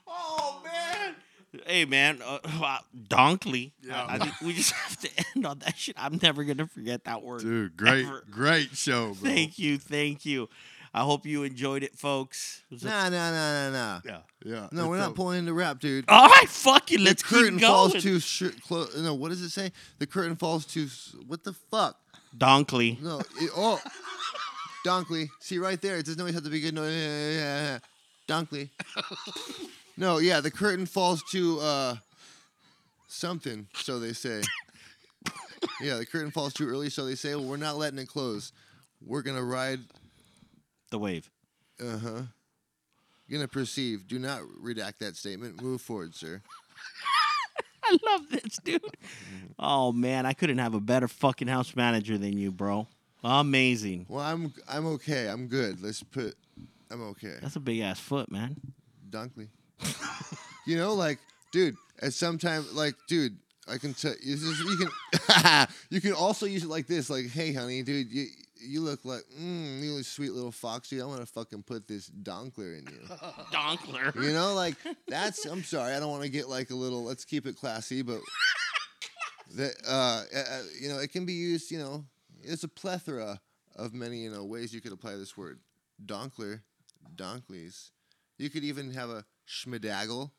Oh 0.07 0.63
man! 0.65 1.15
Hey 1.73 1.87
man, 1.87 2.21
uh, 2.23 2.39
wow, 2.61 2.81
Donkley. 3.09 3.73
Yeah. 3.83 4.05
I, 4.05 4.17
I 4.17 4.19
think 4.19 4.39
we 4.43 4.53
just 4.53 4.73
have 4.85 4.99
to 4.99 5.09
end 5.35 5.47
on 5.47 5.59
that 5.61 5.79
shit. 5.79 5.95
I'm 5.99 6.19
never 6.23 6.45
gonna 6.45 6.67
forget 6.67 7.05
that 7.05 7.23
word. 7.23 7.41
Dude, 7.41 7.77
great, 7.79 8.05
Ever. 8.05 8.25
great 8.31 8.77
show, 8.77 9.15
bro. 9.15 9.15
Thank 9.31 9.59
you, 9.59 9.79
thank 9.79 10.27
you. 10.27 10.51
I 10.93 11.01
hope 11.01 11.25
you 11.25 11.45
enjoyed 11.45 11.83
it, 11.83 11.97
folks. 11.99 12.61
It 12.71 12.75
was 12.75 12.85
a- 12.85 12.89
Nah, 12.89 13.09
nah, 13.09 13.31
nah, 13.31 13.71
nah, 13.71 13.71
nah. 13.71 14.01
Yeah, 14.05 14.19
yeah. 14.45 14.69
No, 14.71 14.89
we're 14.89 14.99
not 14.99 15.13
a- 15.13 15.15
pulling 15.15 15.39
into 15.39 15.55
rap, 15.55 15.81
dude. 15.81 16.05
All 16.09 16.29
right, 16.29 16.47
fucking 16.47 16.99
The 16.99 17.05
let's 17.05 17.23
curtain 17.23 17.59
keep 17.59 17.67
falls 17.67 17.93
going. 17.93 18.03
too 18.03 18.21
sh- 18.21 18.43
close. 18.67 18.95
No, 18.99 19.15
what 19.15 19.31
does 19.31 19.41
it 19.41 19.49
say? 19.49 19.73
The 19.99 20.07
curtain 20.07 20.37
falls 20.37 20.67
too. 20.67 20.85
s- 20.85 21.17
What 21.27 21.43
the 21.43 21.55
fuck? 21.71 21.97
Donkley. 22.37 22.99
No. 23.01 23.21
It, 23.41 23.51
oh, 23.57 23.81
Dunkley. 24.85 25.31
See 25.41 25.57
right 25.57 25.81
there. 25.81 25.97
It 25.97 26.05
doesn't 26.05 26.21
always 26.21 26.35
have 26.35 26.45
to 26.45 26.51
be 26.51 26.61
good. 26.61 26.75
No, 26.75 26.87
yeah, 26.87 27.79
No, 29.97 30.19
yeah. 30.19 30.41
The 30.41 30.51
curtain 30.51 30.87
falls 30.87 31.23
to 31.33 31.61
uh, 31.61 31.95
something. 33.09 33.67
So 33.75 33.99
they 33.99 34.13
say. 34.13 34.43
Yeah, 35.81 35.97
the 35.97 36.07
curtain 36.07 36.31
falls 36.31 36.53
too 36.55 36.69
early. 36.69 36.91
So 36.91 37.05
they 37.05 37.15
say. 37.15 37.35
Well, 37.35 37.45
we're 37.45 37.57
not 37.57 37.77
letting 37.77 37.99
it 37.99 38.09
close. 38.09 38.53
We're 39.05 39.23
gonna 39.23 39.45
ride. 39.45 39.81
The 40.91 40.99
wave. 40.99 41.31
Uh 41.81 41.99
huh. 41.99 42.23
Gonna 43.31 43.49
perceive. 43.49 44.07
Do 44.07 44.19
not 44.19 44.41
redact 44.63 44.99
that 44.99 45.17
statement. 45.17 45.63
Move 45.63 45.81
forward, 45.81 46.15
sir. 46.15 46.43
I 47.85 47.99
love 48.07 48.29
this, 48.31 48.59
dude. 48.65 48.83
Oh 49.59 49.93
man, 49.93 50.27
I 50.27 50.33
couldn't 50.33 50.59
have 50.59 50.75
a 50.75 50.81
better 50.81 51.09
fucking 51.09 51.49
house 51.49 51.75
manager 51.75 52.17
than 52.19 52.37
you, 52.39 52.53
bro. 52.53 52.87
Amazing. 53.25 54.07
Well, 54.09 54.25
I'm 54.25 54.53
I'm 54.69 54.87
okay. 54.87 55.29
I'm 55.29 55.47
good. 55.47 55.83
Let's 55.83 56.03
put. 56.03 56.35
I'm 56.91 57.03
okay. 57.11 57.37
That's 57.41 57.57
a 57.57 57.61
big 57.61 57.81
ass 57.81 57.99
foot, 58.01 58.31
man. 58.31 58.57
Dunkley. 59.09 59.49
you 60.67 60.77
know, 60.77 60.95
like, 60.95 61.19
dude, 61.53 61.77
at 62.01 62.13
some 62.13 62.39
time, 62.39 62.65
like, 62.73 62.95
dude, 63.09 63.37
I 63.69 63.79
can 63.79 63.95
tell 63.95 64.15
you, 64.23 64.35
this 64.37 64.43
is- 64.43 64.59
you 64.61 64.77
can, 64.77 65.67
you 65.91 66.01
can 66.01 66.13
also 66.13 66.47
use 66.47 66.65
it 66.65 66.69
like 66.69 66.87
this, 66.87 67.09
like, 67.11 67.29
hey, 67.31 67.53
honey, 67.53 67.83
dude, 67.83 68.11
you, 68.11 68.27
you 68.61 68.81
look 68.81 69.05
like, 69.05 69.23
mm, 69.41 69.81
you 69.83 69.93
look 69.93 70.05
sweet 70.05 70.33
little 70.33 70.53
fox, 70.53 70.89
dude. 70.89 71.03
I 71.03 71.07
want 71.07 71.21
to 71.21 71.27
fucking 71.27 71.63
put 71.65 71.89
this 71.89 72.09
donkler 72.11 72.79
in 72.79 72.87
you. 72.87 73.01
Donkler. 73.53 74.15
You 74.23 74.33
know, 74.33 74.55
like, 74.55 74.77
that's, 75.09 75.45
I'm 75.47 75.65
sorry, 75.65 75.95
I 75.95 76.01
don't 76.01 76.11
want 76.11 76.23
to 76.23 76.29
get 76.29 76.49
like 76.49 76.71
a 76.71 76.75
little, 76.75 77.03
let's 77.05 77.25
keep 77.25 77.47
it 77.47 77.57
classy, 77.57 78.03
but 78.03 78.21
that, 79.57 79.75
uh, 79.87 80.23
uh, 80.35 80.39
uh, 80.39 80.63
you 80.81 80.89
know, 80.89 80.99
it 80.99 81.13
can 81.13 81.27
be 81.27 81.33
used, 81.33 81.71
you 81.71 81.79
know, 81.79 82.05
it's 82.43 82.65
a 82.65 82.69
plethora 82.69 83.41
of 83.77 83.95
many, 83.95 84.19
you 84.19 84.31
know, 84.31 84.45
ways 84.45 84.73
you 84.73 84.81
could 84.81 84.93
apply 84.93 85.17
this 85.17 85.37
word. 85.37 85.59
Donkler, 86.05 86.61
donkleys. 87.15 87.91
You 88.39 88.51
could 88.51 88.65
even 88.65 88.93
have 88.93 89.11
a 89.11 89.25
schmedaggle. 89.47 90.31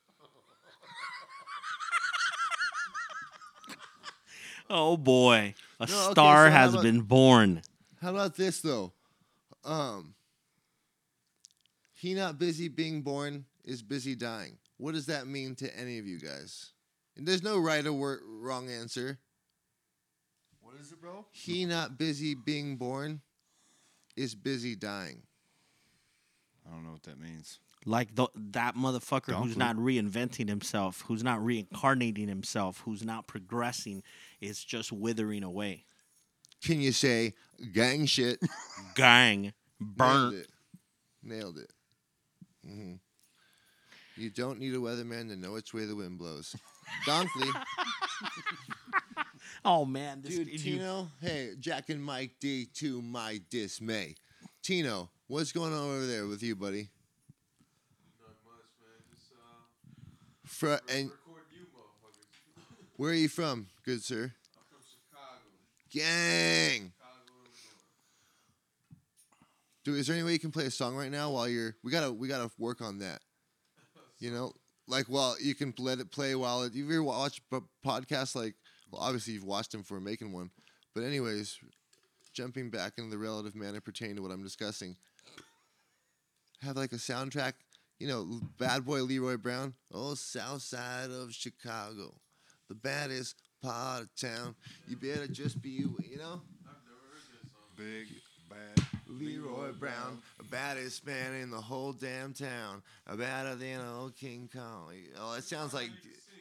Oh 4.69 4.97
boy, 4.97 5.53
a 5.79 5.85
No, 5.85 6.03
okay, 6.05 6.11
star 6.11 6.47
so 6.47 6.51
how 6.51 6.57
has 6.57 6.73
about- 6.73 6.83
been 6.83 7.01
born. 7.01 7.61
How 8.01 8.11
about 8.11 8.35
this 8.35 8.61
though? 8.61 8.93
Um, 9.63 10.15
he 11.93 12.13
not 12.13 12.37
busy 12.39 12.67
being 12.69 13.01
born 13.01 13.45
is 13.63 13.81
busy 13.81 14.15
dying. 14.15 14.57
What 14.77 14.93
does 14.93 15.05
that 15.07 15.27
mean 15.27 15.55
to 15.55 15.77
any 15.77 15.99
of 15.99 16.07
you 16.07 16.19
guys? 16.19 16.71
And 17.15 17.27
there's 17.27 17.43
no 17.43 17.59
right 17.59 17.85
or 17.85 17.93
wor- 17.93 18.21
wrong 18.25 18.69
answer. 18.69 19.19
What 20.61 20.75
is 20.81 20.91
it, 20.91 20.99
bro? 20.99 21.25
He 21.31 21.65
not 21.65 21.97
busy 21.97 22.33
being 22.33 22.77
born 22.77 23.21
is 24.15 24.33
busy 24.35 24.75
dying. 24.75 25.21
I 26.67 26.71
don't 26.73 26.83
know 26.83 26.91
what 26.93 27.03
that 27.03 27.19
means. 27.19 27.59
Like 27.85 28.15
the, 28.15 28.27
that 28.35 28.75
motherfucker 28.75 29.33
who's 29.33 29.55
Donkey. 29.55 29.59
not 29.59 29.75
reinventing 29.75 30.47
himself, 30.47 31.03
who's 31.07 31.23
not 31.23 31.43
reincarnating 31.43 32.27
himself, 32.29 32.81
who's 32.85 33.03
not 33.03 33.27
progressing, 33.27 34.03
is 34.39 34.63
just 34.63 34.91
withering 34.91 35.43
away. 35.43 35.85
Can 36.63 36.79
you 36.79 36.93
say 36.93 37.33
gang 37.73 38.05
shit? 38.05 38.39
Gang, 38.95 39.51
Nailed 39.97 40.33
it. 40.33 40.47
Nailed 41.21 41.57
it. 41.57 41.71
hmm 42.65 42.93
You 44.15 44.29
don't 44.29 44.59
need 44.59 44.73
a 44.73 44.77
weatherman 44.77 45.27
to 45.29 45.35
know 45.35 45.51
which 45.51 45.73
way 45.73 45.83
the 45.85 45.95
wind 45.95 46.17
blows. 46.19 46.55
Donkley. 47.05 47.49
Oh 49.65 49.85
man, 49.85 50.21
this 50.21 50.35
Dude, 50.35 50.47
you- 50.49 50.57
Tino, 50.59 51.07
hey, 51.21 51.51
Jack 51.59 51.89
and 51.89 52.03
Mike 52.03 52.31
D 52.41 52.65
to 52.75 53.01
my 53.01 53.39
dismay. 53.49 54.15
Tino, 54.61 55.09
what's 55.27 55.51
going 55.53 55.73
on 55.73 55.79
over 55.79 56.05
there 56.05 56.27
with 56.27 56.43
you, 56.43 56.55
buddy? 56.55 56.89
Not 58.19 58.35
much, 58.45 58.67
man. 58.81 59.03
Just 59.09 59.31
and 60.61 61.09
record 61.09 61.43
you 61.51 61.65
motherfuckers. 61.75 62.65
where 62.97 63.11
are 63.11 63.15
you 63.15 63.27
from, 63.27 63.67
good 63.85 64.03
sir? 64.03 64.31
I'm 64.55 64.63
from 64.69 64.83
Chicago. 64.89 65.41
Gang. 65.91 66.91
Dude, 69.83 69.99
is 69.99 70.07
there 70.07 70.15
any 70.15 70.23
way 70.23 70.31
you 70.31 70.39
can 70.39 70.51
play 70.51 70.65
a 70.65 70.71
song 70.71 70.95
right 70.95 71.11
now 71.11 71.31
while 71.31 71.47
you're? 71.47 71.75
We 71.83 71.91
gotta, 71.91 72.11
we 72.11 72.27
gotta 72.27 72.49
work 72.57 72.81
on 72.81 72.99
that. 72.99 73.19
You 74.19 74.31
know, 74.31 74.53
like 74.87 75.07
while 75.07 75.35
you 75.41 75.53
can 75.53 75.73
let 75.77 75.99
it 75.99 76.09
play 76.09 76.33
while 76.35 76.63
it. 76.63 76.73
You 76.73 76.85
ever 76.85 77.03
watched 77.03 77.41
p- 77.51 77.59
podcasts 77.85 78.35
like? 78.35 78.55
Well, 78.89 79.01
obviously 79.01 79.33
you've 79.33 79.43
watched 79.43 79.73
them 79.73 79.83
for 79.83 79.99
making 79.99 80.31
one, 80.31 80.49
but 80.95 81.03
anyways, 81.03 81.57
jumping 82.33 82.69
back 82.69 82.93
into 82.97 83.09
the 83.09 83.17
relative 83.17 83.53
manner 83.53 83.81
pertaining 83.81 84.15
to 84.15 84.21
what 84.21 84.31
I'm 84.31 84.43
discussing. 84.43 84.95
Have 86.61 86.77
like 86.77 86.93
a 86.93 86.97
soundtrack, 86.97 87.53
you 88.03 88.09
know, 88.09 88.27
Bad 88.59 88.85
Boy 88.85 89.01
Leroy 89.01 89.37
Brown. 89.37 89.73
Oh, 89.93 90.13
South 90.13 90.61
Side 90.61 91.09
of 91.09 91.33
Chicago, 91.33 92.13
the 92.67 92.75
baddest 92.75 93.41
part 93.61 94.01
of 94.01 94.09
town. 94.17 94.55
You 94.89 94.97
better 94.97 95.25
just 95.25 95.61
be 95.61 95.69
you, 95.69 95.97
you 96.03 96.17
know. 96.17 96.41
I've 96.67 96.83
never 96.83 96.99
heard 97.07 97.23
that 97.31 97.49
song. 97.49 97.63
Big, 97.77 98.07
bad. 98.49 98.85
Leroy 99.07 99.71
Brown, 99.71 100.21
the 100.37 100.43
baddest 100.43 101.07
man 101.07 101.33
in 101.35 101.49
the 101.49 101.61
whole 101.61 101.93
damn 101.93 102.33
town, 102.33 102.83
a 103.07 103.15
badder 103.15 103.55
than 103.55 103.79
old 103.79 104.17
King 104.17 104.49
Kong. 104.53 104.91
Oh, 105.17 105.35
it 105.35 105.45
sounds 105.45 105.73
like 105.73 105.89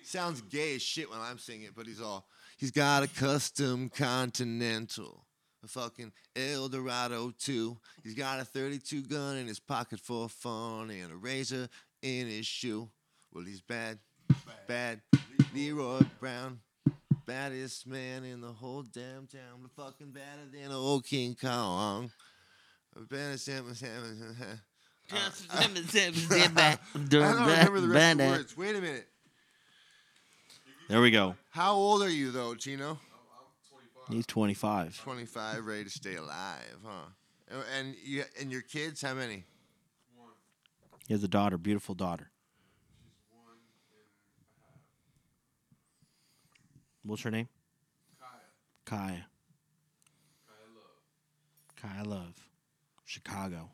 sounds 0.03 0.41
gay 0.41 0.75
as 0.75 0.83
shit 0.83 1.09
when 1.09 1.21
I'm 1.21 1.39
singing 1.39 1.67
it, 1.67 1.77
but 1.77 1.87
he's 1.87 2.01
all 2.01 2.27
he's 2.57 2.73
got 2.73 3.05
a 3.05 3.07
custom 3.07 3.89
Continental, 3.89 5.22
a 5.65 5.69
fucking 5.69 6.13
Eldorado 6.37 7.33
too. 7.39 7.79
He's 8.03 8.15
got 8.15 8.41
a 8.41 8.45
32 8.45 9.03
gun 9.03 9.37
in 9.37 9.47
his 9.47 9.61
pocket 9.61 10.01
for 10.01 10.29
fun 10.29 10.91
and 10.91 11.13
a 11.13 11.17
razor 11.17 11.69
in 12.03 12.27
his 12.27 12.47
shoe. 12.47 12.89
Well, 13.33 13.45
he's 13.45 13.61
bad, 13.61 13.99
bad. 14.67 15.01
Leroy 15.55 16.03
Brown. 16.21 16.61
Baddest 17.25 17.87
man 17.87 18.25
in 18.25 18.41
the 18.41 18.49
whole 18.53 18.83
damn 18.83 19.29
town, 19.29 19.63
the 19.63 19.69
fucking 19.81 20.11
badder 20.11 20.51
than 20.53 20.73
old 20.73 21.05
King 21.07 21.37
Kong. 21.41 22.11
Baddest 23.09 23.49
man- 23.49 24.61
I 26.95 26.99
don't 27.09 27.41
remember 27.47 27.81
the 27.81 27.89
rest 27.89 28.13
of 28.13 28.19
the 28.19 28.25
words. 28.39 28.57
Wait 28.57 28.77
a 28.77 28.81
minute. 28.81 29.09
There 30.89 31.01
we 31.01 31.11
go. 31.11 31.37
How 31.51 31.75
old 31.75 32.03
are 32.03 32.11
you 32.11 32.33
though, 32.33 32.55
Tino? 32.55 32.99
He's 34.11 34.27
25. 34.27 34.99
25, 35.03 35.65
ready 35.67 35.85
to 35.85 35.91
stay 35.91 36.17
alive, 36.17 36.77
huh? 36.85 36.91
Uh, 37.51 37.63
And 37.79 37.95
you 38.05 38.25
and 38.41 38.51
your 38.51 38.63
kids, 38.63 39.03
how 39.03 39.15
many? 39.15 39.45
One. 40.17 40.29
He 41.07 41.15
has 41.15 41.23
a 41.23 41.29
daughter, 41.29 41.57
beautiful 41.59 41.95
daughter. 41.95 42.31
She's 42.31 43.39
one 43.39 43.53
and 43.53 43.61
a 44.59 44.67
half. 44.67 44.81
What's 47.05 47.23
her 47.23 47.31
name? 47.31 47.49
Kaya. 48.19 48.31
Kaya. 48.85 49.27
Kaya 50.47 50.69
Love. 50.75 52.05
Kaya 52.05 52.05
Love. 52.05 52.49
Chicago. 53.05 53.71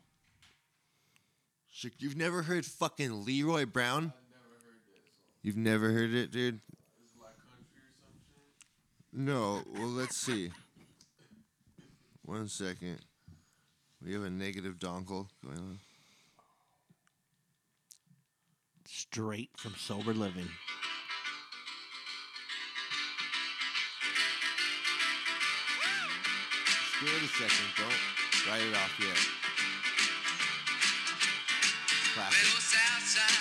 You've 1.97 2.17
never 2.17 2.41
heard 2.43 2.65
fucking 2.65 3.23
Leroy 3.25 3.65
Brown? 3.65 3.97
I 3.97 4.19
never 4.31 4.55
heard 4.65 4.81
that. 4.87 5.01
You've 5.41 5.55
never 5.57 5.91
heard 5.91 6.13
it, 6.13 6.29
dude? 6.31 6.55
Is 6.55 7.11
it 7.11 7.21
like 7.21 7.37
country 7.37 7.79
or 7.79 7.93
some 8.03 8.11
shit? 8.33 8.43
No. 9.11 9.61
Well, 9.73 9.87
let's 9.87 10.17
see. 10.17 10.51
One 12.23 12.47
second. 12.47 12.99
We 14.03 14.13
have 14.13 14.23
a 14.23 14.29
negative 14.29 14.75
dongle 14.79 15.27
going 15.43 15.57
on. 15.57 15.79
Straight 18.85 19.49
from 19.57 19.73
sober 19.75 20.13
living. 20.13 20.47
Just 26.65 27.01
give 27.01 27.09
it 27.09 27.23
a 27.23 27.27
second. 27.27 27.67
Don't 27.77 28.49
write 28.49 28.61
it 28.61 28.75
off 28.75 28.99
yet. 28.99 29.17
Classic. 32.13 33.38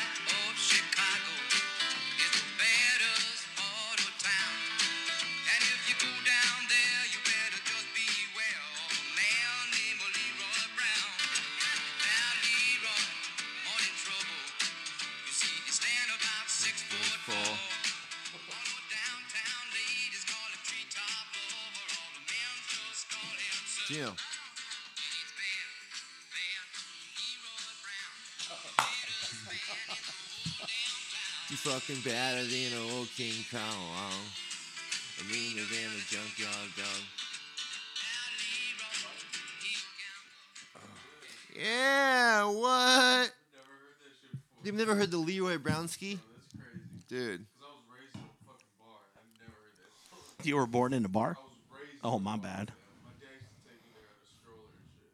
Town. 24.00 24.14
You 31.50 31.56
fucking 31.56 32.00
better 32.04 32.44
than 32.44 32.72
an 32.74 32.90
old 32.92 33.08
King 33.16 33.32
Kong. 33.50 33.60
I 33.60 35.22
meaner 35.32 35.62
than 35.62 35.90
a 35.96 36.02
junkyard 36.06 36.70
dog. 36.76 37.02
Yeah, 41.56 42.44
what? 42.44 42.60
Never 42.60 42.68
heard 42.68 43.98
that 43.98 44.12
shit 44.20 44.30
before. 44.30 44.62
You've 44.62 44.76
never 44.76 44.94
heard 44.94 45.10
the 45.10 45.16
Leroy 45.16 45.56
Brownski? 45.56 46.18
That's 46.18 46.52
crazy. 46.54 47.02
Dude. 47.08 47.46
Cause 47.58 47.64
I 47.64 47.72
was 47.72 47.82
raised 47.90 48.14
in 48.14 48.20
a 48.20 48.24
fucking 48.46 48.74
bar. 48.78 49.00
I've 49.16 49.32
never 49.40 49.56
heard 49.56 49.74
that. 50.38 50.46
You 50.46 50.54
were 50.56 50.66
born 50.68 50.92
in 50.92 51.04
a 51.04 51.08
bar? 51.08 51.36
I 51.36 51.40
was 51.42 51.80
raised. 51.80 51.98
Oh, 52.04 52.16
in 52.16 52.20
a 52.20 52.24
my 52.24 52.36
bar, 52.36 52.42
bad. 52.44 52.68
man. 52.68 52.76
My 53.02 53.10
dad 53.18 53.34
used 53.40 53.56
to 53.56 53.62
take 53.66 53.80
me 53.82 53.90
there 53.96 54.06
on 54.06 54.20
a 54.22 54.28
stroller 54.38 54.70
and 54.76 54.86
shit. 54.94 55.10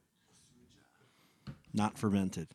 Not 1.74 1.98
fermented. 1.98 2.48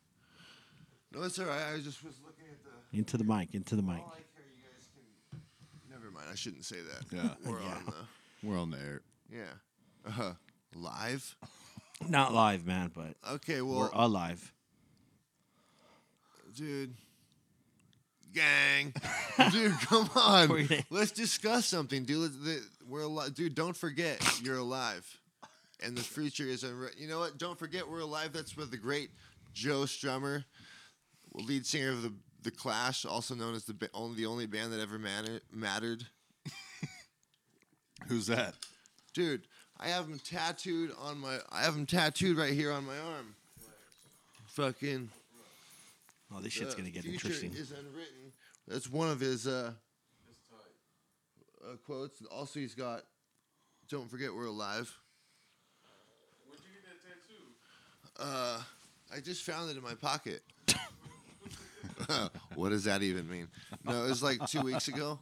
No, 1.12 1.22
it's 1.22 1.38
alright. 1.38 1.60
I 1.74 1.76
just 1.78 2.02
was 2.02 2.14
looking 2.24 2.46
at 2.50 2.58
the. 2.64 2.98
Into 2.98 3.16
the 3.18 3.24
mic, 3.24 3.54
into 3.54 3.76
the 3.76 3.82
mic. 3.82 3.96
I 3.96 3.98
like 3.98 4.06
how 4.34 4.42
you 4.56 4.62
guys 4.62 4.88
can. 5.30 5.40
Never 5.90 6.10
mind. 6.10 6.26
I 6.32 6.34
shouldn't 6.34 6.64
say 6.64 6.76
that. 6.76 7.14
Yeah. 7.14 7.30
We're 7.50 7.60
Yeah. 7.60 7.74
on 7.74 7.84
the. 7.86 8.46
We're 8.48 8.58
on 8.58 8.70
the 8.70 8.78
air. 8.78 9.02
Yeah. 9.30 9.42
Uh, 10.06 10.10
huh. 10.10 10.32
live? 10.74 11.36
Not 12.08 12.32
live, 12.32 12.64
man, 12.66 12.90
but 12.94 13.14
Okay, 13.34 13.60
well. 13.60 13.80
we're 13.80 13.90
alive. 13.92 14.54
dude. 16.56 16.94
Gang, 18.32 18.94
dude, 19.50 19.72
come 19.80 20.08
on. 20.14 20.68
Let's 20.88 21.10
discuss 21.10 21.66
something, 21.66 22.04
dude. 22.04 22.32
We're 22.88 23.02
alive, 23.02 23.34
dude. 23.34 23.54
Don't 23.56 23.76
forget, 23.76 24.22
you're 24.40 24.58
alive, 24.58 25.19
and 25.82 25.96
the 25.96 26.02
future 26.02 26.44
is 26.44 26.62
unre- 26.62 26.98
You 26.98 27.08
know 27.08 27.18
what? 27.20 27.38
Don't 27.38 27.58
forget, 27.58 27.88
we're 27.88 28.00
alive. 28.00 28.32
That's 28.32 28.56
with 28.56 28.70
the 28.70 28.76
great 28.76 29.10
Joe 29.52 29.80
Strummer, 29.82 30.44
lead 31.34 31.66
singer 31.66 31.90
of 31.90 32.02
the 32.02 32.12
the 32.42 32.50
Clash, 32.50 33.04
also 33.04 33.34
known 33.34 33.54
as 33.54 33.64
the 33.64 33.74
ba- 33.74 33.90
only 33.92 34.16
the 34.16 34.26
only 34.26 34.46
band 34.46 34.72
that 34.72 34.80
ever 34.80 34.98
matter- 34.98 35.40
mattered. 35.52 36.06
Who's 38.08 38.26
that? 38.28 38.54
Dude, 39.12 39.42
I 39.78 39.88
have 39.88 40.06
him 40.06 40.18
tattooed 40.18 40.92
on 40.98 41.18
my. 41.18 41.38
I 41.50 41.62
have 41.62 41.74
him 41.76 41.86
tattooed 41.86 42.36
right 42.38 42.52
here 42.52 42.72
on 42.72 42.86
my 42.86 42.98
arm. 42.98 43.34
Fucking. 44.46 45.10
Oh, 46.34 46.40
this 46.40 46.52
shit's 46.52 46.74
the 46.74 46.80
gonna 46.80 46.90
get 46.90 47.02
future 47.02 47.26
interesting. 47.28 47.52
Is 47.52 47.72
unwritten. 47.72 48.32
That's 48.68 48.88
one 48.90 49.08
of 49.10 49.20
his 49.20 49.46
uh, 49.46 49.72
uh, 51.62 51.76
quotes. 51.84 52.22
Also, 52.30 52.60
he's 52.60 52.74
got 52.74 53.02
"Don't 53.88 54.10
forget 54.10 54.32
we're 54.34 54.46
alive." 54.46 54.96
Where'd 56.46 56.60
you 56.62 56.80
get 56.80 56.84
that 56.84 57.02
tattoo? 57.02 57.44
Uh, 58.20 58.60
I 59.14 59.20
just 59.20 59.42
found 59.42 59.70
it 59.70 59.76
in 59.76 59.82
my 59.82 59.94
pocket. 59.94 60.42
what 62.54 62.68
does 62.68 62.84
that 62.84 63.02
even 63.02 63.28
mean? 63.28 63.48
No, 63.84 64.04
it 64.04 64.08
was 64.08 64.22
like 64.22 64.46
two 64.46 64.60
weeks 64.60 64.88
ago. 64.88 65.18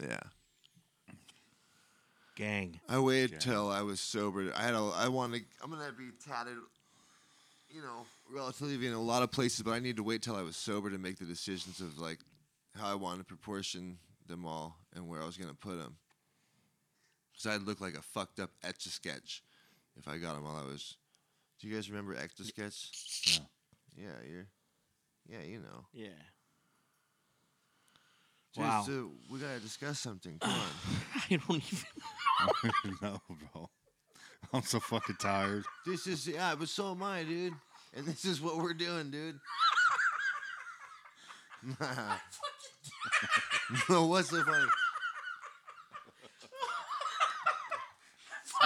Yeah, 0.00 0.18
Gang. 2.36 2.80
I 2.88 2.98
waited 2.98 3.40
till 3.40 3.70
I 3.70 3.82
was 3.82 4.00
sober. 4.00 4.52
I 4.56 4.62
had 4.62 4.74
a. 4.74 4.90
I 4.94 5.08
want 5.08 5.34
to. 5.34 5.40
I'm 5.62 5.70
gonna 5.70 5.92
be 5.96 6.10
tatted. 6.28 6.56
You 7.70 7.80
know, 7.80 8.06
relatively 8.32 8.86
in 8.86 8.92
a 8.92 9.00
lot 9.00 9.22
of 9.22 9.30
places, 9.32 9.62
but 9.62 9.72
I 9.72 9.78
need 9.78 9.96
to 9.96 10.02
wait 10.02 10.22
till 10.22 10.36
I 10.36 10.42
was 10.42 10.56
sober 10.56 10.90
to 10.90 10.98
make 10.98 11.18
the 11.18 11.24
decisions 11.24 11.80
of 11.80 11.98
like 11.98 12.18
how 12.76 12.90
I 12.90 12.94
wanted 12.94 13.18
to 13.18 13.24
proportion 13.24 13.98
them 14.26 14.46
all 14.46 14.76
and 14.94 15.08
where 15.08 15.22
I 15.22 15.26
was 15.26 15.36
gonna 15.36 15.54
put 15.54 15.78
them. 15.78 15.96
Because 17.32 17.54
I'd 17.54 17.66
look 17.66 17.80
like 17.80 17.94
a 17.94 18.02
fucked 18.02 18.40
up 18.40 18.50
etch 18.62 18.86
a 18.86 18.90
sketch 18.90 19.42
if 19.96 20.08
I 20.08 20.18
got 20.18 20.34
them 20.34 20.44
while 20.44 20.56
I 20.56 20.64
was. 20.64 20.96
Do 21.64 21.70
you 21.70 21.76
guys 21.76 21.88
remember 21.88 22.14
etch 22.14 22.38
a 22.40 22.44
sketch? 22.44 22.90
Yeah. 23.26 24.04
Yeah, 24.04 24.30
you're. 24.30 24.46
Yeah, 25.26 25.42
you 25.48 25.60
know. 25.60 25.86
Yeah. 25.94 26.08
Dude, 28.52 28.64
Wow. 28.64 28.82
so 28.86 29.12
we 29.30 29.38
gotta 29.38 29.60
discuss 29.60 29.98
something. 29.98 30.38
Come 30.40 30.50
on. 30.50 30.58
I 31.30 31.36
don't 31.36 31.62
even. 31.72 32.98
no, 33.02 33.18
bro. 33.30 33.70
I'm 34.52 34.62
so 34.62 34.78
fucking 34.78 35.16
tired. 35.18 35.64
this 35.86 36.06
is 36.06 36.28
yeah, 36.28 36.54
but 36.54 36.68
so 36.68 36.90
am 36.90 37.02
I, 37.02 37.22
dude. 37.24 37.54
And 37.94 38.04
this 38.04 38.26
is 38.26 38.42
what 38.42 38.58
we're 38.58 38.74
doing, 38.74 39.10
dude. 39.10 39.40
no, 43.88 44.04
what's 44.06 44.28
so 44.28 44.44
funny? 44.44 44.66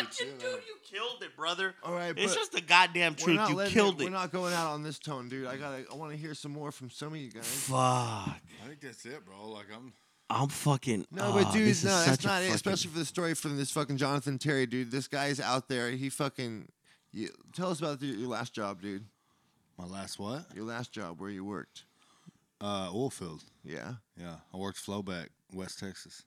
Fucking 0.04 0.38
dude, 0.38 0.42
you 0.42 0.76
killed 0.90 1.22
it, 1.22 1.36
brother. 1.36 1.74
All 1.82 1.94
right, 1.94 2.14
It's 2.16 2.34
just 2.34 2.52
the 2.52 2.60
goddamn 2.60 3.14
truth. 3.14 3.48
You 3.48 3.56
killed 3.66 4.00
it, 4.00 4.04
it. 4.04 4.04
We're 4.06 4.10
not 4.10 4.32
going 4.32 4.54
out 4.54 4.72
on 4.72 4.82
this 4.82 4.98
tone, 4.98 5.28
dude. 5.28 5.46
I 5.46 5.56
gotta. 5.56 5.84
I 5.90 5.94
want 5.96 6.12
to 6.12 6.18
hear 6.18 6.34
some 6.34 6.52
more 6.52 6.72
from 6.72 6.90
some 6.90 7.08
of 7.08 7.16
you 7.18 7.30
guys. 7.30 7.46
Fuck. 7.46 7.76
I 7.78 8.40
think 8.66 8.80
that's 8.80 9.04
it, 9.04 9.24
bro. 9.24 9.50
Like 9.50 9.66
I'm. 9.74 9.92
I'm 10.30 10.48
fucking. 10.48 11.06
No, 11.10 11.28
oh, 11.28 11.32
but 11.32 11.52
dude, 11.52 11.66
this 11.66 11.78
is 11.78 11.84
no, 11.84 12.04
that's 12.04 12.24
not 12.24 12.42
it. 12.42 12.54
Especially 12.54 12.90
for 12.90 12.98
the 12.98 13.04
story 13.04 13.34
from 13.34 13.56
this 13.56 13.70
fucking 13.70 13.96
Jonathan 13.96 14.38
Terry, 14.38 14.66
dude. 14.66 14.90
This 14.90 15.08
guy's 15.08 15.40
out 15.40 15.68
there. 15.68 15.90
He 15.90 16.10
fucking. 16.10 16.68
You, 17.12 17.30
tell 17.54 17.70
us 17.70 17.78
about 17.78 18.00
the, 18.00 18.06
your 18.06 18.28
last 18.28 18.52
job, 18.52 18.82
dude. 18.82 19.06
My 19.78 19.86
last 19.86 20.18
what? 20.18 20.44
Your 20.54 20.64
last 20.64 20.92
job 20.92 21.20
where 21.20 21.30
you 21.30 21.44
worked. 21.44 21.84
Uh, 22.60 22.90
oil 22.92 23.10
field. 23.10 23.44
Yeah. 23.64 23.94
Yeah, 24.20 24.36
I 24.52 24.56
worked 24.56 24.84
flowback, 24.84 25.28
West 25.52 25.78
Texas. 25.78 26.24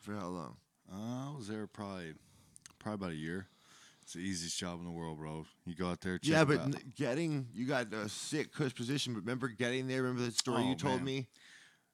For 0.00 0.14
how 0.14 0.28
long? 0.28 0.56
Uh, 0.90 1.30
I 1.30 1.36
was 1.36 1.48
there 1.48 1.66
probably, 1.66 2.14
probably 2.88 3.06
about 3.06 3.12
a 3.12 3.20
year. 3.20 3.46
It's 4.02 4.14
the 4.14 4.20
easiest 4.20 4.58
job 4.58 4.78
in 4.78 4.86
the 4.86 4.90
world, 4.90 5.18
bro. 5.18 5.44
You 5.66 5.74
go 5.74 5.90
out 5.90 6.00
there. 6.00 6.18
Check 6.18 6.30
yeah, 6.32 6.42
it 6.42 6.46
but 6.48 6.60
n- 6.60 6.92
getting 6.96 7.46
you 7.52 7.66
got 7.66 7.92
a 7.92 8.08
sick 8.08 8.52
cush 8.54 8.74
position. 8.74 9.12
But 9.12 9.20
remember 9.20 9.48
getting 9.48 9.86
there? 9.86 10.02
Remember 10.02 10.22
the 10.22 10.32
story 10.32 10.62
Oh, 10.64 10.68
you 10.70 10.74
told 10.74 10.96
man. 10.96 11.04
me? 11.04 11.26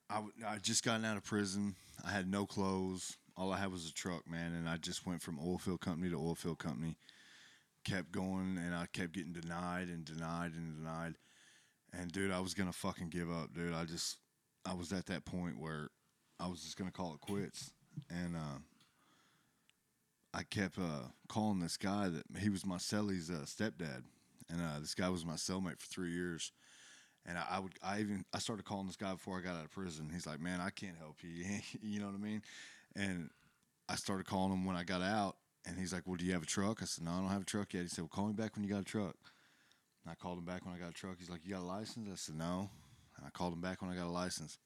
I, 0.08 0.14
w- 0.16 0.32
I 0.46 0.58
just 0.58 0.84
gotten 0.84 1.04
out 1.04 1.16
of 1.16 1.24
prison. 1.24 1.74
I 2.06 2.10
had 2.12 2.30
no 2.30 2.46
clothes. 2.46 3.16
All 3.36 3.52
I 3.52 3.58
had 3.58 3.72
was 3.72 3.88
a 3.88 3.92
truck, 3.92 4.30
man, 4.30 4.52
and 4.54 4.68
I 4.68 4.76
just 4.76 5.04
went 5.04 5.22
from 5.22 5.40
oil 5.40 5.58
field 5.58 5.80
company 5.80 6.08
to 6.10 6.16
oil 6.16 6.36
field 6.36 6.60
company. 6.60 6.96
Kept 7.84 8.12
going, 8.12 8.58
and 8.64 8.72
I 8.74 8.86
kept 8.92 9.12
getting 9.12 9.32
denied 9.32 9.88
and 9.88 10.04
denied 10.04 10.52
and 10.54 10.76
denied. 10.76 11.14
And 11.92 12.12
dude, 12.12 12.30
I 12.30 12.38
was 12.38 12.54
gonna 12.54 12.72
fucking 12.72 13.08
give 13.08 13.28
up, 13.28 13.52
dude. 13.52 13.74
I 13.74 13.84
just, 13.86 14.18
I 14.64 14.74
was 14.74 14.92
at 14.92 15.06
that 15.06 15.24
point 15.24 15.58
where 15.58 15.88
I 16.38 16.46
was 16.46 16.62
just 16.62 16.76
gonna 16.78 16.92
call 16.92 17.14
it 17.14 17.20
quits, 17.20 17.72
and 18.08 18.36
uh, 18.36 18.58
I 20.34 20.42
kept 20.42 20.78
uh, 20.78 21.08
calling 21.28 21.60
this 21.60 21.76
guy 21.76 22.08
that 22.08 22.24
he 22.40 22.48
was 22.48 22.66
my 22.66 22.78
cellie's 22.78 23.30
uh, 23.30 23.44
stepdad, 23.44 24.02
and 24.50 24.60
uh, 24.60 24.80
this 24.80 24.94
guy 24.94 25.08
was 25.08 25.24
my 25.24 25.34
cellmate 25.34 25.78
for 25.78 25.86
three 25.86 26.10
years. 26.10 26.50
And 27.24 27.38
I, 27.38 27.44
I 27.52 27.58
would, 27.60 27.72
I 27.82 28.00
even, 28.00 28.24
I 28.34 28.38
started 28.38 28.64
calling 28.64 28.88
this 28.88 28.96
guy 28.96 29.12
before 29.12 29.38
I 29.38 29.42
got 29.42 29.56
out 29.56 29.64
of 29.64 29.70
prison. 29.70 30.10
He's 30.12 30.26
like, 30.26 30.40
"Man, 30.40 30.60
I 30.60 30.70
can't 30.70 30.96
help 30.98 31.18
you." 31.22 31.30
you 31.82 32.00
know 32.00 32.06
what 32.06 32.16
I 32.16 32.18
mean? 32.18 32.42
And 32.96 33.30
I 33.88 33.94
started 33.94 34.26
calling 34.26 34.52
him 34.52 34.64
when 34.64 34.76
I 34.76 34.82
got 34.82 35.02
out, 35.02 35.36
And 35.66 35.78
he's 35.78 35.92
like, 35.92 36.02
"Well, 36.04 36.16
do 36.16 36.24
you 36.24 36.32
have 36.32 36.42
a 36.42 36.46
truck?" 36.46 36.82
I 36.82 36.86
said, 36.86 37.04
"No, 37.04 37.12
I 37.12 37.20
don't 37.20 37.28
have 37.28 37.42
a 37.42 37.46
truck 37.46 37.72
yet." 37.72 37.84
He 37.84 37.88
said, 37.88 38.02
"Well, 38.02 38.08
call 38.08 38.26
me 38.26 38.32
back 38.32 38.56
when 38.56 38.64
you 38.64 38.70
got 38.70 38.82
a 38.82 38.84
truck." 38.84 39.14
And 40.04 40.10
I 40.10 40.16
called 40.16 40.38
him 40.38 40.44
back 40.44 40.66
when 40.66 40.74
I 40.74 40.78
got 40.78 40.90
a 40.90 40.94
truck. 40.94 41.16
He's 41.18 41.30
like, 41.30 41.44
"You 41.44 41.54
got 41.54 41.62
a 41.62 41.64
license?" 41.64 42.08
I 42.12 42.16
said, 42.16 42.34
"No." 42.34 42.68
And 43.16 43.24
I 43.24 43.30
called 43.30 43.52
him 43.52 43.60
back 43.60 43.80
when 43.80 43.90
I 43.92 43.94
got 43.94 44.06
a 44.06 44.10
license. 44.10 44.58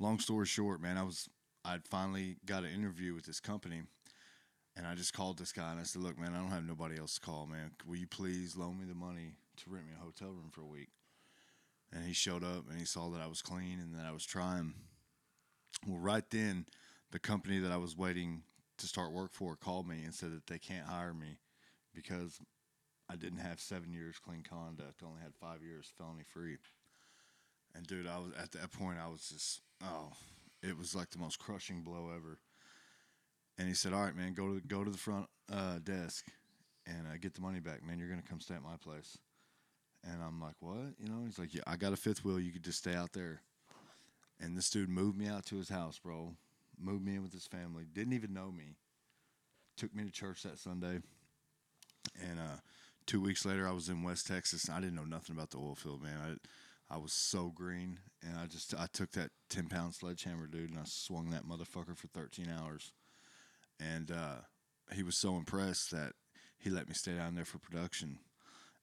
Long 0.00 0.18
story 0.18 0.46
short, 0.46 0.82
man, 0.82 0.98
I 0.98 1.04
was 1.04 1.28
I'd 1.64 1.86
finally 1.86 2.36
got 2.44 2.64
an 2.64 2.70
interview 2.70 3.14
with 3.14 3.24
this 3.24 3.40
company, 3.40 3.82
and 4.76 4.86
I 4.86 4.94
just 4.94 5.14
called 5.14 5.38
this 5.38 5.52
guy 5.52 5.70
and 5.70 5.80
I 5.80 5.84
said, 5.84 6.02
"Look, 6.02 6.18
man, 6.18 6.34
I 6.34 6.38
don't 6.38 6.50
have 6.50 6.64
nobody 6.64 6.98
else 6.98 7.14
to 7.14 7.20
call, 7.20 7.46
man. 7.46 7.72
Will 7.86 7.96
you 7.96 8.06
please 8.06 8.56
loan 8.56 8.78
me 8.78 8.84
the 8.84 8.94
money 8.94 9.34
to 9.58 9.70
rent 9.70 9.86
me 9.86 9.92
a 9.98 10.02
hotel 10.02 10.28
room 10.28 10.50
for 10.50 10.62
a 10.62 10.66
week?" 10.66 10.90
And 11.92 12.04
he 12.04 12.12
showed 12.12 12.44
up 12.44 12.68
and 12.68 12.78
he 12.78 12.84
saw 12.84 13.08
that 13.10 13.22
I 13.22 13.26
was 13.26 13.42
clean 13.42 13.78
and 13.80 13.94
that 13.94 14.06
I 14.06 14.12
was 14.12 14.26
trying. 14.26 14.74
Well, 15.86 15.98
right 15.98 16.28
then, 16.30 16.66
the 17.10 17.18
company 17.18 17.58
that 17.60 17.72
I 17.72 17.76
was 17.76 17.96
waiting 17.96 18.42
to 18.78 18.86
start 18.86 19.12
work 19.12 19.32
for 19.32 19.56
called 19.56 19.88
me 19.88 20.02
and 20.04 20.14
said 20.14 20.32
that 20.32 20.46
they 20.46 20.58
can't 20.58 20.86
hire 20.86 21.14
me 21.14 21.38
because 21.94 22.40
I 23.08 23.16
didn't 23.16 23.38
have 23.38 23.60
seven 23.60 23.92
years 23.92 24.18
clean 24.18 24.42
conduct. 24.42 25.02
Only 25.02 25.22
had 25.22 25.34
five 25.34 25.62
years 25.62 25.92
felony 25.96 26.24
free. 26.24 26.56
And 27.74 27.86
dude, 27.86 28.06
I 28.06 28.18
was 28.18 28.32
at 28.38 28.52
that 28.52 28.72
point. 28.72 28.98
I 28.98 29.08
was 29.08 29.28
just 29.28 29.60
oh, 29.82 30.12
it 30.62 30.76
was 30.76 30.94
like 30.94 31.10
the 31.10 31.18
most 31.18 31.38
crushing 31.38 31.82
blow 31.82 32.10
ever. 32.14 32.38
And 33.58 33.68
he 33.68 33.74
said, 33.74 33.92
"All 33.92 34.02
right, 34.02 34.16
man, 34.16 34.34
go 34.34 34.48
to 34.48 34.54
the, 34.54 34.60
go 34.60 34.84
to 34.84 34.90
the 34.90 34.98
front 34.98 35.26
uh, 35.52 35.78
desk 35.82 36.26
and 36.86 37.06
uh, 37.06 37.16
get 37.20 37.34
the 37.34 37.40
money 37.40 37.60
back, 37.60 37.84
man. 37.84 37.98
You're 37.98 38.08
gonna 38.08 38.22
come 38.22 38.40
stay 38.40 38.54
at 38.54 38.62
my 38.62 38.76
place." 38.82 39.18
And 40.04 40.22
I'm 40.22 40.40
like, 40.40 40.56
"What?" 40.60 40.94
You 40.98 41.08
know? 41.08 41.24
He's 41.24 41.38
like, 41.38 41.54
"Yeah, 41.54 41.62
I 41.66 41.76
got 41.76 41.92
a 41.92 41.96
fifth 41.96 42.24
wheel. 42.24 42.38
You 42.38 42.52
could 42.52 42.64
just 42.64 42.78
stay 42.78 42.94
out 42.94 43.12
there." 43.12 43.40
And 44.38 44.56
this 44.56 44.68
dude 44.68 44.90
moved 44.90 45.16
me 45.16 45.26
out 45.26 45.46
to 45.46 45.56
his 45.56 45.70
house, 45.70 45.98
bro. 45.98 46.34
Moved 46.78 47.04
me 47.04 47.14
in 47.14 47.22
with 47.22 47.32
his 47.32 47.46
family. 47.46 47.84
Didn't 47.90 48.12
even 48.12 48.34
know 48.34 48.50
me. 48.50 48.76
Took 49.78 49.94
me 49.94 50.04
to 50.04 50.10
church 50.10 50.42
that 50.42 50.58
Sunday. 50.58 51.00
And 52.20 52.38
uh, 52.38 52.60
two 53.06 53.20
weeks 53.20 53.46
later, 53.46 53.66
I 53.66 53.72
was 53.72 53.88
in 53.88 54.02
West 54.02 54.26
Texas. 54.26 54.68
I 54.68 54.80
didn't 54.80 54.94
know 54.94 55.04
nothing 55.04 55.34
about 55.34 55.50
the 55.50 55.58
oil 55.58 55.74
field, 55.74 56.02
man. 56.02 56.38
I, 56.90 56.94
I 56.94 56.98
was 56.98 57.12
so 57.12 57.50
green, 57.54 57.98
and 58.22 58.38
I 58.38 58.46
just 58.46 58.74
I 58.74 58.86
took 58.92 59.10
that 59.12 59.30
ten 59.48 59.68
pound 59.68 59.94
sledgehammer, 59.94 60.46
dude, 60.46 60.70
and 60.70 60.78
I 60.78 60.84
swung 60.84 61.30
that 61.30 61.48
motherfucker 61.48 61.96
for 61.96 62.08
thirteen 62.08 62.48
hours. 62.50 62.92
And 63.80 64.10
uh, 64.10 64.36
he 64.94 65.02
was 65.02 65.20
so 65.20 65.36
impressed 65.36 65.90
that 65.92 66.12
he 66.58 66.70
let 66.70 66.88
me 66.88 66.94
stay 66.94 67.12
down 67.14 67.34
there 67.34 67.44
for 67.44 67.58
production. 67.58 68.18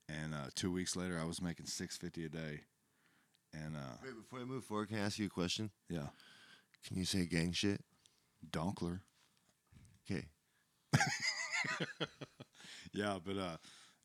And 0.10 0.34
uh, 0.34 0.48
two 0.56 0.72
weeks 0.72 0.96
later, 0.96 1.20
I 1.20 1.26
was 1.26 1.42
making 1.42 1.66
six 1.68 1.98
fifty 1.98 2.26
a 2.26 2.30
day. 2.30 2.62
And 3.54 3.76
uh, 3.76 3.98
Wait, 4.04 4.16
before 4.16 4.40
I 4.40 4.44
move 4.46 4.64
forward, 4.66 4.90
can 4.90 4.98
I 4.98 5.02
ask 5.02 5.18
you 5.20 5.28
a 5.28 5.30
question? 5.30 5.72
yeah, 5.90 6.08
Can 6.88 6.98
you 6.98 7.06
say 7.06 7.26
gang 7.26 7.52
shit? 7.52 7.82
Donkler. 8.50 9.00
Okay. 10.10 10.26
Yeah, 12.94 13.18
but 13.26 13.38
uh, 13.38 13.58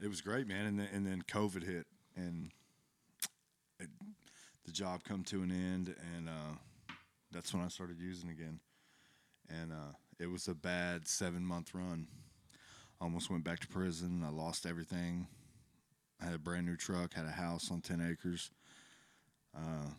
it 0.02 0.08
was 0.08 0.22
great, 0.22 0.46
man. 0.46 0.64
And 0.64 0.78
then 0.78 0.88
and 0.94 1.06
then 1.06 1.22
COVID 1.30 1.62
hit, 1.62 1.86
and 2.16 2.50
it, 3.78 3.88
the 4.64 4.72
job 4.72 5.04
come 5.04 5.24
to 5.24 5.42
an 5.42 5.50
end, 5.50 5.94
and 6.16 6.28
uh, 6.28 6.94
that's 7.30 7.52
when 7.52 7.62
I 7.62 7.68
started 7.68 7.98
using 8.00 8.30
again. 8.30 8.60
And 9.48 9.72
uh, 9.72 9.92
it 10.18 10.26
was 10.26 10.48
a 10.48 10.54
bad 10.54 11.08
seven 11.08 11.44
month 11.44 11.74
run. 11.74 12.06
Almost 13.00 13.30
went 13.30 13.44
back 13.44 13.60
to 13.60 13.68
prison. 13.68 14.22
I 14.26 14.30
lost 14.30 14.66
everything. 14.66 15.26
I 16.20 16.24
had 16.26 16.34
a 16.34 16.38
brand 16.38 16.66
new 16.66 16.76
truck, 16.76 17.14
had 17.14 17.26
a 17.26 17.30
house 17.30 17.70
on 17.70 17.80
ten 17.80 18.00
acres. 18.00 18.50
Uh, 19.56 19.90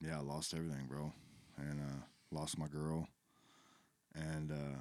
yeah, 0.00 0.18
I 0.18 0.22
lost 0.22 0.54
everything, 0.54 0.86
bro, 0.88 1.12
and 1.58 1.80
uh, 1.80 2.02
lost 2.30 2.58
my 2.58 2.66
girl, 2.66 3.06
and 4.14 4.50
uh, 4.50 4.80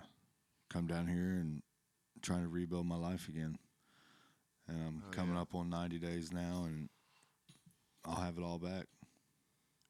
come 0.70 0.88
down 0.88 1.08
here 1.08 1.40
and 1.40 1.62
trying 2.22 2.42
to 2.42 2.48
rebuild 2.50 2.86
my 2.86 2.96
life 2.98 3.28
again. 3.28 3.58
And 4.68 4.78
I'm 4.82 5.04
Oh, 5.06 5.12
coming 5.12 5.36
yeah. 5.36 5.42
up 5.42 5.54
on 5.56 5.70
90 5.70 6.00
days 6.00 6.32
now, 6.32 6.64
and 6.66 6.90
I'll 8.06 8.16
have 8.22 8.38
it 8.38 8.44
all 8.44 8.58
back, 8.60 8.86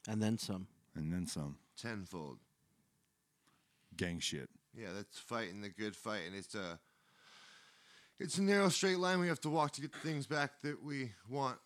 And 0.08 0.21
then 0.21 0.38
some. 0.39 0.67
and 0.95 1.13
then 1.13 1.26
some. 1.28 1.58
Tenfold. 1.80 2.39
Gang 3.97 4.19
shit. 4.19 4.49
Yeah, 4.75 4.89
that's 4.95 5.19
fighting 5.19 5.62
the 5.62 5.69
good 5.69 5.95
fight, 5.95 6.21
and 6.25 6.36
it's 6.36 6.56
a 6.56 6.79
it's 8.19 8.38
a 8.38 8.43
narrow 8.43 8.69
straight 8.69 8.99
line 8.99 9.19
we 9.19 9.27
have 9.27 9.41
to 9.41 9.49
walk 9.49 9.71
to 9.73 9.82
get 9.82 9.91
the 9.91 9.99
things 9.99 10.27
back 10.27 10.62
that 10.63 10.84
we 10.84 11.12
want. 11.29 11.58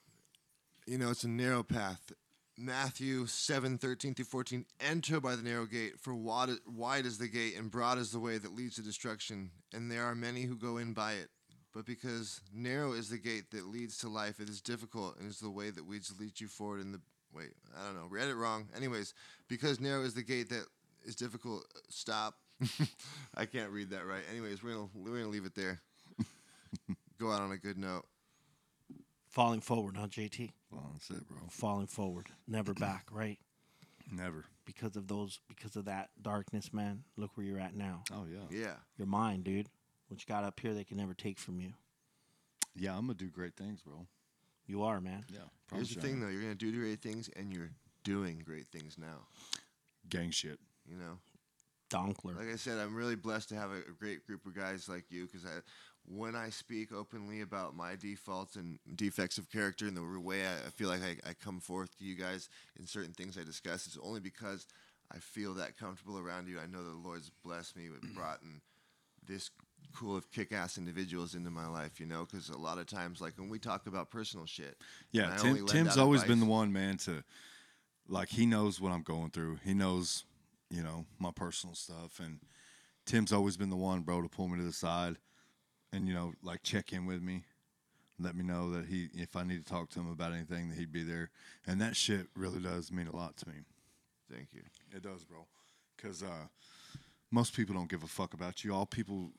You 0.86 0.98
know, 0.98 1.12
it's 1.12 1.24
a 1.24 1.30
narrow 1.30 1.64
path. 1.64 2.12
Matthew 2.58 3.28
7, 3.28 3.78
13 3.78 4.16
through 4.16 4.26
14, 4.26 4.66
enter 4.80 5.20
by 5.20 5.36
the 5.36 5.44
narrow 5.44 5.68
gate, 5.68 6.00
for 6.00 6.16
wide, 6.16 7.06
is 7.06 7.20
the 7.20 7.28
gate 7.28 7.56
and 7.56 7.70
broad 7.70 8.00
is 8.00 8.12
the 8.12 8.20
way 8.20 8.40
that 8.40 8.56
leads 8.56 8.78
to 8.78 8.82
destruction, 8.82 9.52
and 9.74 9.92
there 9.92 10.04
are 10.04 10.16
many 10.16 10.44
who 10.44 10.56
go 10.56 10.78
in 10.78 10.94
by 10.94 11.14
it. 11.14 11.30
But 11.72 11.86
because 11.86 12.42
narrow 12.52 12.94
is 12.94 13.10
the 13.10 13.20
gate 13.20 13.52
that 13.52 13.68
leads 13.68 14.00
to 14.00 14.10
life, 14.10 14.40
it 14.40 14.50
is 14.50 14.62
difficult 14.62 15.20
and 15.20 15.30
is 15.30 15.40
the 15.40 15.52
way 15.52 15.70
that 15.70 15.88
leads 15.88 16.12
leads 16.20 16.42
you 16.42 16.48
forward 16.48 16.82
in 16.82 16.92
the 16.92 17.02
wait, 17.32 17.52
I 17.78 17.86
don't 17.86 17.96
know, 17.96 18.08
read 18.10 18.30
it 18.30 18.36
wrong. 18.36 18.70
Anyways, 18.76 19.14
because 19.48 19.80
narrow 19.80 20.04
is 20.04 20.16
the 20.16 20.24
gate 20.24 20.50
that 20.50 20.66
is 21.08 21.16
difficult, 21.16 21.66
stop. 21.90 22.36
I 23.36 23.46
can't 23.46 23.72
read 23.72 23.92
that 23.92 24.06
right. 24.06 24.24
Anyways, 24.32 24.62
we're 24.64 24.74
gonna 24.74 24.90
we're 24.94 25.18
gonna 25.18 25.30
leave 25.30 25.46
it 25.46 25.56
there. 25.56 25.80
Go 27.20 27.32
out 27.32 27.42
on 27.42 27.52
a 27.52 27.58
good 27.58 27.78
note. 27.78 28.06
Falling 29.30 29.62
forward, 29.62 29.98
huh, 29.98 30.08
JT? 30.08 30.52
Well, 30.72 30.90
that's 30.94 31.10
it, 31.10 31.28
bro. 31.28 31.38
Falling 31.50 31.88
forward, 31.88 32.28
never 32.48 32.74
back, 32.74 33.08
right? 33.12 33.40
Never. 34.12 34.46
Because 34.66 34.96
of 34.96 35.08
those, 35.08 35.40
because 35.48 35.76
of 35.76 35.86
that 35.86 36.10
darkness, 36.22 36.74
man. 36.74 37.04
Look 37.16 37.32
where 37.36 37.46
you're 37.46 37.60
at 37.60 37.76
now. 37.76 38.04
Oh 38.12 38.26
yeah. 38.32 38.60
Yeah. 38.60 38.74
Your 38.98 39.08
mind, 39.08 39.44
dude. 39.44 39.70
What 40.10 40.22
you 40.22 40.26
got 40.28 40.44
up 40.44 40.60
here, 40.60 40.74
they 40.74 40.84
can 40.84 40.98
never 40.98 41.14
take 41.14 41.38
from 41.40 41.60
you. 41.60 41.74
Yeah, 42.76 42.92
I'm 42.96 43.02
gonna 43.02 43.16
do 43.16 43.28
great 43.28 43.56
things, 43.56 43.82
bro. 43.82 44.06
You 44.66 44.84
are, 44.84 45.00
man. 45.02 45.26
Yeah. 45.30 45.40
Here's 45.74 45.94
the 45.94 46.02
thing, 46.02 46.20
though. 46.20 46.28
You're 46.28 46.42
gonna 46.42 46.56
do 46.56 46.72
great 46.72 47.02
things, 47.02 47.30
and 47.36 47.54
you're 47.54 47.72
doing 48.04 48.42
great 48.46 48.68
things 48.68 48.98
now. 48.98 49.28
Gang 50.10 50.32
shit. 50.32 50.60
You 50.90 50.98
know. 50.98 51.18
Donkler. 51.90 52.36
Like 52.36 52.52
I 52.52 52.58
said, 52.58 52.80
I'm 52.80 52.96
really 52.96 53.16
blessed 53.16 53.48
to 53.50 53.56
have 53.56 53.72
a, 53.72 53.80
great 53.98 54.28
group 54.28 54.46
of 54.46 54.54
guys 54.54 54.90
like 54.90 55.06
you 55.10 55.26
because 55.26 55.46
I, 55.46 55.60
when 56.06 56.36
I 56.36 56.50
speak 56.50 56.92
openly 56.92 57.40
about 57.40 57.78
my 57.78 57.96
defaults 57.96 58.58
and 58.58 58.78
defects 58.96 59.38
of 59.38 59.50
character 59.50 59.88
and 59.88 59.96
the 59.96 60.20
way 60.20 60.42
I, 60.46 60.70
feel 60.70 60.90
like 60.90 61.02
I, 61.02 61.30
I 61.30 61.34
come 61.34 61.62
forth 61.62 61.98
to 61.98 62.04
you 62.04 62.16
guys 62.16 62.50
in 62.78 62.86
certain 62.86 63.14
things 63.14 63.38
I 63.38 63.44
discuss, 63.44 63.88
it's 63.88 63.98
only 64.04 64.20
because 64.20 64.68
I 65.14 65.20
feel 65.20 65.54
that 65.54 65.78
comfortable 65.78 66.20
around 66.20 66.50
you. 66.50 66.60
I 66.60 66.66
know 66.66 66.84
the 66.84 67.08
Lord's 67.08 67.32
blessed 67.44 67.78
me 67.78 67.90
with 67.90 68.02
mm-hmm. 68.02 68.18
brought 68.18 68.42
in 68.42 68.60
this 69.26 69.50
cool 69.96 70.18
of 70.18 70.30
kick-ass 70.32 70.78
individuals 70.78 71.36
into 71.36 71.50
my 71.50 71.68
life, 71.68 72.00
you 72.00 72.06
know, 72.06 72.26
because 72.26 72.50
a 72.50 72.58
lot 72.58 72.78
of 72.78 72.86
times, 72.86 73.22
like 73.22 73.38
when 73.38 73.50
we 73.50 73.60
talk 73.60 73.88
about 73.88 74.10
personal 74.10 74.46
shit, 74.46 74.78
Yeah, 75.12 75.32
and 75.32 75.34
I 75.34 75.48
only 75.48 75.60
Tim, 75.60 75.86
Tim's 75.86 75.98
always 75.98 76.24
been 76.24 76.40
the 76.40 76.46
one 76.46 76.72
man 76.72 76.98
to, 77.00 77.24
like, 78.08 78.30
he 78.30 78.46
knows 78.46 78.80
what 78.80 78.92
I'm 78.92 79.04
going 79.04 79.32
through. 79.32 79.60
He 79.64 79.74
knows, 79.74 80.26
you 80.70 80.84
know, 80.84 81.06
my 81.20 81.32
personal 81.32 81.76
stuff, 81.76 82.20
and 82.20 82.40
Tim's 83.06 83.34
always 83.34 83.58
been 83.58 83.70
the 83.70 83.76
one, 83.76 84.02
bro, 84.02 84.22
to 84.22 84.30
pull 84.30 84.48
me 84.48 84.58
to 84.58 84.64
the 84.64 84.74
side, 84.74 85.18
and 85.94 86.08
you 86.08 86.14
know, 86.14 86.34
like 86.42 86.64
check 86.64 86.94
in 86.94 87.06
with 87.06 87.22
me, 87.22 87.44
let 88.20 88.36
me 88.36 88.44
know 88.44 88.72
that 88.72 88.86
he, 88.88 89.10
if 89.14 89.36
I 89.36 89.44
need 89.44 89.66
to 89.66 89.72
talk 89.72 89.90
to 89.92 90.00
him 90.00 90.12
about 90.12 90.34
anything, 90.34 90.70
that 90.70 90.78
he'd 90.78 90.92
be 90.92 91.04
there, 91.04 91.30
and 91.66 91.80
that 91.82 91.96
shit 91.96 92.28
really 92.36 92.60
does 92.60 92.92
mean 92.92 93.08
a 93.08 93.16
lot 93.16 93.38
to 93.38 93.50
me. 93.50 93.56
Thank 94.32 94.54
you. 94.54 94.62
It 94.94 95.04
does, 95.04 95.24
bro, 95.24 95.46
because 95.96 96.22
uh, 96.24 96.48
most 97.32 97.56
people 97.56 97.76
don't 97.76 97.90
give 97.90 98.04
a 98.04 98.08
fuck 98.08 98.34
about 98.34 98.64
you. 98.64 98.74
All 98.74 98.86
people 98.86 99.32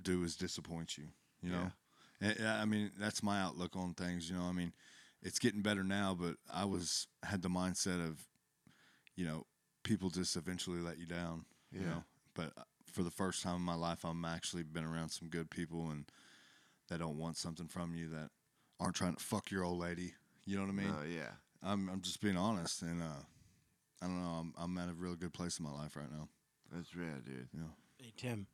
do 0.00 0.22
is 0.24 0.36
disappoint 0.36 0.96
you. 0.96 1.04
You 1.42 1.50
know, 1.52 1.72
And, 2.20 2.36
uh, 2.40 2.58
I 2.60 2.64
mean, 2.66 2.90
that's 2.98 3.22
my 3.22 3.40
outlook 3.40 3.76
on 3.76 3.94
things. 3.94 4.28
You 4.28 4.36
know, 4.36 4.44
I 4.44 4.52
mean, 4.52 4.72
it's 5.22 5.38
getting 5.38 5.62
better 5.62 5.82
now, 5.82 6.16
but 6.18 6.36
I 6.52 6.64
was 6.64 7.06
had 7.22 7.42
the 7.42 7.48
mindset 7.48 8.06
of, 8.06 8.26
you 9.16 9.26
know, 9.26 9.46
people 9.82 10.10
just 10.10 10.36
eventually 10.36 10.80
let 10.80 10.98
you 10.98 11.06
down. 11.06 11.44
You 11.72 11.80
Yeah. 11.82 11.86
know, 11.90 12.04
but 12.34 12.52
uh, 12.56 12.62
for 12.92 13.02
the 13.02 13.10
first 13.10 13.42
time 13.42 13.56
in 13.56 13.62
my 13.62 13.74
life, 13.74 14.04
I'm 14.04 14.24
actually 14.24 14.62
been 14.64 14.84
around 14.84 15.10
some 15.10 15.28
good 15.28 15.50
people 15.50 15.90
and 15.90 16.10
that 16.88 16.98
don't 16.98 17.18
want 17.18 17.36
something 17.36 17.68
from 17.68 17.94
you 17.94 18.08
that 18.08 18.30
aren't 18.80 18.96
trying 18.96 19.14
to 19.14 19.22
fuck 19.22 19.50
your 19.50 19.62
old 19.64 19.78
lady. 19.78 20.14
You 20.44 20.56
know 20.56 20.62
what 20.62 20.70
I 20.70 20.74
mean? 20.74 20.96
Oh 20.98 21.04
yeah. 21.04 21.30
I'm 21.62 21.88
I'm 21.88 22.00
just 22.00 22.20
being 22.20 22.36
honest, 22.36 22.82
and 22.82 23.00
uh, 23.02 23.22
I 24.02 24.06
don't 24.06 24.20
know. 24.20 24.28
I'm 24.30 24.54
I'm 24.58 24.78
at 24.78 24.88
a 24.88 24.94
real 24.94 25.14
good 25.14 25.32
place 25.32 25.58
in 25.58 25.64
my 25.64 25.72
life 25.72 25.94
right 25.96 26.10
now. 26.10 26.28
That's 26.72 26.94
rad, 26.96 27.24
dude. 27.24 27.48
You 27.52 27.60
know, 27.60 27.70
Hey, 27.98 28.12
Tim. 28.16 28.46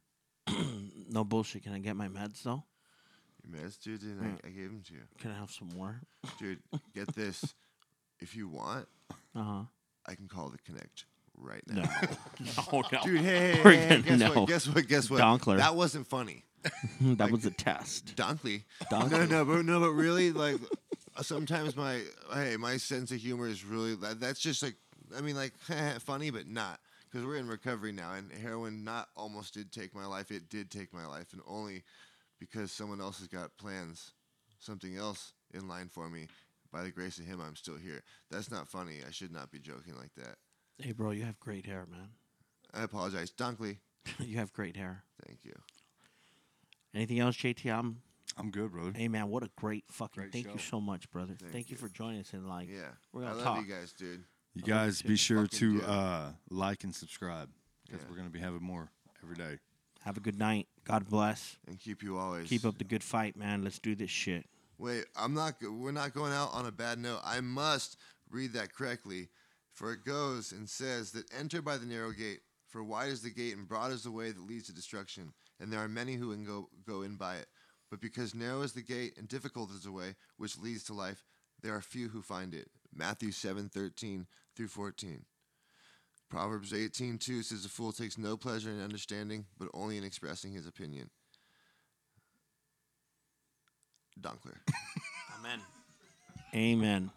no 1.08 1.24
bullshit. 1.24 1.62
Can 1.62 1.72
I 1.72 1.78
get 1.78 1.96
my 1.96 2.08
meds, 2.08 2.42
though? 2.42 2.64
Your 3.44 3.60
meds, 3.60 3.78
dude, 3.80 4.00
dude 4.00 4.18
I, 4.22 4.46
I 4.46 4.50
gave 4.50 4.70
them 4.70 4.82
to 4.88 4.94
you. 4.94 5.02
Can 5.20 5.30
I 5.30 5.38
have 5.38 5.50
some 5.50 5.68
more? 5.76 6.00
Dude, 6.38 6.60
get 6.94 7.14
this. 7.14 7.54
If 8.18 8.34
you 8.34 8.48
want, 8.48 8.88
Uh 9.34 9.42
huh. 9.44 9.62
I 10.06 10.14
can 10.14 10.26
call 10.26 10.48
the 10.48 10.56
connect 10.58 11.04
right 11.38 11.62
now. 11.66 11.82
No. 11.82 11.88
Oh, 12.72 12.80
no, 12.92 12.98
no. 12.98 13.02
Dude, 13.04 13.20
hey, 13.20 13.52
hey, 13.54 13.60
We're 13.64 13.70
hey, 13.72 13.76
hey, 13.78 13.88
gonna- 13.88 14.02
guess 14.02 14.18
no. 14.20 14.32
what? 14.40 14.48
Guess 14.48 14.68
what? 14.68 14.88
Guess 14.88 15.10
what? 15.10 15.20
Donkler. 15.20 15.56
That 15.58 15.74
wasn't 15.74 16.06
funny. 16.06 16.44
that 17.00 17.30
was 17.30 17.46
a 17.46 17.50
test. 17.50 18.14
Donkley. 18.16 18.64
Donkler. 18.90 19.10
No, 19.10 19.24
no, 19.26 19.44
but 19.44 19.64
no, 19.64 19.80
but 19.80 19.90
really, 19.92 20.32
like 20.32 20.56
uh, 21.16 21.22
sometimes 21.22 21.76
my 21.76 22.00
hey, 22.34 22.56
my 22.56 22.76
sense 22.76 23.10
of 23.12 23.18
humor 23.18 23.46
is 23.46 23.64
really 23.64 23.94
that, 23.96 24.20
that's 24.20 24.40
just 24.40 24.62
like 24.62 24.74
I 25.16 25.20
mean, 25.20 25.36
like 25.36 25.54
funny, 26.00 26.30
but 26.30 26.46
not. 26.48 26.80
because 27.10 27.24
we're 27.26 27.36
in 27.36 27.46
recovery 27.48 27.92
now, 27.92 28.12
and 28.14 28.30
heroin 28.32 28.84
not 28.84 29.08
almost 29.16 29.54
did 29.54 29.72
take 29.72 29.94
my 29.94 30.06
life. 30.06 30.30
It 30.30 30.48
did 30.48 30.70
take 30.70 30.92
my 30.92 31.06
life, 31.06 31.32
and 31.32 31.40
only 31.46 31.84
because 32.40 32.72
someone 32.72 33.00
else 33.00 33.18
has 33.20 33.28
got 33.28 33.56
plans, 33.58 34.12
something 34.58 34.96
else 34.96 35.32
in 35.54 35.68
line 35.68 35.88
for 35.88 36.08
me. 36.10 36.26
By 36.72 36.82
the 36.82 36.90
grace 36.90 37.18
of 37.18 37.24
Him, 37.26 37.40
I'm 37.40 37.56
still 37.56 37.76
here. 37.76 38.02
That's 38.30 38.50
not 38.50 38.68
funny. 38.68 38.96
I 39.06 39.10
should 39.12 39.32
not 39.32 39.50
be 39.52 39.60
joking 39.60 39.94
like 39.96 40.14
that. 40.16 40.34
Hey, 40.78 40.92
bro, 40.92 41.10
you 41.12 41.24
have 41.24 41.38
great 41.40 41.66
hair, 41.66 41.86
man. 41.90 42.08
I 42.74 42.82
apologize, 42.82 43.30
Dunkley. 43.30 43.78
you 44.18 44.36
have 44.38 44.52
great 44.52 44.76
hair. 44.76 45.02
Thank 45.26 45.40
you. 45.44 45.54
Anything 46.94 47.20
else, 47.20 47.36
JT? 47.36 47.70
I'm. 47.72 47.98
I'm 48.38 48.50
good, 48.50 48.70
brother. 48.70 48.92
Hey, 48.94 49.08
man, 49.08 49.28
what 49.28 49.42
a 49.42 49.50
great 49.56 49.84
fucking. 49.90 50.24
Great 50.24 50.32
thank 50.32 50.52
you 50.52 50.58
so 50.58 50.78
much, 50.78 51.08
brother. 51.10 51.34
Thank, 51.40 51.52
Thank 51.52 51.70
you 51.70 51.76
you. 51.76 51.78
for 51.78 51.88
joining 51.88 52.20
us 52.20 52.32
and 52.34 52.46
like. 52.46 52.68
Yeah, 52.68 52.88
We're 53.12 53.22
gonna 53.22 53.34
love 53.36 53.44
talk. 53.44 53.66
you 53.66 53.72
guys, 53.72 53.92
dude. 53.92 54.24
You 54.54 54.62
I 54.66 54.68
guys 54.68 55.02
you 55.02 55.08
be 55.08 55.16
sure 55.16 55.46
to 55.46 55.82
uh, 55.84 56.28
like 56.50 56.84
and 56.84 56.94
subscribe 56.94 57.48
because 57.86 58.02
Yeah. 58.02 58.06
we're 58.10 58.16
going 58.16 58.28
to 58.28 58.32
be 58.32 58.40
having 58.40 58.62
more 58.62 58.90
every 59.22 59.36
day. 59.36 59.58
Have 60.00 60.16
a 60.16 60.20
good 60.20 60.38
night. 60.38 60.66
God 60.84 61.08
bless. 61.08 61.56
And 61.66 61.78
keep 61.78 62.02
you 62.02 62.18
always. 62.18 62.48
Keep 62.48 62.64
up 62.64 62.78
the 62.78 62.84
good 62.84 63.02
fight, 63.02 63.36
man. 63.36 63.64
Let's 63.64 63.78
do 63.78 63.94
this 63.94 64.10
shit. 64.10 64.46
Wait, 64.78 65.04
I'm 65.16 65.32
not. 65.34 65.54
We're 65.62 65.92
not 65.92 66.12
going 66.14 66.32
out 66.32 66.50
on 66.52 66.66
a 66.66 66.72
bad 66.72 66.98
note. 66.98 67.20
I 67.24 67.40
must 67.40 67.96
read 68.30 68.52
that 68.54 68.72
correctly, 68.74 69.28
for 69.76 69.92
it 69.92 70.04
goes 70.04 70.50
and 70.50 70.68
says 70.68 71.12
that 71.12 71.32
enter 71.38 71.62
by 71.62 71.76
the 71.76 71.86
narrow 71.86 72.10
gate, 72.10 72.40
for 72.66 72.82
wide 72.82 73.10
is 73.10 73.20
the 73.20 73.30
gate 73.30 73.54
and 73.54 73.68
broad 73.68 73.92
is 73.92 74.02
the 74.02 74.10
way 74.10 74.32
that 74.32 74.40
leads 74.40 74.66
to 74.66 74.74
destruction, 74.74 75.34
and 75.60 75.70
there 75.72 75.80
are 75.80 75.88
many 75.88 76.14
who 76.14 76.32
can 76.32 76.44
go 76.44 76.68
go 76.84 77.02
in 77.02 77.16
by 77.16 77.36
it. 77.36 77.46
But 77.90 78.00
because 78.00 78.34
narrow 78.34 78.62
is 78.62 78.72
the 78.72 78.82
gate 78.82 79.12
and 79.16 79.28
difficult 79.28 79.70
is 79.70 79.84
the 79.84 79.92
way 79.92 80.16
which 80.38 80.58
leads 80.58 80.82
to 80.84 80.94
life, 80.94 81.22
there 81.62 81.74
are 81.74 81.80
few 81.82 82.08
who 82.08 82.22
find 82.22 82.54
it. 82.54 82.68
Matthew 82.92 83.30
seven 83.30 83.68
thirteen 83.68 84.26
through 84.56 84.68
fourteen. 84.68 85.26
Proverbs 86.28 86.72
eighteen 86.72 87.18
two 87.18 87.42
says 87.42 87.62
the 87.62 87.68
fool 87.68 87.92
takes 87.92 88.18
no 88.18 88.36
pleasure 88.36 88.70
in 88.70 88.82
understanding, 88.82 89.44
but 89.58 89.68
only 89.74 89.98
in 89.98 90.04
expressing 90.04 90.52
his 90.52 90.66
opinion. 90.66 91.10
Dunkler. 94.18 94.56
Amen. 95.38 95.60
Amen. 96.54 97.10